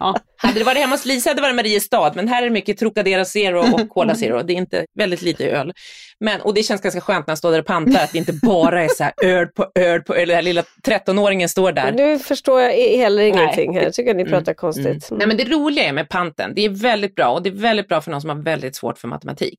Ja. 0.01 0.17
hade 0.37 0.59
det 0.59 0.65
varit 0.65 0.79
hemma 0.79 0.95
hos 0.95 1.05
Lisa 1.05 1.31
hade 1.31 1.39
det 1.41 1.43
varit 1.43 1.57
Mariestad, 1.57 2.13
men 2.15 2.29
här 2.29 2.43
är 2.43 2.47
det 2.47 2.53
mycket 2.53 2.79
Trocadero 2.79 3.25
Zero 3.25 3.75
och 3.75 3.89
Cola 3.89 4.15
Zero. 4.15 4.43
Det 4.43 4.53
är 4.53 4.57
inte 4.57 4.87
väldigt 4.99 5.23
lite 5.23 5.51
öl. 5.51 5.73
Men, 6.21 6.41
och 6.41 6.55
det 6.55 6.63
känns 6.63 6.81
ganska 6.81 7.01
skönt 7.01 7.27
när 7.27 7.31
han 7.33 7.37
står 7.37 7.53
där 7.53 7.59
och 7.59 7.67
pantar, 7.67 8.05
att 8.05 8.13
det 8.13 8.19
inte 8.19 8.33
bara 8.33 8.85
är 8.85 8.89
så 8.89 9.05
här 9.05 9.13
öl 9.23 9.47
på 9.47 9.67
öl 9.75 10.01
på 10.01 10.15
öl. 10.15 10.29
Den 10.29 10.35
här 10.35 10.43
lilla 10.43 10.63
13-åringen 10.87 11.49
står 11.49 11.73
där. 11.73 11.93
Nu 11.93 12.19
förstår 12.19 12.61
jag 12.61 12.73
heller 12.99 13.23
ingenting 13.23 13.75
här. 13.75 13.83
Jag 13.83 13.95
tycker 13.95 14.15
ni 14.15 14.25
pratar 14.25 14.53
Mm, 14.53 14.55
konstigt. 14.55 15.09
Nej, 15.11 15.27
men 15.27 15.37
det 15.37 15.45
roliga 15.45 15.85
är 15.85 15.93
med 15.93 16.09
panten, 16.09 16.53
det 16.55 16.65
är 16.65 16.69
väldigt 16.69 17.15
bra 17.15 17.27
och 17.29 17.43
det 17.43 17.49
är 17.49 17.55
väldigt 17.55 17.89
bra 17.89 18.01
för 18.01 18.11
någon 18.11 18.21
som 18.21 18.31
har 18.31 18.37
väldigt 18.37 18.77
svårt 18.77 18.99
för 18.99 19.09
matematik. 19.09 19.59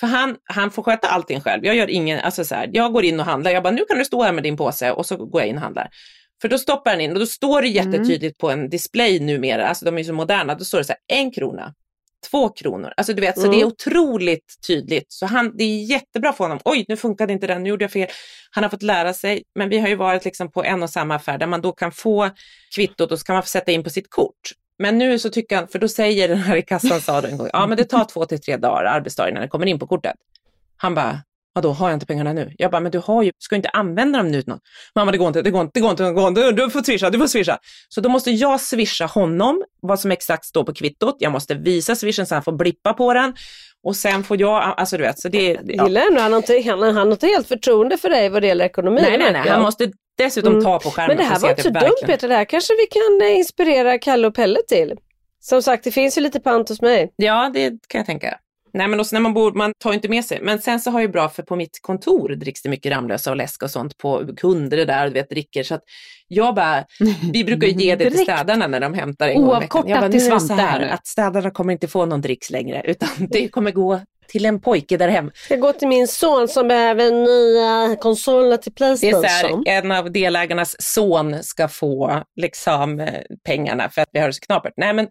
För 0.00 0.06
han, 0.06 0.36
han 0.44 0.70
får 0.70 0.82
sköta 0.82 1.08
allting 1.08 1.40
själv. 1.40 1.64
Jag 1.64 1.74
gör 1.76 1.90
ingen, 1.90 2.20
alltså 2.20 2.44
så 2.44 2.54
här, 2.54 2.70
jag 2.72 2.92
går 2.92 3.04
in 3.04 3.20
och 3.20 3.26
handlar, 3.26 3.50
jag 3.50 3.62
bara 3.62 3.70
nu 3.70 3.84
kan 3.88 3.98
du 3.98 4.04
stå 4.04 4.22
här 4.22 4.32
med 4.32 4.42
din 4.42 4.56
påse 4.56 4.90
och 4.90 5.06
så 5.06 5.16
går 5.16 5.40
jag 5.40 5.48
in 5.48 5.56
och 5.56 5.62
handlar. 5.62 5.88
För 6.40 6.48
då 6.48 6.58
stoppar 6.58 6.90
han 6.90 7.00
in 7.00 7.12
och 7.12 7.18
då 7.18 7.26
står 7.26 7.62
det 7.62 7.68
jättetydligt 7.68 8.38
på 8.38 8.50
en 8.50 8.70
display 8.70 9.20
numera, 9.20 9.66
alltså 9.68 9.84
de 9.84 9.98
är 9.98 10.04
så 10.04 10.12
moderna, 10.12 10.54
då 10.54 10.64
står 10.64 10.78
det 10.78 10.84
så 10.84 10.92
här 10.92 11.18
en 11.18 11.30
krona, 11.30 11.74
två 12.30 12.48
kronor. 12.48 12.92
Alltså 12.96 13.12
du 13.12 13.20
vet, 13.20 13.34
så 13.34 13.46
Mm. 13.46 13.52
det 13.52 13.60
är 13.62 13.66
otroligt 13.66 14.54
tydligt. 14.66 15.06
Så 15.12 15.26
han, 15.26 15.56
det 15.56 15.64
är 15.64 15.84
jättebra 15.84 16.32
för 16.32 16.44
honom. 16.44 16.60
Oj, 16.64 16.84
nu 16.88 16.96
funkade 16.96 17.32
inte 17.32 17.46
den, 17.46 17.62
nu 17.62 17.68
gjorde 17.68 17.84
jag 17.84 17.92
fel. 17.92 18.08
Han 18.50 18.64
har 18.64 18.70
fått 18.70 18.82
lära 18.82 19.14
sig, 19.14 19.42
men 19.54 19.68
vi 19.68 19.78
har 19.78 19.88
ju 19.88 19.94
varit 19.94 20.24
liksom 20.24 20.50
på 20.50 20.64
en 20.64 20.82
och 20.82 20.90
samma 20.90 21.14
affär 21.14 21.38
där 21.38 21.46
man 21.46 21.60
då 21.60 21.72
kan 21.72 21.92
få 21.92 22.30
kvittot 22.74 23.12
och 23.12 23.18
så 23.18 23.24
kan 23.24 23.34
man 23.34 23.42
sätta 23.42 23.72
in 23.72 23.82
på 23.84 23.90
sitt 23.90 24.10
kort. 24.10 24.34
Men 24.78 24.98
nu 24.98 25.18
så 25.18 25.30
tycker 25.30 25.56
han, 25.56 25.68
för 25.68 25.78
då 25.78 25.88
säger 25.88 26.28
den 26.28 26.38
här 26.38 26.56
i 26.56 26.62
kassan, 26.62 27.00
sa 27.00 27.20
det 27.20 27.28
en 27.28 27.36
gång, 27.38 27.48
ja 27.52 27.66
men 27.66 27.76
det 27.76 27.84
tar 27.84 28.04
två 28.04 28.24
till 28.24 28.40
tre 28.40 28.56
dagar, 28.56 28.84
arbetsdagar 28.84 29.30
innan 29.30 29.42
det 29.42 29.48
kommer 29.48 29.66
in 29.66 29.78
på 29.78 29.86
kortet. 29.86 30.14
Han 30.76 30.94
bara, 30.94 31.20
Vadå, 31.52 31.72
har 31.72 31.88
jag 31.88 31.96
inte 31.96 32.06
pengarna 32.06 32.32
nu? 32.32 32.52
Jag 32.58 32.70
bara, 32.70 32.80
men 32.80 32.92
du 32.92 32.98
har 32.98 33.22
ju, 33.22 33.32
ska 33.38 33.56
inte 33.56 33.68
använda 33.68 34.18
dem 34.18 34.28
nu 34.28 34.42
till 34.42 34.52
något. 34.52 34.62
Mamma, 34.94 35.12
det 35.12 35.18
går 35.18 35.28
inte, 35.28 35.42
det 35.42 35.50
går 35.50 35.60
inte, 35.60 35.70
det 35.74 35.80
går 35.80 35.90
inte, 35.90 36.02
det 36.02 36.12
går 36.12 36.28
inte. 36.28 36.52
Du 36.52 36.70
får 36.70 36.82
swisha, 36.82 37.10
du 37.10 37.18
får 37.18 37.26
swisha. 37.26 37.58
Så 37.88 38.00
då 38.00 38.08
måste 38.08 38.30
jag 38.30 38.60
swisha 38.60 39.06
honom 39.06 39.64
vad 39.82 40.00
som 40.00 40.10
exakt 40.10 40.44
står 40.44 40.64
på 40.64 40.74
kvittot. 40.74 41.16
Jag 41.18 41.32
måste 41.32 41.54
visa 41.54 41.96
swishen 41.96 42.26
så 42.26 42.34
han 42.34 42.44
får 42.44 42.52
blippa 42.52 42.92
på 42.92 43.14
den. 43.14 43.34
Och 43.84 43.96
sen 43.96 44.24
får 44.24 44.40
jag, 44.40 44.74
alltså 44.76 44.96
du 44.96 45.02
vet, 45.02 45.20
så 45.20 45.28
det... 45.28 45.58
Ja. 45.64 45.86
Gillar 45.86 46.06
ändå, 46.06 46.20
han 46.20 46.32
har, 46.32 46.38
inte, 46.38 46.70
han, 46.70 46.82
han 46.82 46.96
har 46.96 47.12
inte 47.12 47.26
helt 47.26 47.48
förtroende 47.48 47.98
för 47.98 48.10
dig 48.10 48.28
vad 48.28 48.42
det 48.42 48.46
gäller 48.48 48.64
ekonomi. 48.64 49.00
Nej, 49.02 49.18
nej, 49.18 49.32
nej, 49.32 49.48
han 49.48 49.62
måste 49.62 49.92
dessutom 50.18 50.52
mm. 50.52 50.64
ta 50.64 50.78
på 50.78 50.90
skärmen. 50.90 51.16
Men 51.16 51.26
det 51.26 51.32
här 51.32 51.40
var 51.40 51.50
inte 51.50 51.62
så 51.62 51.70
dumt 51.70 52.06
Peter, 52.06 52.28
det 52.28 52.34
här 52.34 52.44
kanske 52.44 52.74
vi 52.74 52.86
kan 52.86 53.28
eh, 53.28 53.38
inspirera 53.38 53.98
Kalle 53.98 54.26
och 54.26 54.34
Pelle 54.34 54.58
till. 54.68 54.94
Som 55.40 55.62
sagt, 55.62 55.84
det 55.84 55.90
finns 55.90 56.18
ju 56.18 56.22
lite 56.22 56.40
pant 56.40 56.68
hos 56.68 56.80
mig. 56.82 57.12
Ja, 57.16 57.50
det 57.54 57.70
kan 57.88 57.98
jag 57.98 58.06
tänka. 58.06 58.38
Nej 58.72 58.88
men 58.88 59.00
också 59.00 59.16
när 59.16 59.20
man 59.20 59.34
bor, 59.34 59.52
man 59.52 59.72
tar 59.78 59.92
inte 59.92 60.08
med 60.08 60.24
sig. 60.24 60.38
Men 60.42 60.58
sen 60.58 60.80
så 60.80 60.90
har 60.90 61.00
jag 61.00 61.12
bra 61.12 61.28
för 61.28 61.42
på 61.42 61.56
mitt 61.56 61.78
kontor 61.82 62.28
dricks 62.28 62.62
det 62.62 62.68
mycket 62.68 62.92
Ramlösa 62.92 63.30
och 63.30 63.36
läsk 63.36 63.62
och 63.62 63.70
sånt 63.70 63.98
på 63.98 64.26
kunder 64.36 64.86
där, 64.86 65.06
du 65.06 65.12
vet 65.12 65.30
dricker. 65.30 65.62
Så 65.62 65.74
att 65.74 65.82
jag 66.28 66.54
bara, 66.54 66.84
vi 67.32 67.44
brukar 67.44 67.66
ju 67.66 67.74
ge 67.74 67.96
det 67.96 68.10
till 68.10 68.18
städarna 68.18 68.66
när 68.66 68.80
de 68.80 68.94
hämtar 68.94 69.28
en 69.28 69.42
gång 69.42 69.56
i 69.56 69.60
veckan. 69.60 69.84
Jag 69.86 70.00
bara, 70.00 70.10
till 70.10 70.26
Svante 70.26 70.54
här, 70.54 70.80
att 70.80 71.06
städarna 71.06 71.50
kommer 71.50 71.72
inte 71.72 71.88
få 71.88 72.06
någon 72.06 72.20
dricks 72.20 72.50
längre 72.50 72.82
utan 72.84 73.08
det 73.30 73.48
kommer 73.48 73.70
gå 73.70 74.00
till 74.28 74.46
en 74.46 74.60
pojke 74.60 74.96
där 74.96 75.08
hemma. 75.08 75.30
Ska 75.34 75.56
gå 75.56 75.72
till 75.72 75.88
min 75.88 76.08
son 76.08 76.48
som 76.48 76.68
behöver 76.68 77.10
nya 77.10 77.96
konsoler 77.96 78.56
till 78.56 78.72
Playstation. 78.72 79.22
Det 79.22 79.28
är 79.28 79.40
så 79.40 79.46
här, 79.46 79.62
en 79.66 79.92
av 79.92 80.12
delägarnas 80.12 80.76
son 80.78 81.42
ska 81.42 81.68
få 81.68 82.22
liksom 82.36 83.00
eh, 83.00 83.22
pengarna 83.44 83.88
för 83.88 84.02
att 84.02 84.08
vi 84.12 84.20
har 84.20 84.26
det 84.26 84.32
så 84.32 84.40
knapert. 84.40 84.72
Nej 84.76 84.92
men 84.92 85.08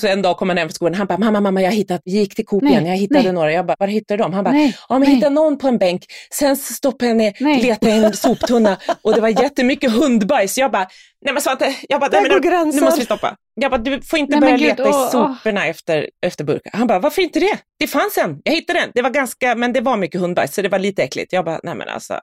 så 0.00 0.06
en 0.06 0.22
dag 0.22 0.36
kom 0.36 0.48
han 0.48 0.58
hem 0.58 0.68
från 0.68 0.74
skolan, 0.74 0.94
han 0.94 1.06
bara, 1.06 1.18
mamma, 1.18 1.40
mamma, 1.40 1.62
jag 1.62 1.72
hittat, 1.72 2.00
gick 2.04 2.34
till 2.34 2.46
Coop 2.46 2.62
igen, 2.62 2.86
jag 2.86 2.96
hittade 2.96 3.22
nej. 3.22 3.32
några. 3.32 3.52
Jag 3.52 3.66
bara, 3.66 3.76
var 3.78 3.86
hittade 3.86 4.16
du 4.16 4.22
dem? 4.22 4.32
Han 4.32 4.44
bara, 4.44 4.54
nej, 4.54 4.76
ja 4.88 4.98
men 4.98 5.08
jag 5.08 5.14
hittade 5.14 5.34
någon 5.34 5.58
på 5.58 5.68
en 5.68 5.78
bänk, 5.78 6.04
sen 6.30 6.56
stoppade 6.56 7.08
jag 7.08 7.16
ner, 7.16 7.32
nej. 7.40 7.62
letade 7.62 7.92
i 7.92 8.04
en 8.04 8.12
soptunna 8.12 8.76
och 9.02 9.14
det 9.14 9.20
var 9.20 9.28
jättemycket 9.28 9.92
hundbajs. 9.92 10.58
Jag 10.58 10.70
bara, 10.70 10.88
nej 11.24 11.34
men 11.34 11.42
Svante, 11.42 11.74
jag 11.88 12.00
bara, 12.00 12.10
nej, 12.12 12.22
men, 12.22 12.40
nu, 12.42 12.72
nu 12.72 12.80
måste 12.80 13.00
vi 13.00 13.04
stoppa. 13.04 13.36
Jag 13.54 13.70
bara, 13.70 13.80
du 13.80 14.02
får 14.02 14.18
inte 14.18 14.32
nej, 14.32 14.40
börja 14.40 14.56
leta 14.56 14.82
Gud, 14.82 14.92
i 14.92 15.10
soporna 15.10 15.60
åh. 15.60 15.68
efter, 15.68 16.08
efter 16.26 16.44
burkar. 16.44 16.70
Han 16.74 16.86
bara, 16.86 16.98
varför 16.98 17.22
inte 17.22 17.40
det? 17.40 17.58
Det 17.78 17.86
fanns 17.86 18.18
en, 18.18 18.40
jag 18.44 18.52
hittade 18.52 18.78
den. 18.78 18.90
Det 18.94 19.02
var 19.02 19.10
ganska, 19.10 19.54
men 19.54 19.72
det 19.72 19.80
var 19.80 19.96
mycket 19.96 20.20
hundbajs 20.20 20.54
så 20.54 20.62
det 20.62 20.68
var 20.68 20.78
lite 20.78 21.02
äckligt. 21.02 21.32
Jag 21.32 21.44
bara, 21.44 21.60
nej 21.62 21.74
men 21.74 21.88
alltså. 21.88 22.20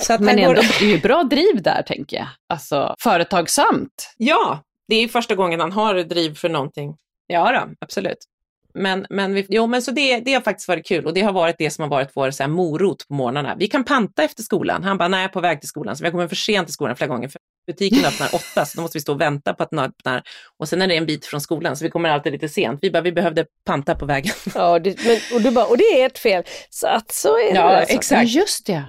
Så 0.00 0.12
att 0.12 0.20
men 0.20 0.38
ändå, 0.38 0.54
går... 0.54 0.54
det 0.54 0.84
är 0.84 0.90
ju 0.90 1.00
bra 1.00 1.22
driv 1.22 1.62
där 1.62 1.82
tänker 1.82 2.16
jag. 2.16 2.26
Alltså 2.48 2.94
företagsamt. 2.98 4.14
Ja, 4.16 4.60
det 4.88 4.96
är 4.96 5.08
första 5.08 5.34
gången 5.34 5.60
han 5.60 5.72
har 5.72 5.94
driv 5.94 6.34
för 6.34 6.48
någonting. 6.48 6.96
Ja, 7.26 7.52
då, 7.52 7.74
absolut. 7.80 8.18
Men, 8.78 9.06
men, 9.10 9.34
vi, 9.34 9.46
jo, 9.48 9.66
men 9.66 9.82
så 9.82 9.90
det, 9.90 10.20
det 10.20 10.34
har 10.34 10.40
faktiskt 10.40 10.68
varit 10.68 10.86
kul 10.86 11.06
och 11.06 11.14
det 11.14 11.20
har 11.20 11.32
varit 11.32 11.56
det 11.58 11.70
som 11.70 11.82
har 11.82 11.88
varit 11.88 12.10
vår 12.14 12.30
så 12.30 12.42
här, 12.42 12.50
morot 12.50 13.08
på 13.08 13.14
morgnarna. 13.14 13.56
Vi 13.58 13.68
kan 13.68 13.84
panta 13.84 14.22
efter 14.22 14.42
skolan. 14.42 14.84
Han 14.84 14.98
bara, 14.98 15.08
nej, 15.08 15.20
jag 15.20 15.28
är 15.28 15.32
på 15.32 15.40
väg 15.40 15.60
till 15.60 15.68
skolan. 15.68 15.96
Så 15.96 16.02
vi 16.02 16.06
har 16.06 16.12
kommit 16.12 16.28
för 16.28 16.36
sent 16.36 16.66
till 16.66 16.74
skolan 16.74 16.96
flera 16.96 17.08
gånger. 17.08 17.28
För 17.28 17.40
butiken 17.66 18.04
öppnar 18.04 18.34
åtta, 18.34 18.66
så 18.66 18.76
då 18.76 18.82
måste 18.82 18.98
vi 18.98 19.02
stå 19.02 19.12
och 19.12 19.20
vänta 19.20 19.54
på 19.54 19.62
att 19.62 19.70
den 19.70 19.78
öppnar. 19.78 20.22
Och 20.58 20.68
sen 20.68 20.82
är 20.82 20.86
det 20.86 20.96
en 20.96 21.06
bit 21.06 21.26
från 21.26 21.40
skolan, 21.40 21.76
så 21.76 21.84
vi 21.84 21.90
kommer 21.90 22.08
alltid 22.08 22.32
lite 22.32 22.48
sent. 22.48 22.78
Vi 22.82 22.90
bara, 22.90 23.02
vi 23.02 23.12
behövde 23.12 23.46
panta 23.64 23.94
på 23.94 24.06
vägen. 24.06 24.34
Ja, 24.54 24.78
det, 24.78 25.04
men, 25.06 25.18
och, 25.34 25.42
du 25.42 25.50
bara, 25.50 25.66
och 25.66 25.78
det 25.78 26.00
är 26.00 26.06
ert 26.06 26.18
fel. 26.18 26.44
Så 26.70 26.86
att 26.86 27.12
så 27.12 27.38
är 27.38 27.52
det. 27.52 27.58
Ja, 27.58 27.76
alltså. 27.76 27.94
exakt. 27.94 28.30
Just 28.30 28.66
det. 28.66 28.84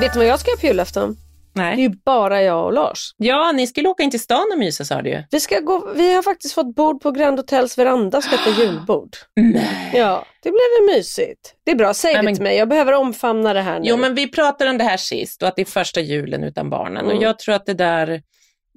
Vet 0.00 0.12
du 0.12 0.18
vad 0.18 0.28
jag 0.28 0.40
ska 0.40 0.50
göra 0.50 0.60
på 0.60 0.66
julafton? 0.66 1.16
Nej. 1.52 1.76
Det 1.76 1.82
är 1.82 1.88
ju 1.88 1.94
bara 2.04 2.42
jag 2.42 2.64
och 2.64 2.72
Lars. 2.72 3.14
Ja, 3.16 3.52
ni 3.52 3.66
skulle 3.66 3.88
åka 3.88 4.02
in 4.02 4.10
till 4.10 4.20
stan 4.20 4.46
och 4.52 4.58
mysa 4.58 4.84
sa 4.84 5.02
du 5.02 5.10
ju. 5.10 5.22
Vi, 5.30 5.40
ska 5.40 5.60
gå, 5.60 5.92
vi 5.96 6.14
har 6.14 6.22
faktiskt 6.22 6.54
fått 6.54 6.74
bord 6.74 7.02
på 7.02 7.10
Grand 7.10 7.38
Hotels 7.38 7.78
veranda 7.78 8.22
ska 8.22 8.34
äta 8.42 8.50
julbord. 8.50 9.16
Nej. 9.36 9.90
Ja, 9.94 10.26
det 10.42 10.50
blev 10.50 10.88
väl 10.88 10.96
mysigt. 10.96 11.54
Det 11.64 11.70
är 11.70 11.74
bra, 11.74 11.94
säg 11.94 12.12
Nej, 12.12 12.22
det 12.22 12.24
men... 12.24 12.34
till 12.34 12.42
mig. 12.42 12.56
Jag 12.56 12.68
behöver 12.68 12.92
omfamna 12.92 13.52
det 13.52 13.60
här 13.60 13.80
nu. 13.80 13.88
Jo, 13.88 13.96
men 13.96 14.14
vi 14.14 14.28
pratade 14.28 14.70
om 14.70 14.78
det 14.78 14.84
här 14.84 14.96
sist 14.96 15.42
och 15.42 15.48
att 15.48 15.56
det 15.56 15.62
är 15.62 15.66
första 15.66 16.00
julen 16.00 16.44
utan 16.44 16.70
barnen. 16.70 17.04
Mm. 17.04 17.16
Och 17.16 17.22
jag 17.22 17.38
tror 17.38 17.54
att 17.54 17.66
det 17.66 17.74
där, 17.74 18.22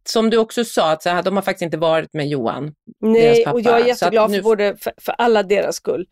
som 0.05 0.29
du 0.29 0.37
också 0.37 0.65
sa, 0.65 0.91
att 0.91 1.03
så 1.03 1.09
här, 1.09 1.23
de 1.23 1.35
har 1.35 1.43
faktiskt 1.43 1.63
inte 1.63 1.77
varit 1.77 2.13
med 2.13 2.27
Johan, 2.27 2.73
Nej, 3.01 3.45
och 3.45 3.61
jag 3.61 3.81
är 3.81 3.85
jätteglad 3.85 4.31
nu... 4.31 4.37
för, 4.37 4.43
både, 4.43 4.75
för, 4.77 4.93
för 5.01 5.15
alla 5.17 5.43
deras 5.43 5.75
skull. 5.75 6.05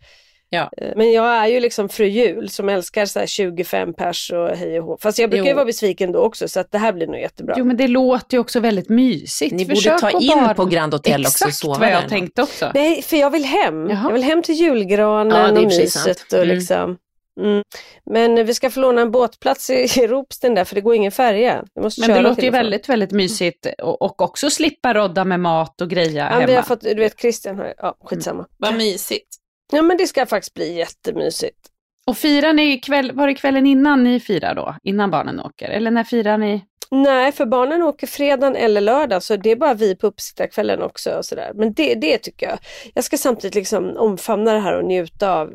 Ja. 0.50 0.70
Eh, 0.78 0.92
men 0.96 1.12
jag 1.12 1.26
är 1.26 1.48
ju 1.48 1.60
liksom 1.60 1.90
fru 1.90 2.06
jul 2.06 2.50
som 2.50 2.70
älskar 2.70 3.06
så 3.06 3.26
25 3.26 3.94
pers 3.94 4.32
och 4.32 4.50
hej 4.50 4.80
och 4.80 4.86
hå. 4.86 4.98
Fast 5.02 5.20
jag 5.20 5.30
brukar 5.30 5.46
jo. 5.46 5.50
ju 5.50 5.54
vara 5.54 5.66
besviken 5.66 6.12
då 6.12 6.20
också 6.20 6.48
så 6.48 6.60
att 6.60 6.72
det 6.72 6.78
här 6.78 6.94
blir 6.94 7.08
nog 7.08 7.20
jättebra. 7.20 7.56
Jo 7.58 7.66
men 7.66 7.78
det 7.78 7.88
låter 7.88 8.38
ju 8.38 8.42
också 8.42 8.60
väldigt 8.60 8.90
mysigt. 8.90 9.56
Ni 9.56 9.66
Försök 9.66 10.02
borde 10.02 10.12
ta 10.12 10.20
in 10.20 10.28
bara... 10.28 10.54
på 10.54 10.66
Grand 10.66 10.94
Hotel 10.94 11.26
också 11.26 11.46
och 11.46 11.54
sova 11.54 11.76
Exakt 11.76 11.94
vad 11.94 12.04
jag 12.04 12.10
tänkte 12.10 12.44
också. 12.44 12.72
Nej 12.74 13.02
för 13.02 13.18
jag 13.18 13.30
vill 13.30 13.46
hem. 13.46 13.90
Jaha. 13.90 14.04
Jag 14.04 14.14
vill 14.14 14.24
hem 14.24 14.42
till 14.42 14.56
julgranen 14.56 15.56
ja, 15.56 15.62
och 15.62 15.68
myset 15.68 16.34
och 16.34 16.40
mm. 16.40 16.56
liksom. 16.56 16.98
Mm. 17.40 17.64
Men 18.06 18.46
vi 18.46 18.54
ska 18.54 18.70
få 18.70 18.80
låna 18.80 19.02
en 19.02 19.12
båtplats 19.12 19.70
i, 19.70 19.74
i 19.74 20.08
Ropsten 20.08 20.56
där 20.56 20.66
för 20.66 20.76
det 20.76 20.82
går 20.82 20.96
ingen 20.96 21.12
färja. 21.12 21.64
Men 21.76 22.10
det 22.10 22.22
låter 22.22 22.44
ju 22.44 22.50
väldigt, 22.50 22.90
väldigt 22.90 23.12
mysigt 23.12 23.68
och, 23.78 24.02
och, 24.02 24.22
också 24.22 24.50
slippa 24.50 24.94
rodda 24.94 25.26
med 25.26 25.40
mat 25.40 25.82
och 25.82 25.90
greja 25.90 26.24
ja, 26.24 26.30
hemma. 26.30 26.46
Vi 26.46 26.56
har 26.56 26.64
fått, 26.64 26.82
du 26.82 26.96
vet 26.96 27.20
Christian 27.20 27.58
har, 27.58 27.74
ja 27.78 27.98
skitsamma. 28.04 28.40
Mm. 28.40 28.50
Vad 28.58 28.74
mysigt. 28.74 29.38
Ja 29.74 29.82
men 29.82 29.98
det 29.98 30.08
ska 30.08 30.26
faktiskt 30.26 30.54
bli 30.54 30.78
jättemysigt. 30.78 31.68
Och 32.08 32.18
firar 32.18 32.54
ni 32.54 32.80
kväll, 32.80 33.12
var 33.12 33.28
det 33.28 33.34
kvällen 33.34 33.66
innan 33.66 34.04
ni 34.04 34.20
firar 34.20 34.56
då? 34.56 34.76
Innan 34.84 35.12
barnen 35.12 35.40
åker? 35.40 35.70
Eller 35.70 35.92
när 35.92 36.04
firar 36.04 36.38
ni? 36.38 36.66
Nej, 36.92 37.32
för 37.32 37.46
barnen 37.46 37.82
åker 37.82 38.08
fredagen 38.08 38.56
eller 38.56 38.82
lördag 38.82 39.24
så 39.24 39.36
det 39.36 39.52
är 39.52 39.56
bara 39.56 39.74
vi 39.74 39.96
på 39.96 40.08
uppsittarkvällen 40.08 40.82
också. 40.82 41.12
Och 41.12 41.26
sådär. 41.26 41.52
Men 41.56 41.74
det, 41.74 41.96
det 41.96 42.18
tycker 42.18 42.50
jag. 42.50 42.60
Jag 42.94 43.04
ska 43.04 43.18
samtidigt 43.18 43.56
liksom 43.56 43.98
omfamna 43.98 44.54
det 44.54 44.60
här 44.60 44.78
och 44.78 44.86
njuta 44.86 45.34
av 45.34 45.54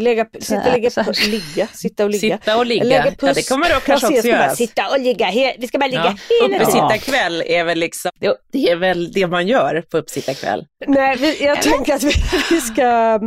Lägga, 0.00 0.26
sitta, 0.40 0.72
lägga, 0.72 0.90
ligga, 1.26 1.66
sitta 1.72 2.04
och 2.04 2.10
ligga. 2.10 2.38
Sitta 2.38 2.56
och 2.56 2.66
ligga, 2.66 2.84
lägga 2.84 3.14
ja, 3.20 3.32
det 3.34 3.48
kommer 3.48 3.68
du 3.68 3.80
kanske 3.80 4.06
också 4.06 4.28
göra. 4.28 4.54
Sitta 4.54 4.90
och 4.90 5.00
ligga, 5.00 5.30
vi 5.58 5.68
ska 5.68 5.78
bara 5.78 5.86
ligga 5.86 6.16
ja. 6.28 6.48
hela 6.48 6.56
Uppesittarkväll 6.56 7.42
är 7.46 7.64
väl 7.64 7.78
liksom, 7.78 8.10
det 8.52 8.70
är 8.70 8.76
väl 8.76 9.12
det 9.12 9.26
man 9.26 9.48
gör 9.48 9.82
på 9.90 9.98
uppsittarkväll. 9.98 10.66
Nej, 10.86 11.16
vi, 11.16 11.44
jag 11.44 11.62
tänker 11.62 11.94
att 11.94 12.02
vi, 12.02 12.12
vi 12.50 12.60
ska 12.60 13.20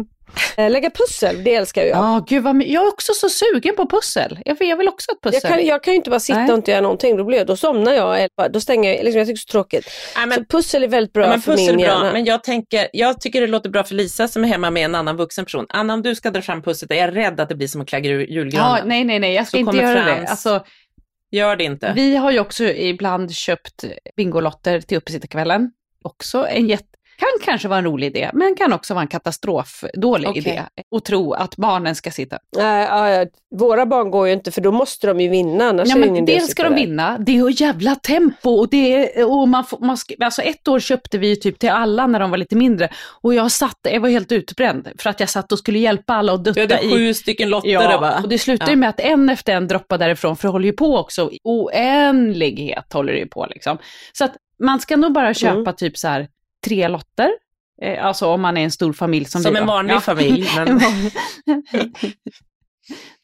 lägga 0.57 0.89
pussel, 0.89 1.43
det 1.43 1.55
älskar 1.55 1.81
jag. 1.81 1.97
Ja, 1.97 2.25
gud 2.27 2.43
vad, 2.43 2.63
jag 2.63 2.83
är 2.83 2.87
också 2.87 3.13
så 3.13 3.29
sugen 3.29 3.75
på 3.75 3.87
pussel. 3.87 4.39
Jag 4.45 4.59
vill, 4.59 4.69
jag 4.69 4.77
vill 4.77 4.87
också 4.87 5.11
ha 5.11 5.15
ett 5.15 5.21
pussel. 5.21 5.39
Jag 5.43 5.57
kan, 5.57 5.65
jag 5.65 5.83
kan 5.83 5.93
ju 5.93 5.97
inte 5.97 6.09
bara 6.09 6.19
sitta 6.19 6.39
Nej. 6.39 6.51
och 6.51 6.57
inte 6.57 6.71
göra 6.71 6.81
någonting, 6.81 7.17
då, 7.17 7.23
blir 7.23 7.37
jag, 7.37 7.47
då 7.47 7.55
somnar 7.55 7.93
jag, 7.93 8.29
då 8.51 8.59
stänger 8.59 8.93
jag, 8.93 9.03
liksom, 9.03 9.19
jag 9.19 9.27
tycker 9.27 9.35
det 9.35 9.39
är 9.39 9.47
så 9.47 9.51
tråkigt. 9.51 9.89
Nej, 10.15 10.27
men, 10.27 10.37
så 10.37 10.45
pussel 10.45 10.83
är 10.83 10.87
väldigt 10.87 11.13
bra 11.13 11.23
ja, 11.23 11.29
men 11.29 11.41
för 11.41 11.55
min 11.55 11.79
hjärna. 11.79 11.99
Bra, 11.99 12.11
men 12.13 12.25
jag, 12.25 12.43
tänker, 12.43 12.87
jag 12.93 13.21
tycker 13.21 13.41
det 13.41 13.47
låter 13.47 13.69
bra 13.69 13.83
för 13.83 13.95
Lisa 13.95 14.27
som 14.27 14.43
är 14.43 14.47
hemma 14.47 14.69
med 14.69 14.85
en 14.85 14.95
annan 14.95 15.17
vuxen 15.17 15.45
person. 15.45 15.65
Anna, 15.69 15.93
om 15.93 16.01
du 16.01 16.15
ska 16.15 16.31
dra 16.31 16.41
fram 16.41 16.61
pusslet, 16.61 16.91
är 16.91 16.95
jag 16.95 17.15
rädd 17.15 17.39
att 17.39 17.49
det 17.49 17.55
blir 17.55 17.67
som 17.67 17.81
att 17.81 17.87
klagga 17.87 18.09
julgranen. 18.09 18.77
Ja, 18.77 18.83
nej, 18.85 19.03
nej, 19.03 19.19
nej, 19.19 19.33
jag 19.33 19.47
ska 19.47 19.55
så 19.55 19.59
inte 19.59 19.77
göra 19.77 20.03
Frans. 20.03 20.21
det. 20.21 20.27
Alltså, 20.27 20.65
Gör 21.31 21.55
det 21.55 21.63
inte. 21.63 21.93
Vi 21.95 22.15
har 22.15 22.31
ju 22.31 22.39
också 22.39 22.63
ibland 22.63 23.35
köpt 23.35 23.85
Bingolotter 24.15 24.81
till 24.81 24.97
uppesittarkvällen. 24.97 25.71
Också 26.03 26.47
en 26.47 26.67
jätte 26.67 26.96
kan 27.17 27.45
kanske 27.45 27.67
vara 27.67 27.79
en 27.79 27.85
rolig 27.85 28.07
idé, 28.07 28.29
men 28.33 28.55
kan 28.55 28.73
också 28.73 28.93
vara 28.93 29.01
en 29.01 29.07
katastrofdålig 29.07 30.29
okay. 30.29 30.41
idé. 30.41 30.63
Och 30.91 31.03
tro 31.03 31.33
att 31.33 31.55
barnen 31.55 31.95
ska 31.95 32.11
sitta. 32.11 32.39
Äh, 32.57 33.19
äh, 33.19 33.27
våra 33.55 33.85
barn 33.85 34.11
går 34.11 34.27
ju 34.27 34.33
inte 34.33 34.51
för 34.51 34.61
då 34.61 34.71
måste 34.71 35.07
de 35.07 35.19
ju 35.19 35.29
vinna. 35.29 35.65
Annars 35.65 35.89
ja, 35.89 35.95
men 35.95 36.25
dels 36.25 36.51
ska 36.51 36.63
de 36.63 36.75
vinna, 36.75 37.17
det 37.17 37.31
är 37.31 37.35
ju 37.35 37.65
jävla 37.65 37.95
tempo. 37.95 38.49
Och 38.49 38.69
det 38.69 38.93
är, 38.93 39.31
och 39.31 39.47
man, 39.47 39.65
får, 39.65 39.79
man 39.79 39.97
ska, 39.97 40.13
alltså 40.21 40.41
ett 40.41 40.67
år 40.67 40.79
köpte 40.79 41.17
vi 41.17 41.27
ju 41.27 41.35
typ 41.35 41.59
till 41.59 41.69
alla 41.69 42.07
när 42.07 42.19
de 42.19 42.31
var 42.31 42.37
lite 42.37 42.55
mindre. 42.55 42.89
Och 43.21 43.33
jag 43.33 43.51
satt, 43.51 43.79
jag 43.81 43.99
var 43.99 44.09
helt 44.09 44.31
utbränd 44.31 44.87
för 44.97 45.09
att 45.09 45.19
jag 45.19 45.29
satt 45.29 45.51
och 45.51 45.59
skulle 45.59 45.79
hjälpa 45.79 46.13
alla 46.13 46.33
och 46.33 46.39
dutta 46.39 46.61
i. 46.61 46.67
Du 46.67 46.75
hade 46.75 46.89
sju 46.89 47.13
stycken 47.13 47.49
lotter 47.49 47.69
ja, 47.69 47.99
va? 47.99 48.19
och 48.23 48.29
det 48.29 48.37
slutade 48.37 48.71
ja. 48.71 48.77
med 48.77 48.89
att 48.89 48.99
en 48.99 49.29
efter 49.29 49.53
en 49.53 49.67
droppade 49.67 50.05
därifrån 50.05 50.37
för 50.37 50.47
det 50.47 50.51
håller 50.51 50.65
ju 50.65 50.73
på 50.73 50.97
också. 50.97 51.31
Oändlighet 51.43 52.93
håller 52.93 53.13
det 53.13 53.19
ju 53.19 53.27
på 53.27 53.47
liksom. 53.49 53.77
Så 54.13 54.25
att 54.25 54.35
man 54.63 54.79
ska 54.79 54.97
nog 54.97 55.13
bara 55.13 55.33
köpa 55.33 55.59
mm. 55.59 55.75
typ 55.75 55.97
så 55.97 56.07
här 56.07 56.27
tre 56.67 56.87
lotter. 56.87 57.29
Eh, 57.81 58.05
alltså 58.05 58.27
om 58.27 58.41
man 58.41 58.57
är 58.57 58.63
en 58.63 58.71
stor 58.71 58.93
familj 58.93 59.25
som 59.25 59.41
Som 59.41 59.53
vi 59.53 59.59
en 59.59 59.67
vanlig 59.67 59.93
ja. 59.93 59.99
familj. 59.99 60.47
Men... 60.55 60.81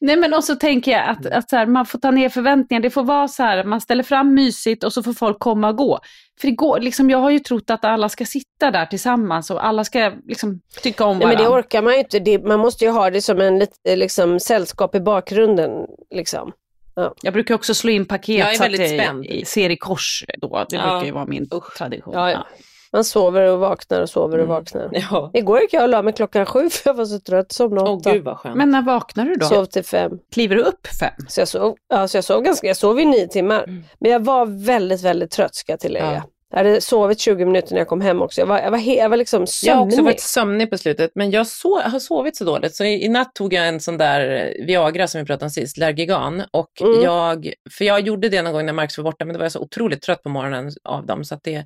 Nej 0.00 0.16
men 0.16 0.34
också 0.34 0.56
tänker 0.56 0.90
jag 0.90 1.08
att, 1.08 1.26
att 1.26 1.50
så 1.50 1.56
här, 1.56 1.66
man 1.66 1.86
får 1.86 1.98
ta 1.98 2.10
ner 2.10 2.28
förväntningar. 2.28 2.82
Det 2.82 2.90
får 2.90 3.04
vara 3.04 3.28
så 3.28 3.42
här, 3.42 3.64
man 3.64 3.80
ställer 3.80 4.02
fram 4.02 4.34
mysigt 4.34 4.84
och 4.84 4.92
så 4.92 5.02
får 5.02 5.12
folk 5.12 5.38
komma 5.38 5.68
och 5.68 5.76
gå. 5.76 6.00
För 6.40 6.48
det 6.48 6.54
går, 6.54 6.80
liksom, 6.80 7.10
jag 7.10 7.18
har 7.18 7.30
ju 7.30 7.38
trott 7.38 7.70
att 7.70 7.84
alla 7.84 8.08
ska 8.08 8.24
sitta 8.24 8.70
där 8.70 8.86
tillsammans 8.86 9.50
och 9.50 9.66
alla 9.66 9.84
ska 9.84 10.12
liksom, 10.24 10.60
tycka 10.82 11.04
om 11.04 11.18
varandra. 11.18 11.26
Nej, 11.26 11.36
men 11.36 11.44
det 11.44 11.58
orkar 11.58 11.82
man 11.82 11.92
ju 11.92 11.98
inte. 11.98 12.18
Det, 12.18 12.38
man 12.38 12.60
måste 12.60 12.84
ju 12.84 12.90
ha 12.90 13.10
det 13.10 13.22
som 13.22 13.40
en 13.40 13.66
liksom, 13.88 14.40
sällskap 14.40 14.94
i 14.94 15.00
bakgrunden. 15.00 15.70
Liksom. 16.14 16.52
Ja. 16.94 17.14
Jag 17.22 17.32
brukar 17.32 17.54
också 17.54 17.74
slå 17.74 17.90
in 17.90 18.06
paket 18.06 18.38
jag 18.38 18.54
är 18.54 18.58
väldigt 18.58 19.00
spänd. 19.00 19.24
i, 19.24 19.44
ser 19.44 19.70
i 19.70 19.76
kors 19.76 20.24
då. 20.38 20.66
Det 20.70 20.76
ja. 20.76 20.82
brukar 20.82 21.06
ju 21.06 21.12
vara 21.12 21.26
min 21.26 21.48
Usch. 21.54 21.78
tradition. 21.78 22.14
Ja, 22.14 22.30
ja. 22.30 22.46
Man 22.94 23.04
sover 23.04 23.50
och 23.52 23.58
vaknar 23.58 24.00
och 24.00 24.10
sover 24.10 24.38
och 24.38 24.44
Mm. 24.44 24.48
vaknar. 24.56 24.88
Ja. 25.10 25.30
Igår 25.34 25.60
gick 25.60 25.72
jag 25.72 25.82
och 25.82 25.88
la 25.88 26.02
mig 26.02 26.12
klockan 26.12 26.46
sju 26.46 26.70
för 26.70 26.90
jag 26.90 26.94
var 26.94 27.04
så 27.04 27.20
trött. 27.20 27.52
Somnade 27.52 27.90
Åh 27.90 27.96
åtta. 27.96 28.12
gud 28.12 28.24
vad 28.24 28.36
skönt. 28.38 28.56
Men 28.56 28.70
när 28.70 28.82
vaknar 28.82 29.24
du 29.24 29.34
då? 29.34 29.46
Sov 29.46 29.64
till 29.64 29.84
fem. 29.84 30.12
Kliver 30.34 30.56
du 30.56 30.62
upp 30.62 30.86
fem? 31.00 31.12
Så 31.28 31.40
jag 31.40 31.48
sov, 31.48 31.76
ja, 31.88 32.08
så 32.08 32.16
jag 32.16 32.24
sov 32.24 32.42
ganska, 32.42 32.66
jag 32.66 32.76
sov 32.76 33.00
i 33.00 33.04
nio 33.04 33.26
timmar. 33.28 33.64
Mm. 33.64 33.84
Men 34.00 34.10
jag 34.10 34.24
var 34.24 34.46
väldigt, 34.66 35.02
väldigt 35.02 35.30
trött 35.30 35.54
ska 35.54 35.72
jag 35.72 35.80
tillägga. 35.80 36.12
Ja. 36.14 36.22
Jag 36.56 36.64
hade 36.64 36.80
sovit 36.80 37.20
20 37.20 37.44
minuter 37.44 37.72
när 37.72 37.80
jag 37.80 37.88
kom 37.88 38.00
hem 38.00 38.22
också. 38.22 38.40
Jag 38.40 38.46
var, 38.46 38.58
jag 38.58 38.70
var, 38.70 38.78
jag 38.78 39.08
var 39.08 39.16
liksom 39.16 39.46
Jag 39.62 39.74
har 39.74 39.82
också 39.82 39.96
sömnig. 39.96 40.04
varit 40.12 40.20
sömnig 40.20 40.70
på 40.70 40.78
slutet, 40.78 41.10
men 41.14 41.30
jag 41.30 41.46
so 41.46 41.80
har 41.80 41.98
sovit 41.98 42.36
så 42.36 42.44
dåligt. 42.44 42.74
Så 42.74 42.84
i, 42.84 43.04
i 43.04 43.08
natt 43.08 43.34
tog 43.34 43.52
jag 43.52 43.68
en 43.68 43.80
sån 43.80 43.96
där 43.98 44.52
eh, 44.58 44.66
Viagra 44.66 45.06
som 45.08 45.20
vi 45.20 45.26
pratade 45.26 45.44
om 45.44 45.50
sist, 45.50 45.76
Lergigan. 45.76 46.42
Och 46.50 46.70
Mm. 46.80 47.02
jag, 47.02 47.52
för 47.78 47.84
jag 47.84 48.00
gjorde 48.00 48.28
det 48.28 48.42
någon 48.42 48.52
gång 48.52 48.66
när 48.66 48.72
Marcus 48.72 48.98
var 48.98 49.04
borta, 49.04 49.24
men 49.24 49.32
då 49.34 49.38
var 49.38 49.44
jag 49.44 49.52
så 49.52 49.60
otroligt 49.60 50.02
trött 50.02 50.22
på 50.22 50.28
morgonen 50.28 50.72
av 50.84 51.06
dem. 51.06 51.24
Så 51.24 51.34
att 51.34 51.44
det, 51.44 51.64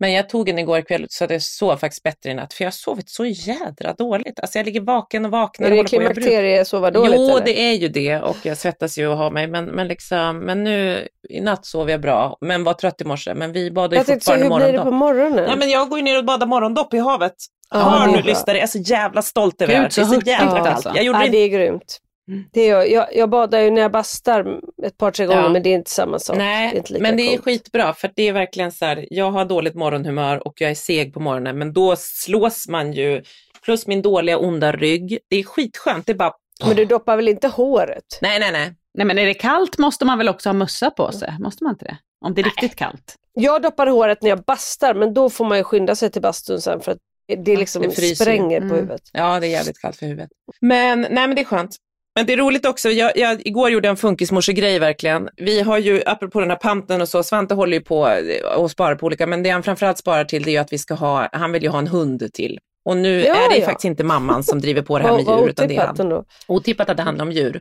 men 0.00 0.12
jag 0.12 0.28
tog 0.28 0.48
en 0.48 0.58
igår 0.58 0.80
kväll 0.80 1.06
så 1.08 1.24
att 1.24 1.30
jag 1.30 1.42
sov 1.42 1.76
faktiskt 1.76 2.02
bättre 2.02 2.30
i 2.30 2.34
natt, 2.34 2.54
för 2.54 2.64
jag 2.64 2.66
har 2.66 2.72
sovit 2.72 3.10
så 3.10 3.24
jädra 3.26 3.92
dåligt. 3.92 4.40
Alltså 4.40 4.58
jag 4.58 4.66
ligger 4.66 4.80
vaken 4.80 5.24
och 5.24 5.30
vaknar. 5.30 5.66
Är 5.66 5.70
det 5.70 5.76
håller 5.76 5.88
på. 5.88 5.94
Jag 5.96 6.02
brukar- 6.02 6.14
klimakterie 6.22 6.64
sova 6.64 6.90
dåligt 6.90 7.14
Jo, 7.16 7.30
eller? 7.30 7.44
det 7.44 7.60
är 7.60 7.72
ju 7.74 7.88
det 7.88 8.20
och 8.20 8.36
jag 8.42 8.56
svettas 8.56 8.98
ju 8.98 9.06
och 9.08 9.16
har 9.16 9.30
mig. 9.30 9.46
Men, 9.46 9.64
men, 9.64 9.88
liksom, 9.88 10.38
men 10.38 10.64
nu 10.64 11.08
i 11.28 11.40
natt 11.40 11.66
sov 11.66 11.90
jag 11.90 12.00
bra, 12.00 12.38
men 12.40 12.64
var 12.64 12.74
trött 12.74 13.00
i 13.00 13.04
morse. 13.04 13.34
Men 13.34 13.52
vi 13.52 13.70
badar 13.70 13.96
ju 13.96 14.00
Jag 14.32 14.40
tänkte, 14.40 14.48
så, 14.48 14.54
hur 14.54 14.60
fortfarande 14.60 14.72
blir 14.72 14.78
det 14.78 14.84
på 14.84 14.90
morgondopp. 14.90 15.30
morgonen? 15.30 15.50
Ja, 15.50 15.56
men 15.56 15.70
jag 15.70 15.88
går 15.88 15.98
ju 15.98 16.04
ner 16.04 16.18
och 16.18 16.24
badar 16.24 16.46
morgondopp 16.46 16.94
i 16.94 16.98
havet. 16.98 17.34
Ja, 17.70 17.78
Hör 17.78 18.06
nu 18.06 18.22
lyssnare, 18.22 18.56
jag 18.56 18.62
är 18.62 18.66
så 18.66 18.78
jävla 18.78 19.22
stolt 19.22 19.62
över 19.62 19.72
det 19.74 19.80
här. 19.80 19.88
så 19.88 20.00
Det 20.00 20.06
är 20.06 20.20
så 20.20 20.26
jävla 20.26 20.56
kallt. 20.56 20.68
alltså. 20.68 20.92
Jag 20.94 21.04
gjorde 21.04 21.18
ja, 21.18 21.24
det 21.24 21.30
det 21.30 21.38
är 21.38 21.48
grymt. 21.48 21.98
Mm. 22.28 22.44
Det 22.52 22.60
är, 22.60 22.68
jag, 22.76 22.90
jag, 22.90 23.06
jag 23.16 23.30
badar 23.30 23.58
ju 23.60 23.70
när 23.70 23.82
jag 23.82 23.92
bastar 23.92 24.58
ett 24.86 24.98
par, 24.98 25.10
tre 25.10 25.26
gånger 25.26 25.42
Ja. 25.42 25.48
men 25.48 25.62
det 25.62 25.70
är 25.70 25.74
inte 25.74 25.90
samma 25.90 26.18
sak. 26.18 26.36
Nej, 26.36 26.70
det 26.70 26.76
är 26.76 26.78
inte 26.78 26.92
lika 26.92 27.02
men 27.02 27.16
det 27.16 27.22
är 27.22 27.30
coolt. 27.36 27.44
skitbra 27.44 27.94
för 27.94 28.10
det 28.16 28.22
är 28.28 28.32
verkligen 28.32 28.72
så 28.72 28.84
här, 28.84 29.06
jag 29.10 29.30
har 29.30 29.44
dåligt 29.44 29.74
morgonhumör 29.74 30.46
och 30.46 30.60
jag 30.60 30.70
är 30.70 30.74
seg 30.74 31.14
på 31.14 31.20
morgonen, 31.20 31.58
men 31.58 31.72
då 31.72 31.94
slås 31.98 32.68
man 32.68 32.92
ju, 32.92 33.22
plus 33.64 33.86
min 33.86 34.02
dåliga 34.02 34.38
onda 34.38 34.72
rygg. 34.72 35.18
Det 35.30 35.36
är 35.36 35.42
skitskönt, 35.42 36.06
det 36.06 36.12
är 36.12 36.16
bara, 36.16 36.32
Men 36.66 36.76
du 36.76 36.84
doppar 36.84 37.16
väl 37.16 37.28
inte 37.28 37.48
håret? 37.48 38.18
nej, 38.20 38.38
nej, 38.40 38.52
nej. 38.52 38.74
Nej 38.94 39.06
men 39.06 39.18
är 39.18 39.26
det 39.26 39.34
kallt 39.34 39.78
måste 39.78 40.04
man 40.04 40.18
väl 40.18 40.28
också 40.28 40.48
ha 40.48 40.54
mössa 40.54 40.90
på 40.90 41.12
sig? 41.12 41.34
Måste 41.40 41.64
man 41.64 41.72
inte 41.72 41.84
det? 41.84 41.96
Om 42.24 42.34
det 42.34 42.40
är 42.40 42.44
riktigt 42.44 42.76
kallt. 42.76 43.14
Jag 43.40 43.62
doppar 43.62 43.86
håret 43.86 44.22
när 44.22 44.30
jag 44.30 44.42
bastar 44.42 44.94
men 44.94 45.14
då 45.14 45.30
får 45.30 45.44
man 45.44 45.58
ju 45.58 45.64
skynda 45.64 45.94
sig 45.94 46.10
till 46.10 46.22
bastun 46.22 46.60
sen 46.60 46.80
för 46.80 46.92
att 46.92 46.98
det 47.44 47.56
liksom 47.56 47.82
det 47.82 47.90
spränger 48.16 48.58
på 48.60 48.64
Mm. 48.66 48.76
huvudet. 48.76 49.00
Ja, 49.12 49.40
det 49.40 49.46
är 49.46 49.50
jävligt 49.50 49.78
kallt 49.80 49.96
för 49.96 50.06
huvudet. 50.06 50.30
Men, 50.60 51.00
nej, 51.00 51.08
men 51.10 51.34
det 51.34 51.40
är 51.40 51.44
skönt. 51.44 51.76
Men 52.16 52.26
det 52.26 52.32
är 52.32 52.36
roligt 52.36 52.66
också, 52.66 52.90
jag, 52.90 53.16
jag, 53.16 53.46
igår 53.46 53.70
gjorde 53.70 53.86
jag 53.88 53.90
en 53.92 53.96
funkismorsegrej 53.96 54.78
verkligen. 54.78 55.28
Vi 55.36 55.60
har 55.60 55.78
ju, 55.78 56.02
apropå 56.06 56.40
den 56.40 56.50
här 56.50 56.56
panten 56.56 57.00
och 57.00 57.08
så, 57.08 57.22
Svante 57.22 57.54
håller 57.54 57.76
ju 57.76 57.80
på 57.84 58.16
och 58.56 58.70
sparar 58.70 58.94
på 58.94 59.06
olika, 59.06 59.26
men 59.26 59.42
det 59.42 59.50
han 59.50 59.62
framförallt 59.62 59.98
sparar 59.98 60.24
till 60.24 60.42
det 60.42 60.50
är 60.50 60.52
ju 60.52 60.58
att 60.58 60.72
vi 60.72 60.78
ska 60.78 60.94
ha, 60.94 61.28
han 61.32 61.52
vill 61.52 61.62
ju 61.62 61.68
ha 61.68 61.78
en 61.78 61.86
hund 61.86 62.32
till. 62.32 62.58
Och 62.84 62.96
nu 62.96 63.20
Ja, 63.24 63.34
är 63.34 63.48
det 63.48 63.54
ju 63.54 63.60
ja. 63.60 63.66
faktiskt 63.66 63.84
inte 63.84 64.04
mamman 64.04 64.44
som 64.44 64.60
driver 64.60 64.82
på 64.82 64.98
det 64.98 65.04
här 65.04 65.16
med 65.16 65.24
vad 65.24 65.40
djur, 65.40 65.48
utan 65.48 65.68
det 65.68 65.76
är 65.76 65.86
han. 65.86 66.00
ändå. 66.00 66.24
Otippat 66.46 66.88
att 66.90 66.96
det 66.96 67.02
handlar 67.02 67.24
om 67.24 67.32
djur. 67.32 67.60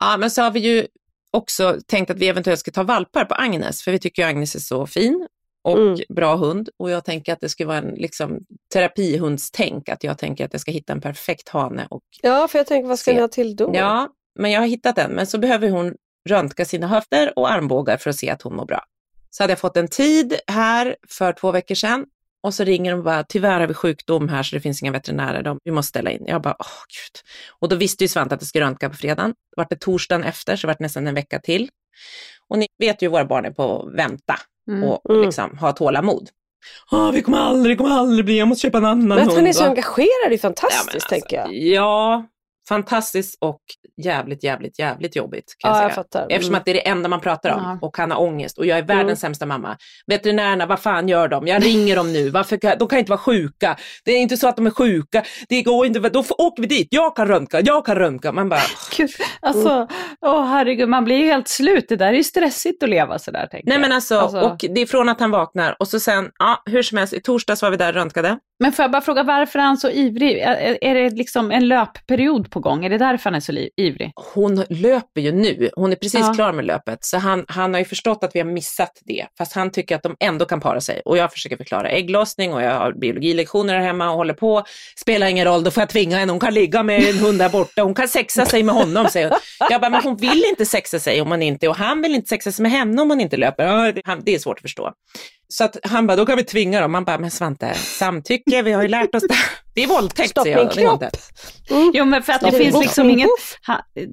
Ja, 0.00 0.16
men 0.16 0.30
så 0.30 0.42
har 0.42 0.50
vi 0.50 0.60
ju 0.60 0.86
också 1.34 1.78
tänkt 1.86 2.10
att 2.10 2.18
vi 2.18 2.28
eventuellt 2.28 2.60
ska 2.60 2.70
ta 2.70 2.82
valpar 2.82 3.24
på 3.24 3.34
Agnes, 3.34 3.82
för 3.82 3.92
vi 3.92 3.98
tycker 3.98 4.22
ju 4.22 4.28
Agnes 4.28 4.54
är 4.54 4.58
så 4.60 4.86
fin 4.86 5.28
och 5.64 5.78
Mm. 5.78 5.98
bra 6.08 6.36
hund. 6.36 6.68
Och 6.76 6.90
jag 6.90 7.04
tänker 7.04 7.32
att 7.32 7.40
det 7.40 7.48
ska 7.48 7.66
vara 7.66 7.76
en 7.78 7.94
liksom, 7.94 8.38
terapihundstänk, 8.72 9.88
att 9.88 10.04
jag 10.04 10.18
tänker 10.18 10.44
att 10.44 10.52
jag 10.54 10.60
ska 10.60 10.70
hitta 10.70 10.92
en 10.92 11.00
perfekt 11.00 11.48
hane. 11.48 11.86
Och, 11.90 12.02
Ja, 12.22 12.48
för 12.48 12.58
jag 12.58 12.66
tänker 12.66 12.88
vad 12.88 12.98
ska 12.98 13.10
Se. 13.10 13.14
ni 13.14 13.20
ha 13.20 13.28
till 13.28 13.56
då? 13.56 13.70
ja, 13.74 14.08
men 14.38 14.50
jag 14.50 14.60
har 14.60 14.66
hittat 14.66 14.98
en, 14.98 15.10
men 15.12 15.26
så 15.26 15.38
behöver 15.38 15.70
hon 15.70 15.94
röntga 16.28 16.64
sina 16.64 16.86
höfter 16.86 17.38
och 17.38 17.50
armbågar 17.50 17.96
för 17.96 18.10
att 18.10 18.16
se 18.16 18.30
att 18.30 18.42
hon 18.42 18.56
mår 18.56 18.66
bra. 18.66 18.84
Så 19.30 19.42
hade 19.42 19.50
jag 19.50 19.58
fått 19.58 19.76
en 19.76 19.88
tid 19.88 20.34
här 20.46 20.96
för 21.08 21.32
två 21.32 21.50
veckor 21.50 21.74
sedan 21.74 22.06
och 22.44 22.54
så 22.54 22.64
ringer 22.64 22.90
de 22.92 22.98
och 22.98 23.04
bara, 23.04 23.24
tyvärr 23.24 23.60
har 23.60 23.66
vi 23.66 23.74
sjukdom 23.74 24.28
här 24.28 24.42
så 24.42 24.56
det 24.56 24.60
finns 24.60 24.82
inga 24.82 24.92
veterinärer, 24.92 25.42
de, 25.42 25.58
vi 25.64 25.70
måste 25.70 25.88
ställa 25.88 26.10
in. 26.10 26.24
Jag 26.26 26.42
bara, 26.42 26.56
åh 26.58 26.66
gud. 26.66 27.20
Och 27.60 27.68
då 27.68 27.76
visste 27.76 28.04
ju 28.04 28.08
Svante 28.08 28.34
att 28.34 28.40
det 28.40 28.46
skulle 28.46 28.64
röntga 28.64 28.90
på 28.90 28.96
fredagen. 28.96 29.30
Det 29.30 29.54
var 29.56 29.66
det 29.70 29.76
torsdagen 29.76 30.24
efter, 30.24 30.56
så 30.56 30.66
det 30.66 30.72
var 30.72 30.76
nästan 30.80 31.06
en 31.06 31.14
vecka 31.14 31.38
till. 31.38 31.68
Och 32.48 32.58
ni 32.58 32.66
vet 32.78 33.02
ju 33.02 33.08
våra 33.08 33.24
barn 33.24 33.44
är 33.44 33.50
på 33.50 33.82
att 33.88 33.94
vänta 33.94 34.34
Mm. 34.68 34.84
och 34.84 35.10
Mm. 35.10 35.22
liksom 35.26 35.58
ha 35.58 35.72
tålamod. 35.72 36.28
Ah, 36.90 37.10
vi 37.10 37.22
kommer 37.22 37.38
aldrig, 37.38 37.78
kommer 37.78 37.90
aldrig 37.90 38.24
bli, 38.24 38.38
jag 38.38 38.48
måste 38.48 38.62
köpa 38.62 38.78
en 38.78 38.84
annan 38.84 39.08
Men 39.08 39.18
att 39.18 39.24
hund. 39.24 39.36
han 39.36 39.46
är 39.46 39.52
så 39.52 39.64
engagerad 39.64 40.06
är 40.26 40.30
Ja, 40.30 40.38
fantastiskt 40.38 40.86
men 40.86 40.94
alltså, 40.94 41.08
tänker 41.08 41.36
jag. 41.36 41.54
Ja, 41.54 42.26
fantastiskt 42.68 43.38
och 43.40 43.60
jävligt, 44.02 44.44
jävligt, 44.44 44.78
jävligt 44.78 45.16
jobbigt 45.16 45.54
kan 45.58 45.70
Ja, 45.70 45.76
jag 45.76 45.84
jag 45.84 45.90
säga. 45.92 46.02
fattar. 46.04 46.26
Eftersom 46.30 46.50
Mm. 46.50 46.58
att 46.58 46.64
det 46.64 46.70
är 46.70 46.74
det 46.74 46.88
enda 46.88 47.08
man 47.08 47.20
pratar 47.20 47.50
om 47.50 47.60
Ja. 47.64 47.78
och 47.86 47.96
han 47.96 48.10
har 48.10 48.20
ångest 48.20 48.58
och 48.58 48.66
jag 48.66 48.78
är 48.78 48.82
världens 48.82 49.04
Mm. 49.06 49.16
sämsta 49.16 49.46
mamma. 49.46 49.76
Veterinärerna, 50.06 50.66
vad 50.66 50.80
fan 50.80 51.08
gör 51.08 51.28
de? 51.28 51.46
Jag 51.46 51.64
ringer 51.64 51.96
dem 51.96 52.12
nu. 52.12 52.30
Varför 52.30 52.76
de 52.78 52.88
kan 52.88 52.98
inte 52.98 53.10
vara 53.10 53.18
sjuka. 53.20 53.76
Det 54.04 54.12
är 54.12 54.18
inte 54.18 54.36
så 54.36 54.48
att 54.48 54.56
de 54.56 54.66
är 54.66 54.70
sjuka. 54.70 55.24
Det 55.48 55.62
går 55.62 55.86
inte. 55.86 56.00
Då 56.08 56.24
åker 56.38 56.62
vi 56.62 56.68
dit. 56.68 56.88
Jag 56.90 57.16
kan 57.16 57.28
röntga. 57.28 57.60
Jag 57.60 57.86
kan 57.86 57.96
röntga. 57.96 58.32
Man 58.32 58.48
bara, 58.48 58.60
Gud, 58.96 59.10
alltså, 59.42 59.88
åh 60.20 60.44
herregud, 60.46 60.88
man 60.88 61.04
blir 61.04 61.16
ju 61.16 61.26
helt 61.26 61.48
slut. 61.48 61.84
Det 61.88 61.96
där 61.96 62.06
är 62.08 62.12
ju 62.12 62.24
stressigt 62.24 62.82
att 62.82 62.88
leva 62.88 63.18
sådär 63.18 63.46
tänker 63.50 63.68
nej 63.68 63.74
jag. 63.74 63.80
men 63.80 63.92
alltså, 63.92 64.18
Alltså- 64.18 64.40
och 64.40 64.56
det 64.74 64.80
är 64.80 64.86
från 64.86 65.08
att 65.08 65.20
han 65.20 65.30
vaknar 65.30 65.76
och 65.78 65.88
så 65.88 66.00
sen, 66.00 66.30
ja 66.38 66.62
hur 66.66 66.82
som 66.82 66.98
helst, 66.98 67.12
i 67.14 67.20
torsdags 67.20 67.62
var 67.62 67.70
vi 67.70 67.76
där 67.76 67.88
och 67.88 67.94
röntgade. 67.94 68.38
Men 68.60 68.72
får 68.72 68.82
jag 68.82 68.90
bara 68.90 69.02
fråga, 69.02 69.22
varför 69.22 69.58
är 69.58 69.62
han 69.62 69.76
så 69.76 69.90
ivrig? 69.90 70.38
Är, 70.38 70.94
det 70.94 71.10
liksom 71.10 71.50
en 71.50 71.68
löpperiod 71.68 72.50
på 72.50 72.60
gång? 72.60 72.84
Är 72.84 72.90
det 72.90 72.98
därför 72.98 73.24
han 73.24 73.34
är 73.34 73.40
så 73.40 73.52
ivrig? 73.76 74.12
Hon 74.34 74.64
löper 74.68 75.20
ju 75.20 75.32
nu. 75.32 75.70
Hon 75.76 75.92
är 75.92 75.96
precis 75.96 76.20
Ja. 76.20 76.34
klar 76.34 76.52
med 76.52 76.64
löpet. 76.64 76.98
Så 77.04 77.18
han, 77.18 77.44
han 77.48 77.72
har 77.74 77.78
ju 77.78 77.84
förstått 77.84 78.24
att 78.24 78.34
vi 78.34 78.40
har 78.40 78.46
missat 78.46 78.92
det. 79.04 79.26
Fast 79.38 79.52
han 79.52 79.70
tycker 79.70 79.96
att 79.96 80.02
de 80.02 80.16
ändå 80.20 80.44
kan 80.44 80.60
para 80.60 80.80
sig. 80.80 81.02
Och 81.04 81.16
jag 81.16 81.32
försöker 81.32 81.56
förklara 81.56 81.88
ägglossning 81.88 82.54
och 82.54 82.62
jag 82.62 82.78
har 82.78 82.92
biologilektioner 82.92 83.74
här 83.74 83.80
hemma 83.82 84.10
och 84.10 84.16
håller 84.16 84.34
på. 84.34 84.64
Spelar 85.00 85.26
ingen 85.26 85.44
roll, 85.44 85.64
då 85.64 85.70
får 85.70 85.80
jag 85.80 85.88
tvinga 85.88 86.16
henne. 86.16 86.32
Hon 86.32 86.40
kan 86.40 86.54
ligga 86.54 86.82
med 86.82 87.08
en 87.08 87.18
hund 87.18 87.38
där 87.38 87.48
borta. 87.48 87.82
Hon 87.82 87.94
kan 87.94 88.08
sexa 88.08 88.46
sig 88.46 88.62
med 88.62 88.74
honom, 88.74 89.08
säger 89.08 89.28
hon. 89.30 89.38
Jag 89.70 89.80
bara, 89.80 89.90
men 89.90 90.02
hon 90.02 90.16
vill 90.16 90.44
inte 90.48 90.66
sexa 90.66 90.98
sig 90.98 91.20
om 91.20 91.28
man 91.28 91.42
inte, 91.42 91.68
och 91.68 91.76
han 91.76 92.02
vill 92.02 92.14
inte 92.14 92.28
sexa 92.28 92.52
sig 92.52 92.62
med 92.62 92.72
henne 92.72 93.02
om 93.02 93.08
man 93.08 93.20
inte 93.20 93.36
löper. 93.36 93.92
Det 94.24 94.34
är 94.34 94.38
svårt 94.38 94.58
att 94.58 94.62
förstå. 94.62 94.92
Så 95.48 95.64
att 95.64 95.76
han 95.82 96.06
bara, 96.06 96.16
då 96.16 96.26
kan 96.26 96.36
vi 96.36 96.44
tvinga 96.44 96.80
dem. 96.80 96.92
Man 96.92 97.04
bara, 97.04 97.18
men 97.18 97.30
Svante, 97.30 97.74
samtycke, 97.74 98.62
vi 98.62 98.72
har 98.72 98.82
ju 98.82 98.88
lärt 98.88 99.14
oss 99.14 99.22
det. 99.28 99.34
Det 99.74 99.82
är 99.82 99.86
våldtäkt, 99.86 100.30
Stopp 100.30 100.42
säger 100.44 100.56
min 100.56 100.66
jag. 100.66 100.76
Det 100.76 100.80
är 100.80 100.84
kropp. 100.84 101.02
våldtäkt. 101.02 101.32
Jo, 101.94 102.04
men 102.04 102.22
för 102.22 102.32
att 102.32 102.40
det 102.40 102.46
Stopp. 102.48 102.60
finns 102.62 102.74
Voff, 102.74 102.82
liksom 102.84 103.10
ingen... 103.10 103.28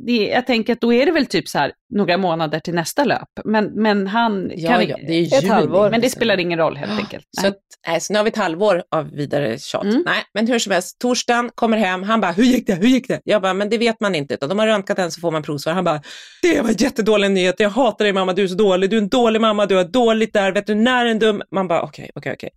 Det, 0.06 0.28
jag 0.28 0.48
tänker 0.48 0.74
att 0.74 0.82
då 0.82 0.94
är 0.94 1.06
det 1.06 1.12
väl 1.12 1.26
typ 1.26 1.48
så 1.48 1.58
här 1.58 1.72
några 1.94 2.18
månader 2.18 2.60
till 2.60 2.74
nästa 2.74 3.04
löp. 3.04 3.28
Men, 3.46 3.66
men 3.66 4.08
han 4.08 4.52
Ja, 4.56 4.70
kan... 4.70 4.88
ja, 4.88 4.98
det 5.08 5.14
är 5.14 5.24
Ett 5.24 5.34
juni. 5.44 5.48
halvår. 5.54 5.90
Men 5.90 6.02
det 6.02 6.10
spelar 6.10 6.38
ingen 6.40 6.60
roll 6.60 6.78
helt 6.78 6.92
enkelt. 7.00 7.26
Så, 7.38 7.42
Nej. 7.42 7.50
att, 7.52 7.58
nej, 7.88 8.02
så 8.02 8.14
nu 8.14 8.20
har 8.20 8.24
vi 8.24 8.30
ett 8.30 8.38
halvår 8.38 8.84
av 8.96 9.12
vidare 9.12 9.60
tjat. 9.60 9.84
Mm. 9.84 10.04
Nej, 10.06 10.24
men 10.34 10.48
hur 10.48 10.60
som 10.60 10.72
helst, 10.72 11.00
torsdagen 11.00 11.50
kommer 11.56 11.78
hem, 11.78 12.04
han 12.04 12.22
bara, 12.22 12.32
hur 12.32 12.44
gick 12.44 12.68
det, 12.68 12.74
hur 12.74 12.88
gick 12.88 13.08
det? 13.08 13.22
Jag 13.24 13.42
bara, 13.42 13.54
men 13.54 13.70
det 13.70 13.78
vet 13.78 14.00
man 14.00 14.16
inte, 14.16 14.34
utan 14.34 14.50
de 14.50 14.60
har 14.60 14.68
röntgat 14.68 14.98
den 14.98 15.12
så 15.12 15.22
får 15.22 15.32
man 15.32 15.44
provsvar. 15.44 15.74
Han 15.74 15.84
bara, 15.84 16.02
det 16.42 16.62
var 16.62 16.82
jättedålig 16.84 17.32
nyhet, 17.32 17.56
jag 17.60 17.70
hatar 17.70 18.06
dig 18.06 18.14
mamma, 18.14 18.34
du 18.34 18.44
är 18.44 18.48
så 18.48 18.56
dålig, 18.56 18.90
du 18.90 18.98
är 18.98 19.02
en 19.02 19.10
dålig 19.10 19.42
mamma, 19.42 19.66
du 19.66 19.80
är 19.80 19.84
dåligt 19.84 20.34
där, 20.34 20.52
veterinären 20.52 21.20
dum. 21.20 21.42
Man 21.52 21.68
bara, 21.68 21.82
okej, 21.82 22.10
okej, 22.16 22.34
okej. 22.34 22.50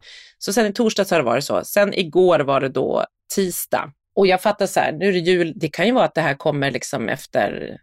Så 0.45 0.53
sen 0.53 0.67
i 0.67 0.73
torsdags 0.73 1.11
har 1.11 1.19
det 1.19 1.25
varit 1.25 1.45
så. 1.45 1.65
Sen 1.65 1.95
igår 1.95 2.41
var 2.41 2.61
det 2.61 2.69
då 2.69 3.05
tisdag. 3.35 3.93
Och 4.17 4.27
jag 4.27 4.43
fattar 4.43 4.67
så 4.67 4.81
här, 4.81 4.93
nu 4.93 5.09
är 5.09 5.13
det 5.13 5.19
jul, 5.19 5.53
det 5.57 5.69
kan 5.69 5.87
ju 5.87 5.93
vara 5.93 6.05
att 6.05 6.15
det 6.15 6.21
här 6.21 6.35
kommer 6.35 6.71
liksom 6.71 7.09
efter 7.09 7.77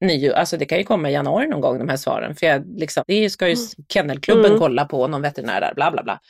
nyår, 0.00 0.32
alltså 0.32 0.56
det 0.56 0.64
kan 0.64 0.78
ju 0.78 0.84
komma 0.84 1.10
i 1.10 1.12
januari 1.12 1.46
någon 1.48 1.60
gång 1.60 1.78
de 1.78 1.88
här 1.88 1.96
svaren. 1.96 2.36
För 2.36 2.46
jag, 2.46 2.78
liksom, 2.80 3.04
det 3.06 3.30
ska 3.30 3.48
ju 3.48 3.56
kennelklubben 3.92 4.44
Mm. 4.46 4.58
kolla 4.58 4.84
på, 4.84 5.06
någon 5.08 5.22
veterinär 5.22 5.60
där, 5.60 5.74
bla 5.74 5.90
bla 5.90 6.02
bla. 6.02 6.20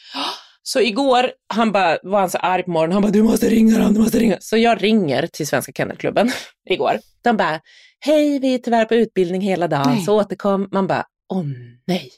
Så 0.62 0.80
igår, 0.80 1.30
han 1.55 1.72
bara, 1.72 1.99
var 2.03 2.20
han 2.20 2.30
så 2.30 2.39
arg 2.39 2.62
på 2.62 2.70
morgonen, 2.70 2.93
han 2.93 3.03
bara, 3.03 3.12
du 3.12 3.22
måste 3.22 3.49
ringa 3.49 3.78
dem, 3.78 3.95
du 3.95 4.01
måste 4.01 4.18
ringa. 4.18 4.37
Så 4.41 4.57
jag 4.57 4.82
ringer 4.82 5.26
till 5.26 5.47
Svenska 5.47 5.72
Kennelklubben 5.72 6.30
igår. 6.70 6.99
De 7.24 7.37
bara, 7.37 7.61
hej, 8.01 8.39
vi 8.39 8.55
är 8.55 8.59
tyvärr 8.59 8.84
på 8.84 8.95
utbildning 8.95 9.41
hela 9.41 9.68
dagen, 9.68 9.95
Nej. 9.95 10.05
så 10.05 10.20
återkom. 10.20 10.68
Man 10.72 10.87
bara, 10.87 11.05
åh 11.34 11.45
nej. 11.87 12.11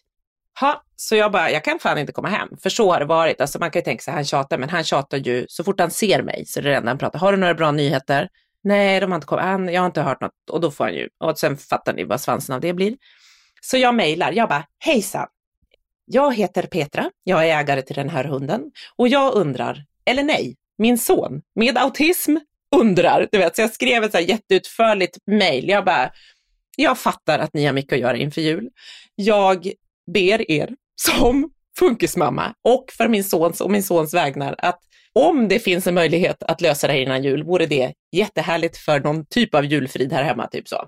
Ha, 0.61 0.83
så 0.97 1.17
jag 1.17 1.33
bara, 1.33 1.51
jag 1.51 1.65
kan 1.65 1.79
fan 1.79 1.99
inte 1.99 2.13
komma 2.13 2.29
hem, 2.29 2.49
för 2.63 2.71
så 2.71 2.93
har 2.93 3.01
det 3.01 3.07
varit. 3.07 3.41
Alltså 3.41 3.59
man 3.59 3.71
kan 3.71 3.81
ju 3.81 3.85
tänka 3.85 4.03
sig, 4.03 4.15
han 4.15 4.25
tjatar, 4.25 4.59
men 4.59 4.69
han 4.69 4.85
tjatar 4.85 5.19
ju 5.19 5.47
så 5.49 5.65
fort 5.65 5.81
han 5.81 5.91
ser 5.91 6.23
mig, 6.23 6.45
så 6.47 6.61
det 6.61 6.69
är 6.69 6.71
det 6.71 6.77
enda 6.77 6.91
han 6.91 6.99
pratar. 6.99 7.19
Har 7.19 7.33
du 7.33 7.39
några 7.39 7.55
bra 7.55 7.71
nyheter? 7.71 8.29
Nej, 8.65 9.01
de 9.01 9.11
har 9.11 9.17
inte 9.17 9.27
kommit, 9.27 9.45
han, 9.45 9.69
jag 9.69 9.81
har 9.81 9.87
inte 9.87 10.03
hört 10.03 10.21
något. 10.21 10.51
Och 10.51 10.61
då 10.61 10.71
får 10.71 10.85
han 10.85 10.95
ju, 10.95 11.09
och 11.25 11.39
sen 11.39 11.57
fattar 11.57 11.93
ni 11.93 12.05
vad 12.05 12.21
svansen 12.21 12.55
av 12.55 12.61
det 12.61 12.73
blir. 12.73 12.97
Så 13.61 13.77
jag 13.77 13.95
mejlar, 13.95 14.33
jag 14.33 14.49
bara, 14.49 14.65
hejsan. 14.79 15.27
Jag 16.05 16.35
heter 16.35 16.63
Petra, 16.63 17.11
jag 17.25 17.49
är 17.49 17.61
ägare 17.61 17.83
till 17.83 17.97
den 17.97 18.09
här 18.09 18.25
hunden 18.25 18.61
och 18.97 19.09
jag 19.09 19.35
undrar, 19.35 19.85
eller 20.05 20.23
nej, 20.23 20.57
min 20.79 20.99
son 20.99 21.43
med 21.55 21.79
autism 21.79 22.37
undrar, 22.77 23.29
du 23.33 23.39
vet, 23.39 23.57
så 23.57 23.63
jag 23.63 23.71
skrev 23.71 24.05
ett 24.05 24.13
så 24.13 24.19
här 24.19 24.25
jätteutförligt 24.25 25.19
mejl. 25.27 25.69
Jag 25.69 25.85
bara, 25.85 26.11
jag 26.77 26.99
fattar 26.99 27.39
att 27.39 27.55
ni 27.55 27.67
har 27.67 27.73
mycket 27.73 27.93
att 27.93 27.99
göra 27.99 28.17
inför 28.17 28.41
jul. 28.41 28.69
Jag 29.15 29.73
ber 30.13 30.51
er 30.51 30.75
som 30.97 31.51
funkismamma 31.79 32.55
och 32.65 32.85
för 32.97 33.09
min 33.09 33.25
sons 33.25 33.61
och 33.61 33.71
min 33.71 33.83
sons 33.83 34.15
vägnar 34.15 34.55
att 34.59 34.81
om 35.13 35.49
det 35.49 35.59
finns 35.59 35.87
en 35.87 35.95
möjlighet 35.95 36.43
att 36.43 36.61
lösa 36.61 36.87
det 36.87 36.93
här 36.93 37.01
innan 37.01 37.23
jul 37.23 37.45
vore 37.45 37.67
det 37.67 37.93
jättehärligt 38.13 38.77
för 38.77 39.01
någon 39.01 39.27
typ 39.27 39.55
av 39.55 39.65
julfrid 39.65 40.13
här 40.13 40.23
hemma, 40.23 40.47
typ 40.47 40.69
så. 40.69 40.87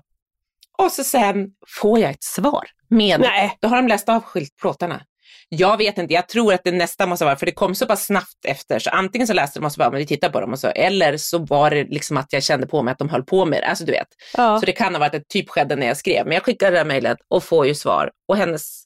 Och 0.77 0.91
så 0.91 1.03
sen 1.03 1.47
får 1.81 1.99
jag 1.99 2.11
ett 2.11 2.23
svar 2.23 2.63
med, 2.89 3.19
Nej. 3.19 3.57
då 3.61 3.67
har 3.67 3.75
de 3.75 3.87
läst 3.87 4.09
av 4.09 4.21
skyltplåtarna. 4.21 5.01
Jag 5.53 5.77
vet 5.77 5.97
inte, 5.97 6.13
jag 6.13 6.27
tror 6.27 6.53
att 6.53 6.61
det 6.63 6.71
nästa 6.71 7.05
måste 7.05 7.25
vara, 7.25 7.35
för 7.35 7.45
det 7.45 7.51
kom 7.51 7.75
så 7.75 7.85
pass 7.85 8.05
snabbt 8.05 8.45
efter, 8.47 8.79
så 8.79 8.89
antingen 8.89 9.27
så 9.27 9.33
läste 9.33 9.59
de 9.59 9.65
och 9.65 9.71
så 9.71 9.79
bara, 9.79 9.89
men 9.89 9.99
vi 9.99 10.05
tittar 10.05 10.29
på 10.29 10.41
dem 10.41 10.51
och 10.51 10.59
så, 10.59 10.67
eller 10.67 11.17
så 11.17 11.37
var 11.37 11.69
det 11.69 11.83
liksom 11.83 12.17
att 12.17 12.33
jag 12.33 12.43
kände 12.43 12.67
på 12.67 12.81
mig 12.83 12.91
att 12.91 12.97
de 12.97 13.09
höll 13.09 13.23
på 13.23 13.45
med 13.45 13.61
det, 13.61 13.67
alltså 13.67 13.85
du 13.85 13.91
vet. 13.91 14.07
Ja. 14.37 14.59
Så 14.59 14.65
det 14.65 14.71
kan 14.71 14.93
ha 14.95 14.99
varit 14.99 15.13
ett 15.13 15.27
typ 15.27 15.49
skedde 15.49 15.75
när 15.75 15.87
jag 15.87 15.97
skrev, 15.97 16.25
men 16.25 16.33
jag 16.33 16.43
skickade 16.43 16.71
det 16.71 16.77
här 16.77 16.85
mejlet 16.85 17.17
och 17.27 17.43
får 17.43 17.67
ju 17.67 17.75
svar. 17.75 18.11
Och 18.27 18.37
hennes 18.37 18.83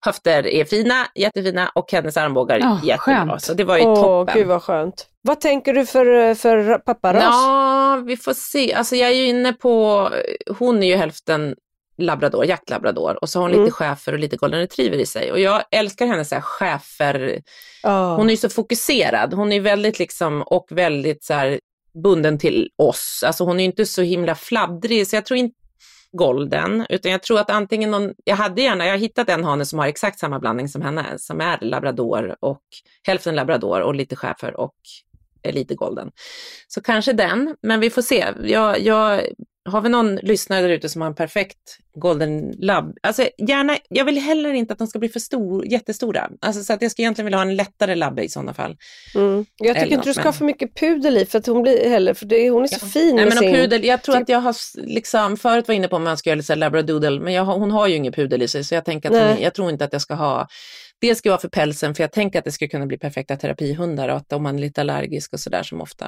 höfter 0.00 0.46
är 0.46 0.64
fina, 0.64 1.06
jättefina 1.14 1.70
och 1.74 1.92
hennes 1.92 2.16
armbågar 2.16 2.58
Ja, 2.58 2.80
jättebra. 2.84 2.98
skönt. 3.26 3.42
Så 3.42 3.54
det 3.54 3.64
var 3.64 3.76
ju 3.78 3.84
Åh, 3.84 3.94
toppen. 4.02 4.34
gud 4.38 4.46
vad 4.46 4.62
skönt. 4.62 5.06
Vad 5.22 5.40
tänker 5.40 5.74
du 5.74 5.86
för, 5.86 6.34
för 6.34 6.78
papparas? 6.78 7.22
Ja, 7.24 8.02
vi 8.06 8.16
får 8.16 8.34
se. 8.34 8.74
Alltså 8.74 8.96
jag 8.96 9.10
är 9.10 9.14
ju 9.14 9.26
inne 9.26 9.52
på, 9.52 10.08
hon 10.58 10.82
är 10.82 10.86
ju 10.86 10.96
hälften 10.96 11.54
labrador, 11.98 12.44
jaktlabrador 12.44 13.18
och 13.22 13.28
så 13.28 13.38
har 13.38 13.42
hon 13.42 13.52
Mm. 13.52 13.64
lite 13.64 13.74
schäfer 13.74 14.12
och 14.12 14.18
lite 14.18 14.36
golden 14.36 14.60
retriever 14.60 14.96
i 14.98 15.06
sig. 15.06 15.32
Och 15.32 15.40
jag 15.40 15.62
älskar 15.70 16.06
hennes 16.06 16.32
schäfer, 16.42 17.42
Ja. 17.82 18.16
hon 18.16 18.26
är 18.26 18.30
ju 18.30 18.36
så 18.36 18.48
fokuserad, 18.48 19.34
hon 19.34 19.52
är 19.52 19.60
väldigt 19.60 19.98
liksom 19.98 20.42
och 20.42 20.66
väldigt 20.70 21.24
så 21.24 21.34
här 21.34 21.60
bunden 22.02 22.38
till 22.38 22.70
oss. 22.76 23.24
Alltså 23.26 23.44
hon 23.44 23.56
är 23.56 23.60
ju 23.60 23.66
inte 23.66 23.86
så 23.86 24.02
himla 24.02 24.34
fladdrig 24.34 25.06
så 25.06 25.16
jag 25.16 25.26
tror 25.26 25.38
inte 25.38 25.54
golden, 26.12 26.86
utan 26.88 27.12
jag 27.12 27.22
tror 27.22 27.38
att 27.40 27.50
antingen 27.50 27.90
någon, 27.90 28.14
jag 28.24 28.36
hade 28.36 28.62
gärna, 28.62 28.84
jag 28.86 28.92
har 28.92 28.98
hittat 28.98 29.28
en 29.28 29.44
hane 29.44 29.64
som 29.66 29.78
har 29.78 29.86
exakt 29.86 30.18
samma 30.18 30.38
blandning 30.38 30.68
som 30.68 30.82
henne, 30.82 31.04
som 31.18 31.40
är 31.40 31.58
labrador 31.60 32.36
och 32.40 32.62
hälften 33.02 33.34
labrador 33.36 33.80
och 33.80 33.94
lite 33.94 34.16
schäfer 34.16 34.60
och 34.60 34.74
lite 35.48 35.74
golden. 35.74 36.10
Så 36.68 36.80
kanske 36.80 37.12
den, 37.12 37.56
men 37.62 37.80
vi 37.80 37.90
får 37.90 38.02
se. 38.02 38.26
Jag, 38.44 38.80
jag 38.80 39.22
har 39.68 39.80
vi 39.80 39.88
någon 39.88 40.16
lyssnare 40.16 40.62
där 40.62 40.68
ute 40.68 40.88
som 40.88 41.00
har 41.00 41.08
en 41.08 41.14
perfekt 41.14 41.78
golden 41.94 42.54
lab? 42.58 42.96
Alltså 43.02 43.28
gärna, 43.48 43.76
jag 43.88 44.04
vill 44.04 44.18
heller 44.18 44.52
inte 44.52 44.72
att 44.72 44.78
de 44.78 44.88
ska 44.88 44.98
bli 44.98 45.08
för 45.08 45.20
stor, 45.20 45.66
jättestora. 45.66 46.30
Alltså 46.40 46.64
så 46.64 46.72
att 46.72 46.82
jag 46.82 46.90
skulle 46.90 47.04
egentligen 47.04 47.24
vilja 47.24 47.38
ha 47.38 47.42
en 47.42 47.56
lättare 47.56 47.94
labbe 47.94 48.22
i 48.22 48.28
sådana 48.28 48.54
fall. 48.54 48.76
Mm. 49.14 49.46
Jag 49.56 49.74
tycker 49.74 49.86
Eller 49.86 49.96
inte 49.96 50.08
du 50.08 50.14
ska 50.14 50.20
men- 50.20 50.26
ha 50.26 50.32
för 50.32 50.44
mycket 50.44 50.74
pudel 50.74 51.18
i 51.18 51.26
för 51.26 51.38
att 51.38 51.46
hon 51.46 51.62
blir 51.62 51.88
heller, 51.88 52.14
för 52.14 52.26
det, 52.26 52.50
hon 52.50 52.62
är 52.62 52.66
så 52.66 52.86
fin 52.86 53.16
Nej 53.16 53.24
men 53.24 53.38
sin... 53.38 53.54
pudel, 53.54 53.84
jag 53.84 54.02
tror 54.02 54.16
att 54.16 54.28
jag 54.28 54.40
har 54.40 54.56
liksom, 54.86 55.36
förut 55.36 55.68
var 55.68 55.74
inne 55.74 55.88
på 55.88 55.96
om 55.96 56.04
man 56.04 56.16
ska 56.16 56.30
göra 56.30 56.36
lite 56.36 56.54
labradoodle, 56.54 57.20
men 57.20 57.32
jag 57.32 57.44
hon 57.44 57.70
har 57.70 57.86
ju 57.86 57.94
ingen 57.94 58.12
pudel 58.12 58.42
i 58.42 58.48
sig 58.48 58.64
så 58.64 58.74
jag 58.74 58.84
tänker 58.84 59.10
att 59.10 59.28
hon, 59.28 59.42
jag 59.42 59.54
tror 59.54 59.70
inte 59.70 59.84
att 59.84 59.92
jag 59.92 60.02
ska 60.02 60.14
ha, 60.14 60.48
det 61.00 61.14
ska 61.14 61.30
vara 61.30 61.40
för 61.40 61.48
pälsen 61.48 61.94
för 61.94 62.02
jag 62.02 62.12
tänker 62.12 62.38
att 62.38 62.44
det 62.44 62.52
skulle 62.52 62.68
kunna 62.68 62.86
bli 62.86 62.98
perfekta 62.98 63.36
terapihundar 63.36 64.08
och 64.08 64.16
att 64.16 64.32
om 64.32 64.42
man 64.42 64.56
är 64.56 64.60
lite 64.60 64.80
allergisk 64.80 65.32
och 65.32 65.40
sådär 65.40 65.62
som 65.62 65.80
ofta 65.80 66.06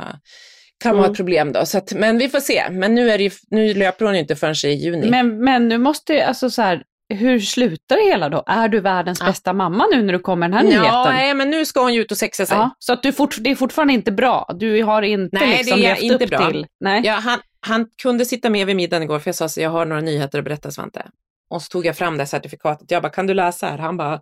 kan 0.81 0.93
vara 0.93 1.05
Mm. 1.05 1.11
ett 1.12 1.16
problem 1.16 1.53
då. 1.53 1.66
Så 1.66 1.78
att, 1.78 1.93
men 1.95 2.18
vi 2.18 2.28
får 2.28 2.41
se, 2.41 2.62
men 2.70 2.95
nu, 2.95 3.11
är 3.11 3.18
det 3.18 3.24
ju, 3.24 3.31
nu 3.51 3.74
löper 3.74 4.05
hon 4.05 4.14
ju 4.14 4.20
inte 4.20 4.37
förrän 4.37 4.55
i 4.70 4.74
juni. 4.74 5.11
Men, 5.11 5.45
men 5.45 5.68
nu 5.68 5.78
måste 5.78 6.12
ju, 6.12 6.20
alltså 6.20 6.51
så 6.51 6.62
här, 6.62 6.83
hur 7.14 7.41
slutar 7.41 7.97
det 7.97 8.03
hela 8.11 8.28
då? 8.28 8.45
Är 8.47 8.68
du 8.68 8.81
världens 8.81 9.20
Ja. 9.20 9.26
bästa 9.26 9.53
mamma 9.53 9.87
nu 9.93 10.03
när 10.03 10.12
du 10.12 10.18
kommer 10.18 10.49
den 10.49 10.55
här 10.57 10.62
nyheten? 10.64 10.85
ja, 10.87 11.05
nej, 11.11 11.35
men 11.35 11.51
nu 11.51 11.64
ska 11.64 11.81
hon 11.83 11.95
ju 11.95 12.01
ut 12.01 12.11
och 12.12 12.18
sexa 12.18 12.47
sig. 12.47 12.57
Ja, 12.57 12.70
så 12.78 12.93
att 12.93 13.03
du 13.03 13.12
fort, 13.12 13.37
det 13.41 13.51
är 13.51 13.55
fortfarande 13.55 13.95
inte 13.95 14.12
bra? 14.12 14.51
Du 14.59 14.83
har 14.83 15.03
inte 15.03 15.37
Nej, 15.39 15.51
det 15.51 15.57
liksom 15.57 15.78
är 15.78 15.83
levt 15.83 16.03
inte 16.03 16.24
upp 16.24 16.31
bra. 16.31 16.51
till? 16.51 16.66
Nej. 16.81 17.03
Ja, 17.05 17.12
han, 17.14 17.39
han 17.66 17.87
kunde 18.03 18.24
sitta 18.24 18.51
med 18.51 18.66
vid 18.66 18.76
middagen 18.76 19.03
igår 19.03 19.18
för 19.18 19.28
jag 19.28 19.35
sa 19.35 19.49
så 19.49 19.61
jag 19.61 19.70
har 19.70 19.87
några 19.87 20.03
nyheter 20.03 20.39
att 20.39 20.45
berätta 20.45 20.70
Svante. 20.70 21.07
Och 21.51 21.62
så 21.62 21.68
tog 21.68 21.87
jag 21.87 21.97
fram 21.97 22.16
det 22.18 22.26
certifikatet. 22.26 22.91
Jag 22.91 23.03
bara, 23.03 23.12
kan 23.12 23.26
du 23.26 23.35
läsa 23.35 23.66
här? 23.66 23.78
Han 23.78 23.97
bara, 23.97 24.20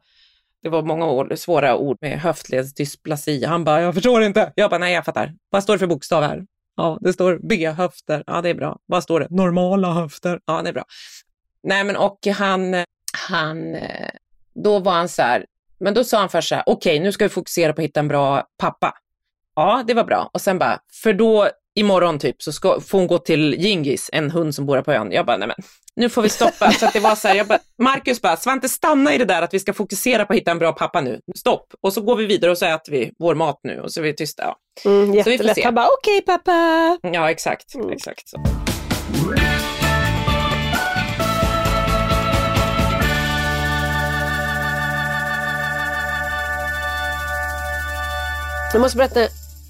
det 0.62 0.68
var 0.68 0.82
många 0.82 1.06
ord, 1.06 1.38
svåra 1.38 1.76
ord 1.76 1.98
med 2.00 2.20
höftledsdysplasi. 2.20 3.44
Han 3.44 3.64
bara, 3.64 3.82
jag 3.82 3.94
förstår 3.94 4.22
inte. 4.22 4.52
Jag 4.54 4.70
bara, 4.70 4.78
nej 4.78 4.94
jag 4.94 5.04
fattar. 5.04 5.34
Vad 5.50 5.62
står 5.62 5.74
det 5.74 5.78
för 5.78 5.86
bokstav 5.86 6.22
här? 6.22 6.46
Ja, 6.76 6.98
det 7.00 7.12
står 7.12 7.40
B-höfter. 7.42 8.24
Ja, 8.26 8.42
det 8.42 8.48
är 8.48 8.54
bra. 8.54 8.78
Vad 8.86 9.02
står 9.02 9.20
det? 9.20 9.26
Normala 9.30 9.92
höfter. 9.92 10.40
Ja, 10.46 10.62
det 10.62 10.68
är 10.68 10.72
bra. 10.72 10.84
Nej, 11.62 11.84
men 11.84 11.96
och 11.96 12.18
han, 12.26 12.84
han, 13.28 13.76
då 14.54 14.78
var 14.78 14.92
han 14.92 15.08
så 15.08 15.22
här, 15.22 15.46
men 15.78 15.94
då 15.94 16.04
sa 16.04 16.18
han 16.18 16.28
först 16.28 16.48
så 16.48 16.54
här, 16.54 16.64
okej, 16.66 17.00
nu 17.00 17.12
ska 17.12 17.24
vi 17.24 17.28
fokusera 17.28 17.72
på 17.72 17.80
att 17.80 17.84
hitta 17.84 18.00
en 18.00 18.08
bra 18.08 18.44
pappa. 18.58 18.94
Ja, 19.56 19.84
det 19.86 19.94
var 19.94 20.04
bra. 20.04 20.30
Och 20.32 20.40
sen 20.40 20.58
bara, 20.58 20.80
för 21.02 21.12
då 21.12 21.48
imorgon 21.74 22.18
typ 22.18 22.42
så 22.42 22.52
ska, 22.52 22.80
får 22.80 22.98
hon 22.98 23.06
gå 23.06 23.18
till 23.18 23.54
Gingis, 23.54 24.10
en 24.12 24.30
hund 24.30 24.54
som 24.54 24.66
bor 24.66 24.76
här 24.76 24.82
på 24.82 24.92
ön. 24.92 25.12
Jag 25.12 25.26
bara, 25.26 25.36
nej 25.36 25.48
men 25.48 25.56
nu 25.98 26.08
får 26.08 26.22
vi 26.22 26.28
stoppa. 26.28 26.72
Så 26.72 26.90
det 26.92 27.00
var 27.00 27.14
så 27.14 27.28
här, 27.28 27.34
jag 27.34 27.46
bara, 27.46 27.58
Marcus 27.82 28.22
bara, 28.22 28.36
Svante 28.36 28.68
stanna 28.68 29.14
i 29.14 29.18
det 29.18 29.24
där 29.24 29.42
att 29.42 29.54
vi 29.54 29.60
ska 29.60 29.72
fokusera 29.72 30.24
på 30.26 30.32
att 30.32 30.38
hitta 30.38 30.50
en 30.50 30.58
bra 30.58 30.72
pappa 30.72 31.00
nu. 31.00 31.20
Stopp. 31.36 31.66
Och 31.82 31.92
så 31.92 32.00
går 32.00 32.16
vi 32.16 32.26
vidare 32.26 32.50
och 32.50 32.58
så 32.58 32.66
äter 32.66 32.92
vi 32.92 33.12
vår 33.18 33.34
mat 33.34 33.60
nu 33.62 33.80
och 33.80 33.92
så 33.92 34.00
är 34.00 34.04
vi 34.04 34.14
tysta. 34.14 34.42
Ja, 34.42 34.56
Mm, 34.84 35.06
Så 35.06 35.12
vi 35.16 35.22
får 35.22 35.32
jättelätt. 35.32 35.54
se. 35.56 35.64
Han 35.64 35.74
bara, 35.74 35.86
okej 35.98 36.22
pappa. 36.22 36.52
ja 37.02 37.30
exakt. 37.30 37.74
Mm. 37.74 37.90
exakt 37.90 38.28
så. 38.28 38.36
Jag 48.72 48.80
måste 48.80 48.96
berätta 48.98 49.20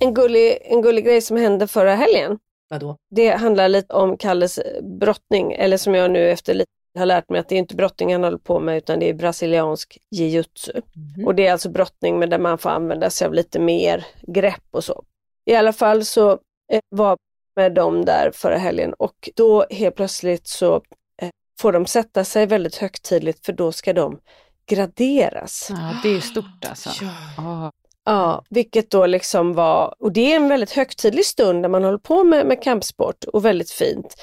en 0.01 0.14
gullig, 0.14 0.59
en 0.64 0.83
gullig 0.83 1.05
grej 1.05 1.20
som 1.22 1.37
hände 1.37 1.66
förra 1.68 1.95
helgen. 1.95 2.39
Vadå? 2.69 2.97
Det 3.11 3.31
handlar 3.31 3.69
lite 3.69 3.95
om 3.95 4.16
Kalles 4.16 4.61
brottning, 4.83 5.53
eller 5.53 5.77
som 5.77 5.95
jag 5.95 6.11
nu 6.11 6.31
efter 6.31 6.55
lite 6.55 6.71
har 6.99 7.07
lärt 7.07 7.29
mig 7.29 7.41
att 7.41 7.49
det 7.49 7.55
är 7.55 7.59
inte 7.59 7.77
brottning 7.77 8.12
han 8.12 8.25
håller 8.25 8.39
på 8.39 8.61
med 8.61 8.77
utan 8.77 8.99
det 8.99 9.09
är 9.09 9.14
brasiliansk 9.14 9.99
jiu-jitsu. 10.11 10.83
Mhm. 10.95 11.27
Och 11.27 11.35
det 11.35 11.47
är 11.47 11.53
alltså 11.53 11.69
brottning 11.71 12.19
men 12.19 12.31
där 12.31 12.39
man 12.39 12.59
får 12.59 12.71
använda 12.71 13.11
sig 13.11 13.27
av 13.27 13.35
lite 13.35 13.59
mer 13.59 14.07
grepp 14.23 14.64
och 14.71 14.85
så. 14.85 15.05
I 15.45 15.55
alla 15.55 15.73
fall 15.73 16.05
så 16.05 16.31
eh, 16.73 16.81
var 16.89 17.09
jag 17.09 17.19
med 17.57 17.75
dem 17.75 18.05
där 18.05 18.31
förra 18.35 18.59
helgen 18.59 18.95
och 18.95 19.31
då 19.37 19.66
helt 19.71 19.97
plötsligt 19.97 20.47
så 20.47 20.75
eh, 21.23 21.31
får 21.61 21.73
de 21.73 21.87
sätta 21.87 22.25
sig 22.25 22.47
väldigt 22.47 22.77
högtidligt 22.77 23.47
för 23.47 23.53
då 23.53 23.73
ska 23.73 23.93
de 23.93 24.19
graderas. 24.66 25.66
Ja, 25.71 26.01
det 26.03 26.09
är 26.09 26.12
ju 26.12 26.21
stort 26.21 26.64
alltså. 26.69 26.91
Ja. 27.37 27.73
Ja. 28.09 28.44
Vilket 28.50 28.90
då 28.90 29.06
liksom 29.06 29.54
var, 29.54 29.94
och 29.98 30.12
det 30.12 30.32
är 30.32 30.36
en 30.36 30.48
väldigt 30.48 30.70
högtidlig 30.70 31.24
stund 31.24 31.61
när 31.61 31.68
man 31.68 31.84
håller 31.84 31.98
på 31.98 32.24
med, 32.24 32.46
med 32.46 32.62
kampsport 32.62 33.24
och 33.24 33.44
väldigt 33.44 33.70
fint. 33.70 34.14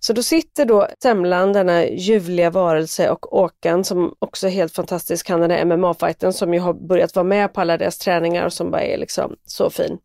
Så 0.00 0.12
då 0.12 0.22
sitter 0.22 0.64
då 0.64 0.88
Semlan, 1.02 1.52
denna 1.52 1.86
ljuvliga 1.86 2.50
varelse 2.50 3.10
och 3.10 3.38
Åkan 3.38 3.84
som 3.84 4.14
också 4.18 4.46
är 4.46 4.50
helt 4.50 4.74
fantastisk, 4.74 5.28
han 5.28 5.40
den 5.40 5.50
här 5.50 5.64
MMA-fighten 5.64 6.32
som 6.32 6.54
ju 6.54 6.60
har 6.60 6.74
börjat 6.74 7.14
vara 7.14 7.24
med 7.24 7.54
på 7.54 7.60
alla 7.60 7.76
deras 7.76 7.98
träningar 7.98 8.46
och 8.46 8.52
som 8.52 8.70
bara 8.70 8.82
är 8.82 8.98
liksom 8.98 9.36
så 9.44 9.70
fin. 9.70 9.98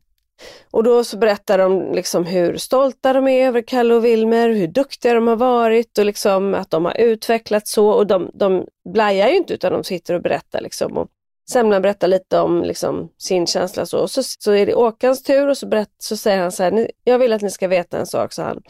Och 0.71 0.83
då 0.83 1.03
så 1.03 1.17
berättar 1.17 1.57
de 1.57 1.91
liksom 1.93 2.25
hur 2.25 2.57
stolta 2.57 3.13
de 3.13 3.27
är 3.27 3.47
över 3.47 3.61
Kalle 3.61 3.93
och 3.93 4.05
Wilmer, 4.05 4.49
hur 4.49 4.67
duktiga 4.67 5.13
de 5.13 5.27
har 5.27 5.35
varit 5.35 5.97
och 5.97 6.05
liksom 6.05 6.53
att 6.53 6.71
de 6.71 6.85
har 6.85 6.97
utvecklats 6.97 7.71
så 7.71 7.89
och 7.89 8.07
de, 8.07 8.31
de 8.33 8.65
blajar 8.93 9.29
ju 9.29 9.35
inte 9.35 9.53
utan 9.53 9.71
de 9.71 9.83
sitter 9.83 10.13
och 10.13 10.21
berättar 10.21 10.61
liksom. 10.61 10.97
Och 10.97 11.07
Semlan 11.51 11.81
berättar 11.81 12.07
lite 12.07 12.39
om 12.39 12.63
liksom, 12.63 13.09
sin 13.17 13.47
känsla 13.47 13.85
så. 13.85 13.99
Och 13.99 14.11
så, 14.11 14.23
så 14.23 14.51
är 14.51 14.65
det 14.65 14.75
Åkans 14.75 15.23
tur 15.23 15.47
och 15.47 15.57
så, 15.57 15.67
berätt, 15.67 15.91
så 15.97 16.17
säger 16.17 16.37
han 16.41 16.51
så 16.51 16.63
här, 16.63 16.71
"Ni- 16.71 16.91
jag 17.03 17.19
vill 17.19 17.33
att 17.33 17.41
ni 17.41 17.51
ska 17.51 17.67
veta 17.67 17.97
en 17.99 18.07
sak, 18.07 18.33
sa 18.33 18.43
han. 18.43 18.61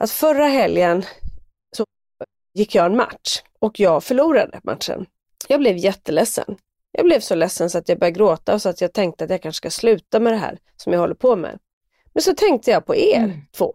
Att 0.00 0.10
förra 0.10 0.44
helgen 0.46 1.02
så 1.76 1.84
gick 2.54 2.74
jag 2.74 2.86
en 2.86 2.96
match 2.96 3.42
och 3.58 3.80
jag 3.80 4.04
förlorade 4.04 4.60
matchen. 4.64 5.06
Jag 5.48 5.60
blev 5.60 5.76
jätteledsen. 5.76 6.56
Jag 6.92 7.04
blev 7.04 7.20
så 7.20 7.34
ledsen 7.34 7.70
så 7.70 7.78
att 7.78 7.88
jag 7.88 7.98
började 7.98 8.18
gråta 8.18 8.54
och 8.54 8.62
så 8.62 8.68
att 8.68 8.80
jag 8.80 8.92
tänkte 8.92 9.24
att 9.24 9.30
jag 9.30 9.42
kanske 9.42 9.56
ska 9.56 9.70
sluta 9.70 10.20
med 10.20 10.32
det 10.32 10.36
här 10.36 10.58
som 10.76 10.92
jag 10.92 11.00
håller 11.00 11.14
på 11.14 11.36
med. 11.36 11.58
Men 12.14 12.22
så 12.22 12.34
tänkte 12.34 12.70
jag 12.70 12.86
på 12.86 12.96
er 12.96 13.16
Mm. 13.16 13.36
två. 13.56 13.72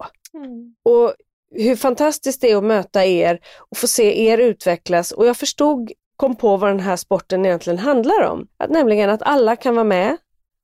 Och 0.83 1.13
hur 1.51 1.75
fantastiskt 1.75 2.41
det 2.41 2.51
är 2.51 2.57
att 2.57 2.63
möta 2.63 3.05
er 3.05 3.39
och 3.71 3.77
få 3.77 3.87
se 3.87 4.25
er 4.27 4.37
utvecklas. 4.37 5.11
Och 5.11 5.25
jag 5.25 5.37
förstod, 5.37 5.91
kom 6.17 6.35
på 6.35 6.57
vad 6.57 6.69
den 6.69 6.79
här 6.79 6.95
sporten 6.95 7.45
egentligen 7.45 7.79
handlar 7.79 8.23
om. 8.23 8.47
Att 8.57 8.69
nämligen 8.69 9.09
att 9.09 9.21
alla 9.21 9.55
kan 9.55 9.75
vara 9.75 9.83
med 9.83 10.17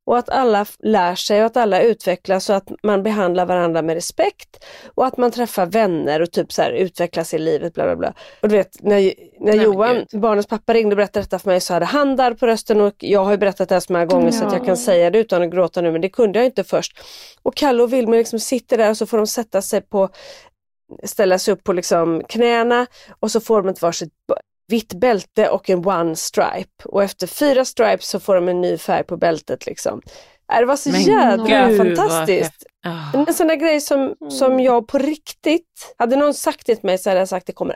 och 0.06 0.18
att 0.18 0.30
alla 0.30 0.66
lär 0.80 1.16
sig 1.16 1.40
och 1.40 1.46
att 1.46 1.58
alla 1.58 1.82
utvecklas 1.82 2.50
och 2.50 2.56
att 2.56 2.68
man 2.84 3.04
behandlar 3.04 3.46
varandra 3.46 3.82
med 3.82 3.94
respekt 3.94 4.66
och 4.96 5.06
att 5.06 5.18
man 5.18 5.32
träffar 5.32 5.66
vänner 5.66 6.22
och 6.22 6.32
typ 6.32 6.52
så 6.54 6.62
här 6.62 6.72
utvecklas 6.72 7.34
i 7.34 7.40
livet. 7.40 7.74
Bla 7.74 7.84
bla 7.84 7.96
bla. 7.96 8.14
Och 8.42 8.50
du 8.50 8.56
vet, 8.56 8.84
när, 8.84 9.14
när 9.40 9.56
men 9.56 9.62
Johan, 9.62 10.06
gud. 10.12 10.22
barnens 10.22 10.48
pappa, 10.48 10.74
ringde 10.74 10.94
och 10.94 10.98
berättade 10.98 11.26
detta 11.26 11.40
för 11.40 11.50
mig 11.50 11.62
så 11.62 11.74
hade 11.74 11.86
han 11.86 12.16
darr 12.16 12.34
på 12.34 12.48
rösten 12.48 12.82
och 12.82 12.96
jag 12.98 13.24
har 13.26 13.32
ju 13.32 13.38
berättat 13.38 13.70
det 13.70 13.76
här 13.76 13.80
så 13.80 13.94
många 13.94 14.06
gånger 14.06 14.32
så 14.32 14.46
att 14.46 14.54
jag 14.54 14.62
Ja. 14.62 14.66
kan 14.66 14.78
säga 14.78 15.10
det 15.10 15.20
utan 15.20 15.42
att 15.42 15.52
gråta 15.52 15.82
nu 15.82 15.92
men 15.92 16.02
det 16.02 16.10
kunde 16.10 16.40
jag 16.40 16.46
inte 16.46 16.64
först. 16.64 17.00
Och 17.42 17.56
Kalle 17.56 17.84
och 17.84 17.94
Wilmer 17.94 18.18
liksom 18.18 18.40
sitter 18.40 18.78
där 18.78 18.90
och 18.90 18.98
så 18.98 19.06
får 19.06 19.18
de 19.18 19.28
sätta 19.28 19.62
sig 19.62 19.82
på 19.82 20.10
ställa 21.04 21.40
sig 21.40 21.54
upp 21.54 21.64
på 21.64 21.74
liksom 21.74 22.24
knäna 22.30 22.88
och 23.20 23.32
så 23.32 23.40
får 23.42 23.62
de 23.62 23.70
ett 23.70 23.82
varsitt 23.82 24.14
vitt 24.72 24.94
bälte 24.94 25.50
och 25.50 25.70
en 25.70 25.86
one 25.88 26.16
stripe. 26.16 26.86
Och 26.86 27.04
efter 27.04 27.28
fyra 27.28 27.66
stripes 27.66 28.08
så 28.08 28.20
får 28.20 28.36
de 28.36 28.48
en 28.48 28.62
ny 28.62 28.78
färg 28.78 29.04
på 29.04 29.18
bältet. 29.18 29.66
Liksom. 29.66 30.02
Äh, 30.54 30.60
Det 30.60 30.66
var 30.66 30.76
så 30.76 30.92
Men 30.92 31.02
jädra 31.02 31.68
gud, 31.70 31.78
fantastiskt. 31.78 32.44
häftigt. 32.44 32.68
Ah. 32.86 33.24
En 33.28 33.34
sån 33.34 33.48
där 33.48 33.56
grej 33.56 33.82
som, 33.82 34.16
som 34.30 34.60
jag 34.60 34.88
på 34.88 34.98
riktigt, 34.98 35.96
hade 35.98 36.16
någon 36.16 36.34
sagt 36.34 36.66
det 36.68 36.76
till 36.76 36.86
mig 36.86 36.98
så 36.98 37.10
hade 37.10 37.20
jag 37.22 37.28
sagt 37.30 37.48
det 37.48 37.54
kommer 37.54 37.76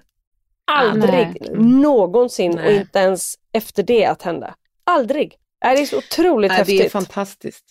aldrig 0.72 1.38
nej. 1.42 1.52
någonsin 1.58 2.52
och 2.52 2.56
Nej. 2.66 2.76
inte 2.78 3.00
ens 3.00 3.34
efter 3.54 3.84
det 3.84 4.06
att 4.06 4.22
hända. 4.22 4.56
Aldrig. 4.84 5.36
Äh, 5.66 5.72
Det 5.72 5.82
är 5.82 5.86
så 5.86 5.98
otroligt 5.98 6.50
Nej, 6.50 6.58
häftigt. 6.58 6.80
det 6.80 6.86
är 6.86 6.90
fantastiskt. 6.90 7.66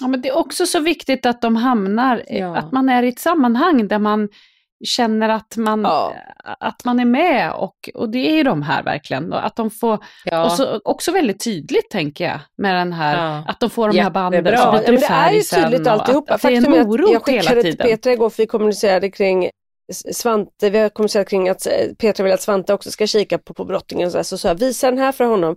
Ja, 0.00 0.08
men 0.08 0.20
det 0.22 0.28
är 0.28 0.36
också 0.36 0.66
så 0.66 0.80
viktigt 0.80 1.26
att 1.26 1.40
de 1.42 1.56
hamnar, 1.56 2.22
Ja. 2.28 2.56
att 2.56 2.72
man 2.72 2.88
är 2.88 3.02
i 3.02 3.08
ett 3.08 3.18
sammanhang 3.18 3.88
där 3.88 3.98
man 3.98 4.28
känner 4.84 5.28
att 5.28 5.56
man, 5.56 5.82
Ja. 5.82 6.14
att 6.60 6.84
man 6.84 7.00
är 7.00 7.04
med 7.04 7.52
och, 7.52 7.90
och 7.94 8.08
det 8.08 8.30
är 8.30 8.34
ju 8.36 8.42
de 8.42 8.62
här 8.62 8.82
verkligen. 8.82 9.32
Och 9.32 9.46
Att 9.46 9.56
de 9.56 9.70
får, 9.70 9.98
Ja. 10.24 10.44
och 10.44 10.52
så, 10.52 10.80
också 10.84 11.12
väldigt 11.12 11.44
tydligt 11.44 11.90
tänker 11.90 12.24
jag, 12.24 12.40
med 12.58 12.74
den 12.74 12.92
här, 12.92 13.36
Ja. 13.36 13.44
att 13.48 13.60
de 13.60 13.70
får 13.70 13.88
de 13.92 13.98
här 13.98 14.10
banden 14.10 14.44
Jättebra. 14.44 14.58
som 14.62 14.66
Ja, 14.66 14.72
bryter 14.78 14.92
men 14.92 15.00
det 15.00 15.06
är 15.06 15.32
ju 15.32 15.42
tydligt 15.42 15.86
alltihopa. 15.86 16.34
Att, 16.34 16.44
är 16.44 16.48
Faktum 16.56 16.74
en 16.74 16.80
att 16.80 17.12
jag 17.12 17.22
skickade 17.24 17.62
till. 17.62 17.78
Petra 17.78 18.12
igår 18.12 18.30
för 18.30 18.42
vi 18.42 18.46
kommunicerade 18.46 19.10
kring 19.10 19.50
Svante, 20.12 20.70
vi 20.70 20.78
har 20.78 20.88
kommunicerat 20.88 21.28
kring 21.28 21.48
att 21.48 21.66
eh, 21.66 21.72
Petra 21.98 22.24
vill 22.24 22.32
att 22.32 22.40
Svante 22.42 22.74
också 22.74 22.90
ska 22.90 23.06
kika 23.06 23.38
på, 23.38 23.54
på 23.54 23.64
brottningen. 23.64 24.10
Så, 24.10 24.18
här, 24.18 24.22
så 24.22 24.38
sa 24.38 24.48
jag, 24.48 24.54
visa 24.54 24.90
den 24.90 24.98
här 24.98 25.12
för 25.12 25.24
honom. 25.24 25.56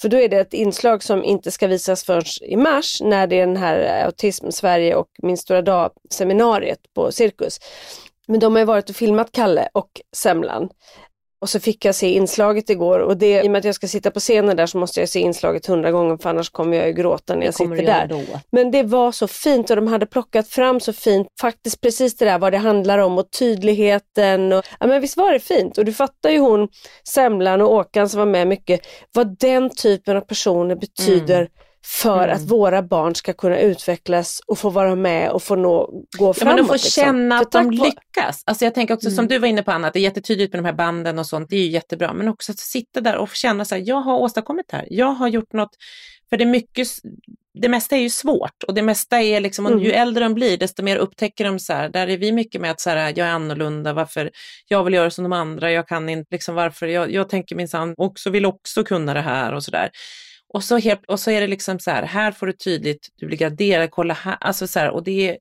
För 0.00 0.08
då 0.08 0.16
är 0.16 0.28
det 0.28 0.36
ett 0.36 0.54
inslag 0.54 1.02
som 1.02 1.24
inte 1.24 1.50
ska 1.50 1.66
visas 1.66 2.04
förrän 2.04 2.22
i 2.42 2.56
mars 2.56 3.00
när 3.00 3.26
det 3.26 3.36
är 3.40 3.46
den 3.46 3.56
här 3.56 3.98
eh, 4.00 4.06
Autism 4.06 4.50
Sverige 4.50 4.94
och 4.94 5.06
Min 5.22 5.36
stora 5.38 5.62
dag 5.62 5.90
seminariet 6.10 6.78
på 6.94 7.12
Cirkus. 7.12 7.58
Men 8.28 8.40
de 8.40 8.52
har 8.52 8.58
ju 8.60 8.64
varit 8.64 8.90
och 8.90 8.96
filmat 8.96 9.32
Kalle 9.32 9.68
och 9.72 9.90
Semlan. 10.16 10.68
Och 11.40 11.48
så 11.48 11.60
fick 11.60 11.84
jag 11.84 11.94
se 11.94 12.14
inslaget 12.14 12.70
igår 12.70 12.98
och 13.00 13.16
det, 13.16 13.42
i 13.44 13.46
och 13.46 13.50
med 13.50 13.58
att 13.58 13.64
jag 13.64 13.74
ska 13.74 13.88
sitta 13.88 14.10
på 14.10 14.20
scenen 14.20 14.56
där 14.56 14.66
så 14.66 14.78
måste 14.78 15.00
jag 15.00 15.08
se 15.08 15.20
inslaget 15.20 15.66
hundra 15.66 15.90
gånger 15.90 16.16
för 16.16 16.30
annars 16.30 16.50
kommer 16.50 16.76
jag 16.76 16.86
ju 16.86 16.92
gråta 16.92 17.34
när 17.34 17.44
jag 17.44 17.54
sitter 17.54 17.82
där. 17.82 18.06
då. 18.06 18.20
Men 18.50 18.70
det 18.70 18.82
var 18.82 19.12
så 19.12 19.28
fint 19.28 19.70
och 19.70 19.76
de 19.76 19.86
hade 19.86 20.06
plockat 20.06 20.48
fram 20.48 20.80
så 20.80 20.92
fint, 20.92 21.28
faktiskt 21.40 21.80
precis 21.80 22.16
det 22.16 22.24
där 22.24 22.38
vad 22.38 22.52
det 22.52 22.58
handlar 22.58 22.98
om 22.98 23.18
och 23.18 23.30
tydligheten. 23.30 24.52
Och, 24.52 24.64
ja 24.80 24.86
men 24.86 25.00
visst 25.00 25.16
var 25.16 25.32
det 25.32 25.40
fint? 25.40 25.78
Och 25.78 25.84
du 25.84 25.92
fattar 25.92 26.30
ju 26.30 26.38
hon, 26.38 26.68
Semlan 27.08 27.60
och 27.60 27.72
Åkan 27.72 28.08
som 28.08 28.18
var 28.18 28.26
med 28.26 28.46
mycket, 28.46 28.80
vad 29.12 29.38
den 29.38 29.70
typen 29.70 30.16
av 30.16 30.20
personer 30.20 30.76
betyder 30.76 31.48
för 31.88 32.24
Mm. 32.24 32.36
att 32.36 32.42
våra 32.50 32.82
barn 32.82 33.14
ska 33.14 33.32
kunna 33.32 33.58
utvecklas 33.58 34.40
och 34.46 34.58
få 34.58 34.70
vara 34.70 34.94
med 34.94 35.30
och 35.30 35.42
få 35.42 35.56
nå, 35.56 35.86
gå 36.18 36.26
Ja, 36.28 36.32
framåt. 36.32 36.44
men 36.44 36.56
de 36.56 36.66
får 36.66 36.74
liksom. 36.74 37.02
känna 37.02 37.38
att 37.38 37.52
de 37.52 37.70
lyckas. 37.70 38.42
Alltså 38.46 38.64
jag 38.64 38.74
tänker 38.74 38.94
också 38.94 39.10
som 39.10 39.18
Mm. 39.18 39.28
du 39.28 39.38
var 39.38 39.48
inne 39.48 39.62
på 39.62 39.70
Anna, 39.70 39.86
att 39.88 39.92
det 39.94 39.98
är 40.00 40.02
jättetydligt 40.02 40.52
med 40.52 40.62
de 40.62 40.66
här 40.66 40.74
banden 40.74 41.18
och 41.18 41.26
sånt, 41.26 41.50
det 41.50 41.56
är 41.56 41.60
ju 41.60 41.70
jättebra. 41.70 42.12
Men 42.12 42.28
också 42.28 42.52
att 42.52 42.58
sitta 42.58 43.00
där 43.00 43.16
och 43.16 43.30
känna 43.34 43.64
så 43.64 43.74
här, 43.74 43.82
jag 43.86 44.00
har 44.00 44.18
åstadkommit 44.18 44.66
det 44.68 44.76
här, 44.76 44.86
jag 44.90 45.12
har 45.12 45.28
gjort 45.28 45.52
något. 45.52 45.70
För 46.30 46.36
det 46.36 46.44
är 46.44 46.48
mycket, 46.48 46.88
det 47.62 47.68
mesta 47.68 47.96
är 47.96 48.00
ju 48.00 48.10
svårt 48.10 48.62
och 48.66 48.74
det 48.74 48.82
mesta 48.82 49.20
är 49.22 49.40
liksom, 49.40 49.66
Mm. 49.66 49.78
ju 49.78 49.92
äldre 49.92 50.24
de 50.24 50.34
blir 50.34 50.58
desto 50.58 50.82
mer 50.82 50.96
upptäcker 50.96 51.44
de 51.44 51.58
så 51.58 51.72
här, 51.72 51.88
där 51.88 52.08
är 52.08 52.16
vi 52.16 52.32
mycket 52.32 52.60
med 52.60 52.70
att 52.70 52.80
så 52.80 52.90
här, 52.90 52.96
jag 53.16 53.18
är 53.28 53.30
annorlunda, 53.30 53.92
varför 53.92 54.30
jag 54.68 54.84
vill 54.84 54.94
göra 54.94 55.10
som 55.10 55.24
de 55.24 55.32
andra, 55.32 55.72
jag 55.72 55.88
kan 55.88 56.08
inte, 56.08 56.28
liksom 56.30 56.54
varför, 56.54 56.86
jag, 56.86 57.12
jag 57.12 57.28
tänker 57.28 57.56
minsann 57.56 57.94
också, 57.96 58.30
vill 58.30 58.46
också 58.46 58.84
kunna 58.84 59.14
det 59.14 59.20
här 59.20 59.52
och 59.54 59.64
så 59.64 59.70
där. 59.70 59.90
Och 60.54 60.64
så, 60.64 60.78
helt, 60.78 61.04
och 61.08 61.20
så 61.20 61.30
är 61.30 61.40
det 61.40 61.46
liksom 61.46 61.78
så 61.78 61.90
här, 61.90 62.02
här 62.02 62.32
får 62.32 62.46
du 62.46 62.52
tydligt, 62.52 63.08
du 63.16 63.26
blir 63.26 63.38
graderad, 63.38 63.90
kolla 63.90 64.14
här, 64.14 64.36
alltså 64.40 64.66
så 64.66 64.78
här, 64.78 64.90
och 64.90 65.04
det 65.04 65.28
är, 65.28 65.36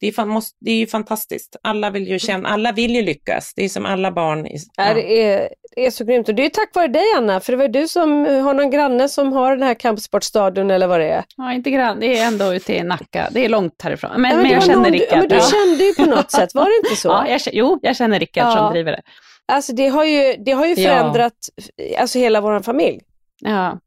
det 0.00 0.06
är, 0.08 0.12
fan, 0.12 0.28
måste, 0.28 0.56
det 0.60 0.70
är 0.70 0.76
ju 0.76 0.86
fantastiskt. 0.86 1.56
Alla 1.62 1.90
vill 1.90 2.08
ju 2.08 2.18
känna, 2.18 2.48
alla 2.48 2.72
vill 2.72 2.94
ju 2.94 3.02
lyckas. 3.02 3.52
Det 3.56 3.64
är 3.64 3.68
som 3.68 3.86
alla 3.86 4.12
barn. 4.12 4.46
I, 4.46 4.56
Ja, 4.76 4.94
det, 4.94 5.22
är, 5.22 5.48
det 5.76 5.86
är 5.86 5.90
så 5.90 6.04
grymt 6.04 6.28
och 6.28 6.34
det 6.34 6.44
är 6.44 6.48
tack 6.50 6.74
vare 6.74 6.88
dig 6.88 7.04
Anna, 7.16 7.40
för 7.40 7.52
det 7.52 7.56
var 7.58 7.68
du 7.68 7.88
som 7.88 8.26
eh, 8.26 8.42
har 8.42 8.54
någon 8.54 8.70
granne 8.70 9.08
som 9.08 9.32
har 9.32 9.50
den 9.56 9.62
här 9.66 9.74
kampsportstadion 9.74 10.70
eller 10.70 10.86
vad 10.86 11.00
det 11.00 11.08
är. 11.08 11.24
Ja, 11.36 11.52
inte 11.52 11.70
grann. 11.70 12.00
Det 12.00 12.18
är 12.18 12.26
ändå 12.26 12.54
ute 12.54 12.74
i 12.74 12.82
Nacka. 12.82 13.28
Det 13.32 13.44
är 13.44 13.48
långt 13.48 13.82
härifrån. 13.82 14.10
Men, 14.20 14.30
Ja, 14.30 14.36
men, 14.36 14.46
det 14.46 14.52
jag 14.52 14.62
känner 14.62 14.76
någon- 14.76 14.92
Rickard. 14.92 15.08
Ja, 15.12 15.16
men 15.18 15.28
du 15.28 15.34
Ja. 15.34 15.42
kände 15.42 15.84
ju 15.84 15.94
på 15.94 16.04
något 16.04 16.30
sätt, 16.38 16.54
var 16.54 16.64
det 16.64 16.88
inte 16.88 17.00
så? 17.00 17.08
Ja, 17.08 17.28
jag, 17.28 17.40
jo, 17.52 17.78
jag 17.82 17.96
känner 17.96 18.20
Rickard 18.20 18.44
Ja. 18.46 18.56
som 18.56 18.72
driver 18.72 18.92
det. 18.92 19.02
Alltså 19.52 19.72
det 19.72 19.88
har 19.88 20.04
ju, 20.04 20.34
det 20.44 20.52
har 20.52 20.66
ju 20.66 20.74
Ja. 20.74 20.88
förändrat 20.90 21.32
alltså 21.98 22.18
hela 22.18 22.40
vår 22.40 22.60
familj. 22.60 23.00
Ja. 23.40 23.78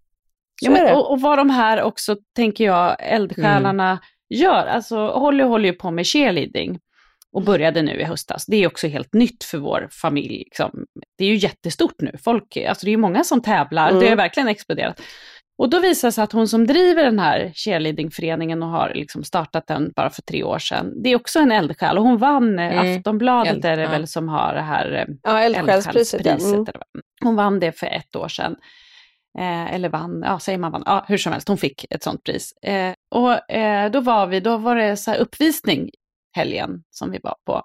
Ja, 0.62 0.72
men, 0.72 0.96
och, 0.96 1.12
och 1.12 1.22
vad 1.22 1.38
de 1.38 1.50
här 1.50 1.82
också, 1.82 2.16
tänker 2.36 2.64
jag, 2.66 2.96
eldsjälarna 3.00 3.86
Mm. 3.90 4.00
gör. 4.30 4.66
Alltså 4.66 5.08
Holly 5.08 5.44
håller 5.44 5.66
ju 5.70 5.74
på 5.74 5.92
med 5.92 6.08
cheerleading 6.08 6.80
och 7.34 7.42
började 7.42 7.82
nu 7.82 7.92
i 8.00 8.04
höstas. 8.04 8.46
Det 8.46 8.56
är 8.64 8.68
också 8.68 8.88
helt 8.88 9.14
nytt 9.14 9.44
för 9.44 9.58
vår 9.58 9.88
familj. 9.92 10.38
Liksom. 10.38 10.86
Det 11.18 11.26
är 11.26 11.30
ju 11.30 11.36
jättestort 11.36 11.96
nu. 12.00 12.12
Folk, 12.24 12.58
alltså 12.58 12.86
det 12.86 12.90
är 12.90 12.92
ju 12.92 12.98
många 12.98 13.24
som 13.24 13.42
tävlar, 13.42 13.90
Mm. 13.90 14.02
det 14.02 14.10
har 14.10 14.16
verkligen 14.16 14.48
exploderat. 14.50 15.02
Och 15.58 15.70
då 15.70 15.80
visar 15.80 16.08
det 16.08 16.12
sig 16.12 16.24
att 16.24 16.32
hon 16.32 16.48
som 16.48 16.68
driver 16.68 17.04
den 17.04 17.20
här 17.20 17.52
cheerleadingföreningen 17.56 18.64
och 18.64 18.70
har 18.70 18.92
liksom 18.96 19.24
startat 19.24 19.68
den 19.68 19.92
bara 19.96 20.10
för 20.10 20.22
tre 20.22 20.44
år 20.44 20.60
sedan, 20.60 21.04
det 21.04 21.10
är 21.10 21.16
också 21.16 21.40
en 21.40 21.52
eldsjäl 21.52 21.98
och 21.98 22.04
hon 22.04 22.18
vann, 22.18 22.60
eh, 22.60 22.78
Mm. 22.80 22.98
Aftonbladet 22.98 23.54
Eld, 23.54 23.66
är 23.66 23.78
det 23.78 23.84
ja. 23.84 23.90
väl 23.90 24.08
som 24.08 24.30
har 24.30 24.54
det 24.54 24.62
här 24.62 24.92
eh, 25.08 25.16
Ja, 25.24 25.40
eldsjälspriset. 25.40 26.26
Ja. 26.26 26.32
Mm. 26.32 26.66
Hon 27.24 27.36
vann 27.36 27.60
det 27.60 27.72
för 27.72 27.88
ett 27.88 28.16
år 28.16 28.28
sedan. 28.28 28.56
Eh, 29.38 29.74
eller 29.74 29.90
vann, 29.90 30.24
ja 30.26 30.40
säger 30.40 30.58
man 30.60 30.72
vann, 30.72 30.84
ja 30.86 31.06
hur 31.08 31.18
som 31.18 31.32
helst, 31.32 31.48
hon 31.48 31.58
fick 31.58 31.86
ett 31.90 32.04
sånt 32.04 32.24
pris. 32.24 32.52
Eh, 32.62 32.94
och 33.12 33.52
eh, 33.52 33.92
då 33.92 34.00
var 34.02 34.28
vi, 34.28 34.40
då 34.40 34.58
var 34.58 34.76
det 34.76 34.98
så 34.98 35.14
uppvisning 35.14 35.90
helgen 36.36 36.84
som 36.90 37.12
vi 37.12 37.20
var 37.24 37.36
på. 37.46 37.64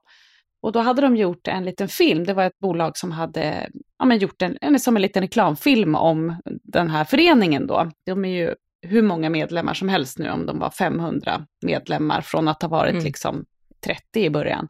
Och 0.63 0.73
då 0.73 0.81
hade 0.81 1.03
de 1.03 1.17
gjort 1.17 1.49
en 1.49 1.65
liten 1.65 1.89
film, 1.89 2.25
det 2.25 2.35
var 2.35 2.45
ett 2.45 2.59
bolag 2.59 2.97
som 2.97 3.13
hade 3.13 3.71
ja, 3.99 4.05
men 4.05 4.19
gjort 4.19 4.43
en, 4.43 4.59
en, 4.61 4.81
som 4.81 4.97
en 4.97 5.03
liten 5.03 5.23
reklamfilm 5.23 5.95
om 5.95 6.37
den 6.63 6.91
här 6.91 7.05
föreningen 7.05 7.67
då. 7.67 7.91
De 8.07 8.25
är 8.25 8.29
ju 8.29 8.55
hur 8.83 9.03
många 9.03 9.31
medlemmar 9.31 9.75
som 9.75 9.89
helst 9.89 10.19
nu, 10.19 10.31
om 10.31 10.47
de 10.47 10.59
var 10.59 10.71
500 10.71 11.47
medlemmar 11.67 12.21
från 12.21 12.49
att 12.49 12.63
ha 12.63 12.69
varit 12.69 12.93
Mm. 12.93 13.05
liksom 13.05 13.45
30 13.85 14.25
i 14.25 14.31
början. 14.31 14.69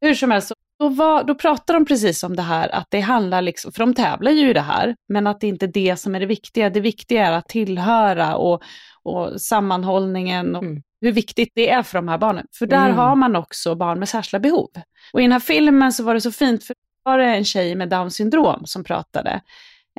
Hur 0.00 0.14
som 0.14 0.30
helst, 0.30 0.52
då, 0.82 0.88
var, 0.88 1.24
då 1.24 1.34
pratar 1.34 1.74
de 1.74 1.84
precis 1.84 2.22
om 2.22 2.36
det 2.36 2.42
här 2.42 2.68
att 2.74 2.86
det 2.90 3.00
handlar, 3.00 3.42
liksom, 3.42 3.72
för 3.72 3.78
de 3.80 3.94
tävlar 3.94 4.30
ju 4.30 4.50
i 4.50 4.52
det 4.52 4.60
här, 4.60 4.94
men 5.08 5.26
att 5.26 5.40
det 5.40 5.46
inte 5.46 5.66
är 5.66 5.72
det 5.72 5.96
som 5.96 6.14
är 6.14 6.20
det 6.20 6.26
viktiga. 6.26 6.70
Det 6.70 6.80
viktiga 6.80 7.26
är 7.26 7.32
att 7.32 7.48
tillhöra 7.48 8.36
och, 8.36 8.62
och 9.02 9.40
sammanhållningen 9.40 10.56
och 10.56 10.62
Mm. 10.62 10.82
hur 11.00 11.12
viktigt 11.12 11.52
det 11.54 11.70
är 11.70 11.82
för 11.82 11.98
de 11.98 12.08
här 12.08 12.18
barnen. 12.18 12.46
För 12.58 12.66
där 12.66 12.84
Mm. 12.84 12.96
har 12.96 13.16
man 13.16 13.36
också 13.36 13.74
barn 13.74 13.98
med 13.98 14.08
särskilda 14.08 14.40
behov. 14.42 14.68
Och 15.12 15.20
i 15.20 15.22
den 15.22 15.32
här 15.32 15.40
filmen 15.40 15.92
så 15.92 16.04
var 16.04 16.14
det 16.14 16.20
så 16.20 16.32
fint, 16.32 16.64
för 16.64 16.74
då 16.74 17.10
var 17.10 17.18
det 17.18 17.24
en 17.24 17.44
tjej 17.44 17.74
med 17.74 17.88
Downs 17.88 18.14
syndrom 18.14 18.62
som 18.66 18.84
pratade. 18.84 19.40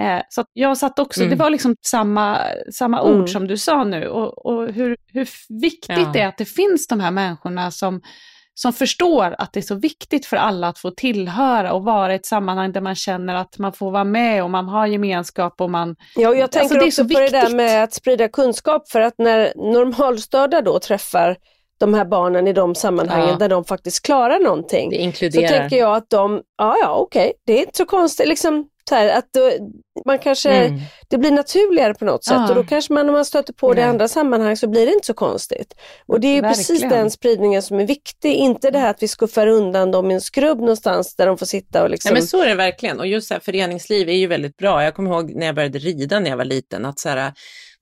Eh, 0.02 0.20
så 0.30 0.46
jag 0.54 0.78
satt 0.78 1.00
också, 1.00 1.22
Mm. 1.22 1.30
det 1.30 1.36
var 1.44 1.50
liksom 1.50 1.76
samma, 1.82 2.38
samma 2.72 3.00
Mm. 3.02 3.22
ord 3.22 3.30
som 3.30 3.48
du 3.48 3.58
sa 3.58 3.84
nu. 3.84 4.08
Och, 4.08 4.46
och 4.46 4.74
hur, 4.74 4.98
hur 5.08 5.30
viktigt 5.62 5.98
Ja. 5.98 6.10
det 6.14 6.20
är 6.20 6.28
att 6.28 6.38
det 6.38 6.46
finns 6.46 6.88
de 6.88 7.00
här 7.00 7.12
människorna 7.12 7.72
som, 7.72 8.02
som 8.56 8.74
förstår 8.74 9.36
att 9.38 9.54
det 9.54 9.60
är 9.60 9.62
så 9.62 9.76
viktigt 9.76 10.26
för 10.26 10.38
alla 10.38 10.68
att 10.68 10.80
få 10.80 10.92
tillhöra 10.92 11.74
och 11.74 11.84
vara 11.84 12.14
i 12.14 12.16
ett 12.16 12.26
sammanhang 12.26 12.72
där 12.72 12.82
man 12.82 12.96
känner 12.96 13.36
att 13.36 13.58
man 13.58 13.74
får 13.74 13.92
vara 13.92 14.04
med 14.04 14.44
och 14.44 14.50
man 14.50 14.68
har 14.68 14.88
gemenskap 14.88 15.62
och 15.62 15.70
man... 15.72 15.96
Ja, 16.16 16.30
och 16.30 16.36
jag 16.36 16.42
Alltså, 16.44 16.60
tänker 16.60 16.76
det 16.76 16.82
är 16.82 16.88
också 16.88 17.04
så 17.04 17.14
på 17.14 17.20
det 17.20 17.30
där 17.30 17.40
viktigt. 17.42 17.56
med 17.58 17.84
att 17.84 17.94
sprida 17.94 18.28
kunskap 18.28 18.90
för 18.90 19.00
att 19.02 19.14
när 19.18 19.54
normalstörda 19.56 20.62
då 20.62 20.80
träffar 20.80 21.38
de 21.80 21.94
här 21.94 22.06
barnen 22.06 22.48
i 22.48 22.54
de 22.54 22.76
sammanhangen 22.76 23.28
Ja. 23.30 23.36
där 23.36 23.50
de 23.50 23.64
faktiskt 23.66 24.06
klarar 24.06 24.40
någonting. 24.40 24.90
Det 24.90 24.96
Så 24.96 25.02
inkluderar. 25.02 25.48
tänker 25.60 25.78
jag 25.78 25.96
att 25.96 26.10
de, 26.10 26.42
ja 26.58 26.76
ja 26.82 26.96
okej, 26.96 27.34
det 27.46 27.54
är 27.54 27.60
inte 27.60 27.78
så 27.78 27.86
konstigt 27.86 28.28
liksom. 28.28 28.66
Så 28.90 28.96
här, 28.96 29.18
att 29.18 29.26
då, 29.34 29.52
man 30.06 30.20
kanske, 30.20 30.50
Mm. 30.52 30.80
det 31.10 31.18
blir 31.18 31.32
naturligare 31.32 31.94
på 31.94 32.06
något 32.06 32.24
sätt 32.24 32.34
Ja. 32.38 32.50
och 32.50 32.56
då 32.56 32.64
kanske 32.64 32.94
man 32.94 33.10
om 33.10 33.14
man 33.14 33.26
stöter 33.26 33.54
på 33.54 33.74
det 33.74 33.82
i 33.82 33.84
andra 33.84 34.08
sammanhang 34.08 34.58
så 34.58 34.68
blir 34.68 34.86
det 34.86 34.94
inte 34.94 35.08
så 35.08 35.14
konstigt. 35.14 35.74
Och 36.08 36.20
det 36.20 36.28
är 36.28 36.36
ju 36.36 36.42
precis 36.42 36.82
den 36.82 37.12
spridningen 37.12 37.62
som 37.62 37.80
är 37.80 37.86
viktig, 37.88 38.34
inte 38.34 38.72
det 38.72 38.80
här 38.80 38.90
att 38.90 39.04
vi 39.04 39.08
skuffar 39.08 39.48
undan 39.48 39.92
dem 39.92 40.12
i 40.12 40.14
en 40.14 40.22
skrubb 40.22 40.60
någonstans 40.60 41.16
där 41.16 41.28
de 41.28 41.38
får 41.38 41.46
sitta 41.46 41.84
och 41.84 41.90
liksom... 41.90 42.10
Nej, 42.14 42.22
men 42.22 42.28
så 42.28 42.42
är 42.42 42.48
det 42.48 42.56
verkligen. 42.56 43.00
Och 43.00 43.08
just 43.08 43.28
så 43.28 43.34
här, 43.34 43.42
föreningsliv 43.42 44.10
är 44.10 44.14
ju 44.14 44.28
väldigt 44.28 44.58
bra. 44.58 44.84
Jag 44.84 44.96
kommer 44.96 45.12
ihåg 45.12 45.36
när 45.36 45.46
jag 45.46 45.56
började 45.56 45.80
rida 45.80 46.20
när 46.20 46.30
jag 46.30 46.38
var 46.38 46.46
liten, 46.46 46.86
att 46.86 47.00
så 47.00 47.10
här, 47.10 47.34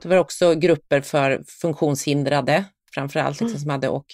det 0.01 0.07
var 0.09 0.17
också 0.17 0.53
grupper 0.55 1.01
för 1.01 1.41
funktionshindrade, 1.61 2.63
framförallt, 2.93 3.41
liksom, 3.41 3.59
som 3.59 3.69
hade, 3.69 3.87
och 3.89 4.05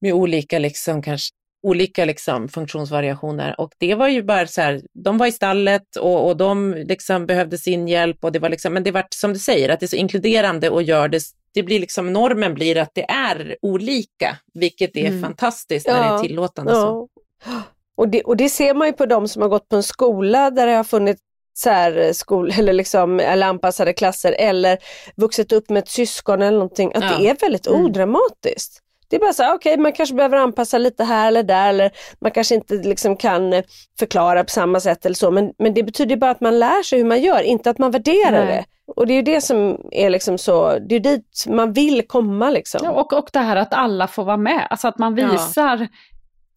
med 0.00 0.12
olika, 0.12 0.58
liksom, 0.58 1.02
kanske, 1.02 1.34
olika 1.62 2.04
liksom, 2.04 2.48
funktionsvariationer. 2.48 3.60
Och 3.60 3.72
det 3.78 3.94
var 3.94 4.08
ju 4.08 4.22
bara 4.22 4.46
så 4.46 4.60
här, 4.60 4.82
de 4.94 5.18
var 5.18 5.26
i 5.26 5.32
stallet 5.32 5.96
och, 5.96 6.26
och 6.28 6.36
de 6.36 6.74
liksom 6.74 7.26
behövde 7.26 7.58
sin 7.58 7.88
hjälp, 7.88 8.24
och 8.24 8.32
det 8.32 8.38
var 8.38 8.48
liksom, 8.48 8.74
men 8.74 8.82
det 8.82 8.90
var 8.90 9.06
som 9.14 9.32
du 9.32 9.38
säger, 9.38 9.68
att 9.68 9.80
det 9.80 9.86
är 9.86 9.88
så 9.88 9.96
inkluderande 9.96 10.70
och 10.70 10.82
gör 10.82 11.08
det 11.08 11.22
det 11.54 11.62
blir 11.62 11.80
liksom, 11.80 12.12
normen 12.12 12.54
blir 12.54 12.76
att 12.78 12.90
det 12.94 13.10
är 13.10 13.56
olika, 13.62 14.36
vilket 14.54 14.96
är 14.96 15.06
Mm. 15.06 15.22
fantastiskt 15.22 15.86
när 15.86 15.94
det 15.94 16.00
är 16.08 16.12
Ja. 16.12 16.18
tillåtande. 16.22 16.74
Så. 16.74 17.08
Ja. 17.46 17.62
Och 17.96 18.08
det, 18.08 18.22
och 18.22 18.36
det 18.36 18.48
ser 18.48 18.74
man 18.74 18.86
ju 18.86 18.92
på 18.92 19.06
de 19.06 19.28
som 19.28 19.42
har 19.42 19.48
gått 19.48 19.68
på 19.68 19.76
en 19.76 19.82
skola 19.82 20.50
där 20.50 20.66
det 20.66 20.72
har 20.72 20.84
funnits 20.84 21.20
särskol 21.58 22.50
eller, 22.58 22.72
liksom, 22.72 23.20
eller 23.20 23.46
anpassade 23.46 23.92
klasser 23.92 24.32
eller 24.38 24.78
vuxit 25.16 25.52
upp 25.52 25.70
med 25.70 25.78
ett 25.82 25.88
syskon 25.88 26.42
eller 26.42 26.58
någonting, 26.58 26.92
att 26.94 27.04
Ja. 27.04 27.18
det 27.18 27.28
är 27.28 27.36
väldigt 27.40 27.66
Mm. 27.66 27.84
odramatiskt. 27.84 28.78
Det 29.10 29.16
är 29.16 29.20
bara 29.20 29.32
så 29.32 29.42
här, 29.42 29.54
okej 29.54 29.76
man 29.78 29.92
kanske 29.92 30.14
behöver 30.14 30.36
anpassa 30.36 30.78
lite 30.78 31.04
här 31.04 31.28
eller 31.28 31.42
där 31.42 31.68
eller 31.68 31.90
man 32.20 32.30
kanske 32.30 32.54
inte 32.54 32.74
liksom 32.74 33.16
kan 33.16 33.62
förklara 33.98 34.44
på 34.44 34.50
samma 34.50 34.80
sätt 34.80 35.06
eller 35.06 35.14
så 35.16 35.30
men, 35.30 35.52
men 35.58 35.74
det 35.74 35.82
betyder 35.82 36.16
bara 36.16 36.30
att 36.30 36.40
man 36.40 36.58
lär 36.58 36.82
sig 36.82 36.98
hur 36.98 37.06
man 37.06 37.22
gör, 37.22 37.42
inte 37.42 37.70
att 37.70 37.78
man 37.78 37.90
värderar 37.90 38.44
Nej. 38.44 38.46
det. 38.46 38.64
Och 38.96 39.06
det 39.06 39.12
är 39.12 39.16
ju 39.16 39.22
det 39.22 39.40
som 39.40 39.80
är 39.92 40.10
liksom 40.10 40.38
så, 40.38 40.78
det 40.78 40.94
är 40.94 41.00
dit 41.00 41.44
man 41.48 41.72
vill 41.72 42.06
komma 42.06 42.50
liksom. 42.50 42.80
Ja, 42.84 42.90
och, 42.90 43.12
och 43.12 43.28
det 43.32 43.38
här 43.38 43.56
att 43.56 43.74
alla 43.74 44.06
får 44.06 44.24
vara 44.24 44.36
med, 44.36 44.66
alltså 44.70 44.88
att 44.88 44.98
man 44.98 45.16
Ja. 45.16 45.32
visar, 45.32 45.88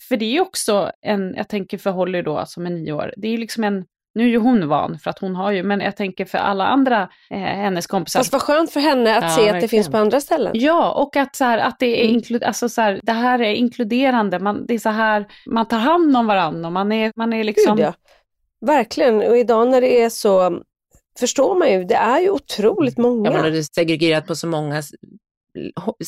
för 0.10 0.18
det 0.18 0.26
är 0.26 0.32
ju 0.32 0.42
också 0.42 0.92
en, 1.02 1.34
jag 1.38 1.48
tänker 1.50 1.78
för 1.78 1.92
Holly 1.92 2.22
då 2.22 2.44
som 2.46 2.66
är 2.66 2.70
nio 2.70 2.92
år, 2.92 3.14
det 3.18 3.28
är 3.28 3.32
ju 3.32 3.38
liksom 3.38 3.64
en, 3.64 3.86
Nu 4.14 4.24
är 4.24 4.28
ju 4.28 4.38
hon 4.38 4.68
van 4.68 5.00
för 5.00 5.10
att 5.10 5.20
hon 5.20 5.36
har 5.36 5.52
ju, 5.52 5.64
men 5.64 5.80
jag 5.82 5.96
tänker 5.98 6.26
för 6.26 6.38
alla 6.38 6.68
andra, 6.68 7.10
eh, 7.30 7.38
hennes 7.38 7.88
kompisar. 7.88 8.20
Fast 8.20 8.32
vad 8.34 8.42
skönt 8.42 8.72
för 8.72 8.80
henne 8.80 9.18
att 9.18 9.24
Ja, 9.24 9.30
se 9.30 9.42
att 9.42 9.46
det 9.48 9.52
verkligen. 9.52 9.70
finns 9.70 9.90
på 9.90 9.98
andra 9.98 10.22
ställen. 10.22 10.52
Ja, 10.56 10.92
och 10.92 11.16
att, 11.16 11.36
så 11.36 11.44
här, 11.46 11.58
att 11.58 11.80
det, 11.80 12.02
är 12.04 12.10
Mm. 12.10 12.20
inklu- 12.22 12.46
alltså, 12.46 12.70
så 12.70 12.82
här, 12.82 13.00
det 13.04 13.12
här 13.12 13.42
är 13.42 13.54
inkluderande. 13.54 14.40
Man, 14.40 14.66
det 14.66 14.74
är 14.74 14.80
så 14.80 14.90
här, 14.90 15.26
man 15.48 15.66
tar 15.68 15.78
hand 15.78 16.18
om 16.18 16.28
varandra 16.28 16.68
och 16.68 16.74
man 16.74 16.92
är, 16.92 17.12
man 17.16 17.34
är 17.34 17.44
liksom... 17.44 17.76
Gud, 17.78 17.86
ja. 17.86 17.94
Verkligen, 18.66 19.16
och 19.22 19.38
idag 19.38 19.68
när 19.70 19.82
det 19.82 20.02
är 20.04 20.10
så, 20.10 20.62
förstår 21.20 21.56
man 21.56 21.72
ju, 21.72 21.84
det 21.84 21.96
är 21.96 22.20
ju 22.20 22.30
otroligt 22.30 22.98
många. 22.98 23.32
Ja, 23.32 23.42
men 23.42 23.52
det 23.52 23.58
är 23.58 23.64
segregerat 23.76 24.28
på 24.28 24.36
så 24.36 24.48
många 24.48 24.82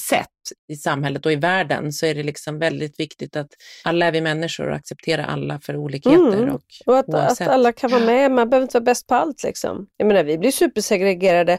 sätt 0.10 0.28
i 0.68 0.76
samhället 0.76 1.26
och 1.26 1.32
i 1.32 1.36
världen 1.36 1.94
så 1.94 2.06
är 2.06 2.16
det 2.16 2.24
liksom 2.24 2.60
väldigt 2.60 3.00
viktigt 3.00 3.36
att 3.36 3.50
alla 3.84 4.06
är 4.06 4.12
vi 4.12 4.22
människor 4.22 4.70
och 4.70 4.76
acceptera 4.76 5.26
alla 5.26 5.60
för 5.60 5.76
olikheter. 5.76 6.34
Mm. 6.34 6.56
Och, 6.56 6.62
Och 6.86 6.98
att, 6.98 7.14
att 7.14 7.42
alla 7.42 7.72
kan 7.72 7.92
vara 7.92 8.06
med, 8.06 8.32
man 8.32 8.50
behöver 8.50 8.64
inte 8.64 8.78
vara 8.78 8.86
bäst 8.86 9.08
på 9.08 9.16
allt. 9.16 9.44
Liksom. 9.44 9.88
Jag 9.98 10.08
menar, 10.08 10.24
vi 10.24 10.38
blir 10.38 10.52
supersegregerade 10.52 11.58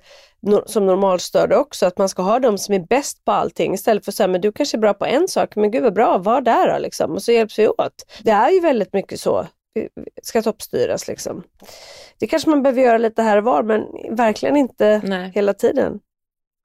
som 0.66 0.86
normalstörda 0.86 1.58
också, 1.58 1.86
att 1.86 1.98
man 1.98 2.08
ska 2.08 2.22
ha 2.22 2.38
de 2.38 2.58
som 2.58 2.74
är 2.74 2.86
bäst 2.86 3.24
på 3.24 3.32
allting 3.32 3.74
istället 3.74 4.04
för 4.04 4.10
att 4.10 4.16
säga, 4.16 4.28
men 4.28 4.40
du 4.40 4.52
kanske 4.52 4.76
är 4.76 4.80
bra 4.80 4.94
på 4.94 5.06
en 5.06 5.28
sak, 5.28 5.56
men 5.56 5.70
gud 5.70 5.82
vad 5.82 5.94
bra, 5.94 6.18
var 6.18 6.40
där 6.40 6.72
då 6.72 6.78
liksom, 6.78 7.12
och 7.12 7.22
så 7.22 7.32
hjälps 7.32 7.58
vi 7.58 7.68
åt. 7.68 8.20
Det 8.22 8.30
är 8.30 8.50
ju 8.50 8.60
väldigt 8.60 8.92
mycket 8.92 9.20
så, 9.20 9.46
ska 10.22 10.42
toppstyras 10.42 11.08
liksom. 11.08 11.42
Det 12.18 12.26
kanske 12.26 12.50
man 12.50 12.62
behöver 12.62 12.82
göra 12.82 12.98
lite 12.98 13.22
här 13.22 13.36
och 13.36 13.44
var, 13.44 13.62
men 13.62 13.86
verkligen 14.16 14.56
inte 14.56 15.00
Nej. 15.04 15.32
hela 15.34 15.54
tiden. 15.54 16.00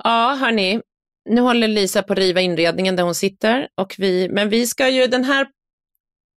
Ja, 0.04 0.38
hörni. 0.42 0.82
Nu 1.30 1.42
håller 1.42 1.68
Lisa 1.68 2.04
på 2.04 2.14
att 2.14 2.20
riva 2.20 2.42
inredningen 2.42 2.96
där 2.96 3.04
hon 3.04 3.16
sitter. 3.16 3.68
Och 3.76 3.96
vi, 3.98 4.30
men 4.30 4.50
vi 4.50 4.68
ska 4.68 4.90
ju, 4.90 5.08
den 5.08 5.24
här, 5.24 5.48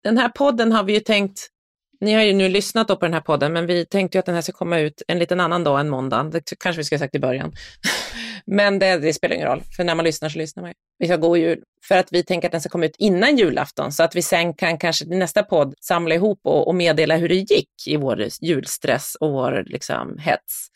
den 0.04 0.18
här 0.18 0.28
podden 0.28 0.72
har 0.72 0.84
vi 0.84 0.92
ju 0.92 1.00
tänkt, 1.00 1.48
ni 2.00 2.12
har 2.12 2.22
ju 2.22 2.32
nu 2.32 2.48
lyssnat 2.48 2.86
på 2.86 2.94
den 2.94 3.14
här 3.14 3.20
podden, 3.20 3.52
men 3.52 3.66
vi 3.66 3.86
tänkte 3.86 4.18
ju 4.18 4.20
att 4.20 4.26
den 4.26 4.34
här 4.34 4.42
ska 4.42 4.52
komma 4.52 4.78
ut 4.78 5.02
en 5.08 5.18
liten 5.18 5.40
annan 5.40 5.64
dag 5.64 5.80
än 5.80 5.88
måndagen. 5.88 6.30
Det 6.30 6.58
kanske 6.58 6.80
vi 6.80 6.84
ska 6.84 6.94
ha 6.94 6.98
sagt 6.98 7.14
i 7.14 7.18
början. 7.18 7.52
men 8.46 8.78
det, 8.78 8.98
det 8.98 9.12
spelar 9.12 9.34
ingen 9.34 9.48
roll, 9.48 9.62
för 9.76 9.84
när 9.84 9.94
man 9.94 10.04
lyssnar 10.04 10.28
så 10.28 10.38
lyssnar 10.38 10.62
man 10.62 10.70
ju. 10.70 10.74
Vi 10.98 11.06
ska 11.06 11.16
god 11.16 11.38
jul, 11.38 11.62
för 11.88 11.98
att 11.98 12.12
vi 12.12 12.22
tänker 12.24 12.48
att 12.48 12.52
den 12.52 12.60
ska 12.60 12.70
komma 12.70 12.84
ut 12.84 12.96
innan 12.98 13.36
julafton, 13.36 13.92
så 13.92 14.02
att 14.02 14.16
vi 14.16 14.22
sen 14.22 14.54
kan 14.54 14.78
kanske 14.78 15.04
i 15.04 15.08
nästa 15.08 15.42
podd 15.42 15.74
samla 15.80 16.14
ihop 16.14 16.40
och, 16.44 16.68
och 16.68 16.74
meddela 16.74 17.16
hur 17.16 17.28
det 17.28 17.34
gick 17.34 17.70
i 17.86 17.96
vår 17.96 18.28
julstress 18.40 19.14
och 19.20 19.32
vår 19.32 19.64
liksom, 19.66 20.18
hets. 20.18 20.68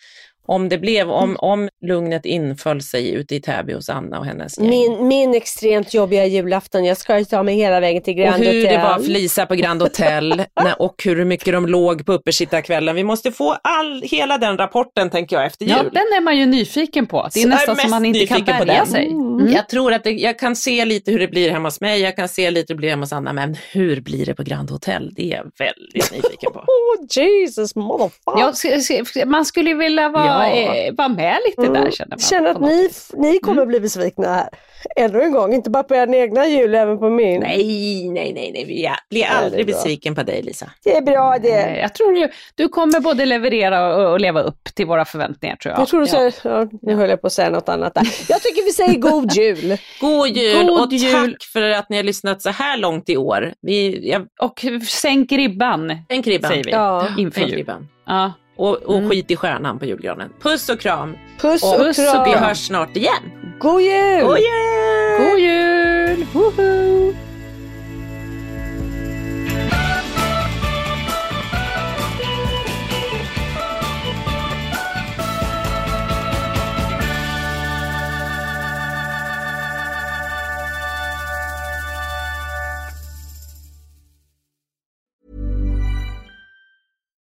Om 0.49 0.69
det 0.69 0.79
blev, 0.79 1.11
om, 1.11 1.37
om 1.39 1.69
lugnet 1.87 2.25
inföll 2.25 2.83
sig 2.83 3.11
ute 3.15 3.35
i 3.35 3.41
Täby 3.41 3.73
hos 3.73 3.89
Anna 3.89 4.19
och 4.19 4.25
hennes 4.27 4.59
gäng. 4.59 4.69
Min, 4.71 5.09
min 5.09 5.35
extremt 5.35 5.95
jobbiga 5.95 6.27
julafton, 6.27 6.85
jag 6.85 6.97
ska 6.97 7.19
ju 7.19 7.25
ta 7.25 7.43
mig 7.43 7.55
hela 7.57 7.81
vägen 7.81 8.03
till 8.03 8.13
och 8.13 8.19
Grand 8.19 8.45
hur 8.45 8.53
det 8.53 8.61
Hotel. 8.69 8.81
var 8.83 8.99
för 8.99 9.11
Lisa 9.11 9.47
på 9.47 9.55
Grand 9.55 9.83
Hotel 9.83 10.29
när- 10.63 10.83
och 10.83 11.03
hur 11.05 11.25
mycket 11.25 11.53
de 11.53 11.67
låg 11.67 12.07
på 12.07 12.13
uppesittarkvällen. 12.13 12.95
Vi 12.97 13.05
måste 13.05 13.33
få 13.33 13.57
all, 13.63 14.03
hela 14.03 14.39
den 14.39 14.59
rapporten 14.59 15.11
tänker 15.11 15.37
jag 15.37 15.47
efter 15.47 15.65
jul. 15.65 15.75
Ja, 15.77 15.83
den 15.83 16.03
är 16.03 16.21
man 16.21 16.37
ju 16.39 16.47
nyfiken 16.47 17.07
på. 17.07 17.29
Det 17.35 17.41
är 17.41 17.43
Så 17.43 17.49
nästan 17.49 17.77
som 17.77 17.91
man 17.91 18.05
inte 18.05 18.27
kan 18.27 18.45
den. 18.67 18.87
sig. 18.87 19.07
Mm. 19.07 19.53
Jag 19.53 19.69
tror 19.69 19.93
att 19.93 20.05
det, 20.05 20.11
jag 20.11 20.39
kan 20.39 20.57
se 20.57 20.85
lite 20.85 21.11
hur 21.11 21.19
det 21.19 21.29
blir 21.29 21.51
hemma 21.51 21.67
hos 21.69 21.81
mig, 21.81 22.01
jag 22.01 22.17
kan 22.17 22.29
se 22.29 22.51
lite 22.51 22.73
hur 22.73 22.75
det 22.75 22.79
blir 22.79 22.91
hemma 22.91 23.03
hos 23.03 23.13
Anna, 23.13 23.33
men 23.33 23.57
hur 23.73 24.01
blir 24.01 24.27
det 24.27 24.35
på 24.35 24.43
Grand 24.43 24.71
Hotel? 24.71 25.11
Det 25.17 25.33
är 25.33 25.37
jag 25.37 25.45
väldigt 25.59 26.13
nyfiken 26.13 26.53
på. 26.53 26.65
Oh 26.87 27.07
Jesus 27.11 27.75
motherfucker. 27.77 29.27
Man 29.27 29.45
skulle 29.45 29.75
vilja 29.75 30.09
vara, 30.09 30.27
Ja. 30.27 30.36
Eh, 30.45 30.95
vara 30.95 31.09
med 31.09 31.37
lite 31.47 31.63
där 31.73 31.91
känner 31.91 32.11
man. 32.11 32.19
Känner 32.19 32.51
att 32.51 32.61
ni, 32.61 32.83
vis. 32.83 33.11
ni 33.17 33.39
kommer 33.39 33.67
bli 33.67 33.81
besvikna 33.81 34.27
här. 34.35 34.49
Ännu 34.97 35.23
en 35.23 35.33
gång, 35.33 35.55
inte 35.55 35.71
bara 35.71 35.83
på 35.83 35.95
er 35.95 36.15
egna 36.15 36.47
jul, 36.47 36.75
även 36.75 36.99
på 36.99 37.11
min. 37.11 37.41
Nej, 37.41 38.09
nej, 38.11 38.33
nej, 38.33 38.51
nej. 38.55 38.65
vi 38.65 38.85
är- 38.85 38.97
blir 39.11 39.25
aldrig 39.25 39.67
besviken 39.67 40.15
på 40.15 40.23
dig 40.23 40.43
Lisa. 40.43 40.71
Det 40.85 40.97
är 40.97 41.03
bra 41.03 41.35
Eh, 41.35 41.43
det. 41.43 41.77
Jag 41.81 41.95
tror 41.95 42.17
ju, 42.17 42.29
du 42.55 42.69
kommer 42.69 43.01
både 43.01 43.27
leverera 43.27 43.97
och, 43.97 44.13
och 44.13 44.21
leva 44.21 44.43
upp 44.43 44.65
till 44.75 44.87
våra 44.87 45.05
förväntningar 45.05 45.57
tror 45.57 45.73
jag. 45.73 45.81
Jag 45.81 45.89
tror 45.89 46.01
du 46.01 46.07
säger, 46.07 46.35
ja, 46.45 46.69
nu 46.83 46.95
höll 46.95 47.11
jag 47.11 47.21
på 47.21 47.27
att 47.27 47.33
säga 47.33 47.51
något 47.51 47.69
annat 47.69 47.95
där. 47.95 48.09
Jag 48.29 48.43
tycker 48.43 48.65
vi 48.65 48.73
säger 48.73 48.99
god 48.99 49.33
jul. 49.37 49.79
God 50.01 50.29
jul 50.29 50.67
God 50.67 50.81
och 50.87 50.93
jul. 50.93 51.13
tack 51.33 51.43
för 51.53 51.63
att 51.63 51.89
ni 51.91 51.97
har 51.97 52.05
lyssnat 52.05 52.43
så 52.43 52.51
här 52.51 52.77
långt 52.77 53.09
i 53.09 53.17
år. 53.17 53.53
Vi, 53.63 54.09
jag, 54.11 54.27
Och 54.41 54.65
sänk 54.89 55.33
ribban, 55.33 55.97
en 56.09 56.23
kribban. 56.23 56.51
säger 56.51 56.65
vi. 56.65 56.71
Ja. 56.71 57.07
Inför 57.19 57.41
jul. 57.41 57.73
Ja. 58.07 58.33
Och, 58.57 58.77
och 58.83 58.97
Mm. 58.99 59.11
skit 59.11 59.31
i 59.31 59.37
stjärnan 59.37 59.79
på 59.79 59.85
julgranen. 59.85 60.33
Puss 60.43 60.69
och 60.69 60.81
kram. 60.81 61.17
Puss 61.41 61.63
Och 61.63 61.89
och 61.89 61.95
kram. 61.95 62.25
Vi 62.25 62.33
hörs 62.33 62.67
snart 62.67 62.97
igen. 62.97 63.13
God 63.59 63.81
jul! 63.83 64.23
God 64.27 64.39
jul! 64.39 65.19
God 65.19 65.39
jul! 65.41 66.27
Woho! 66.33 67.13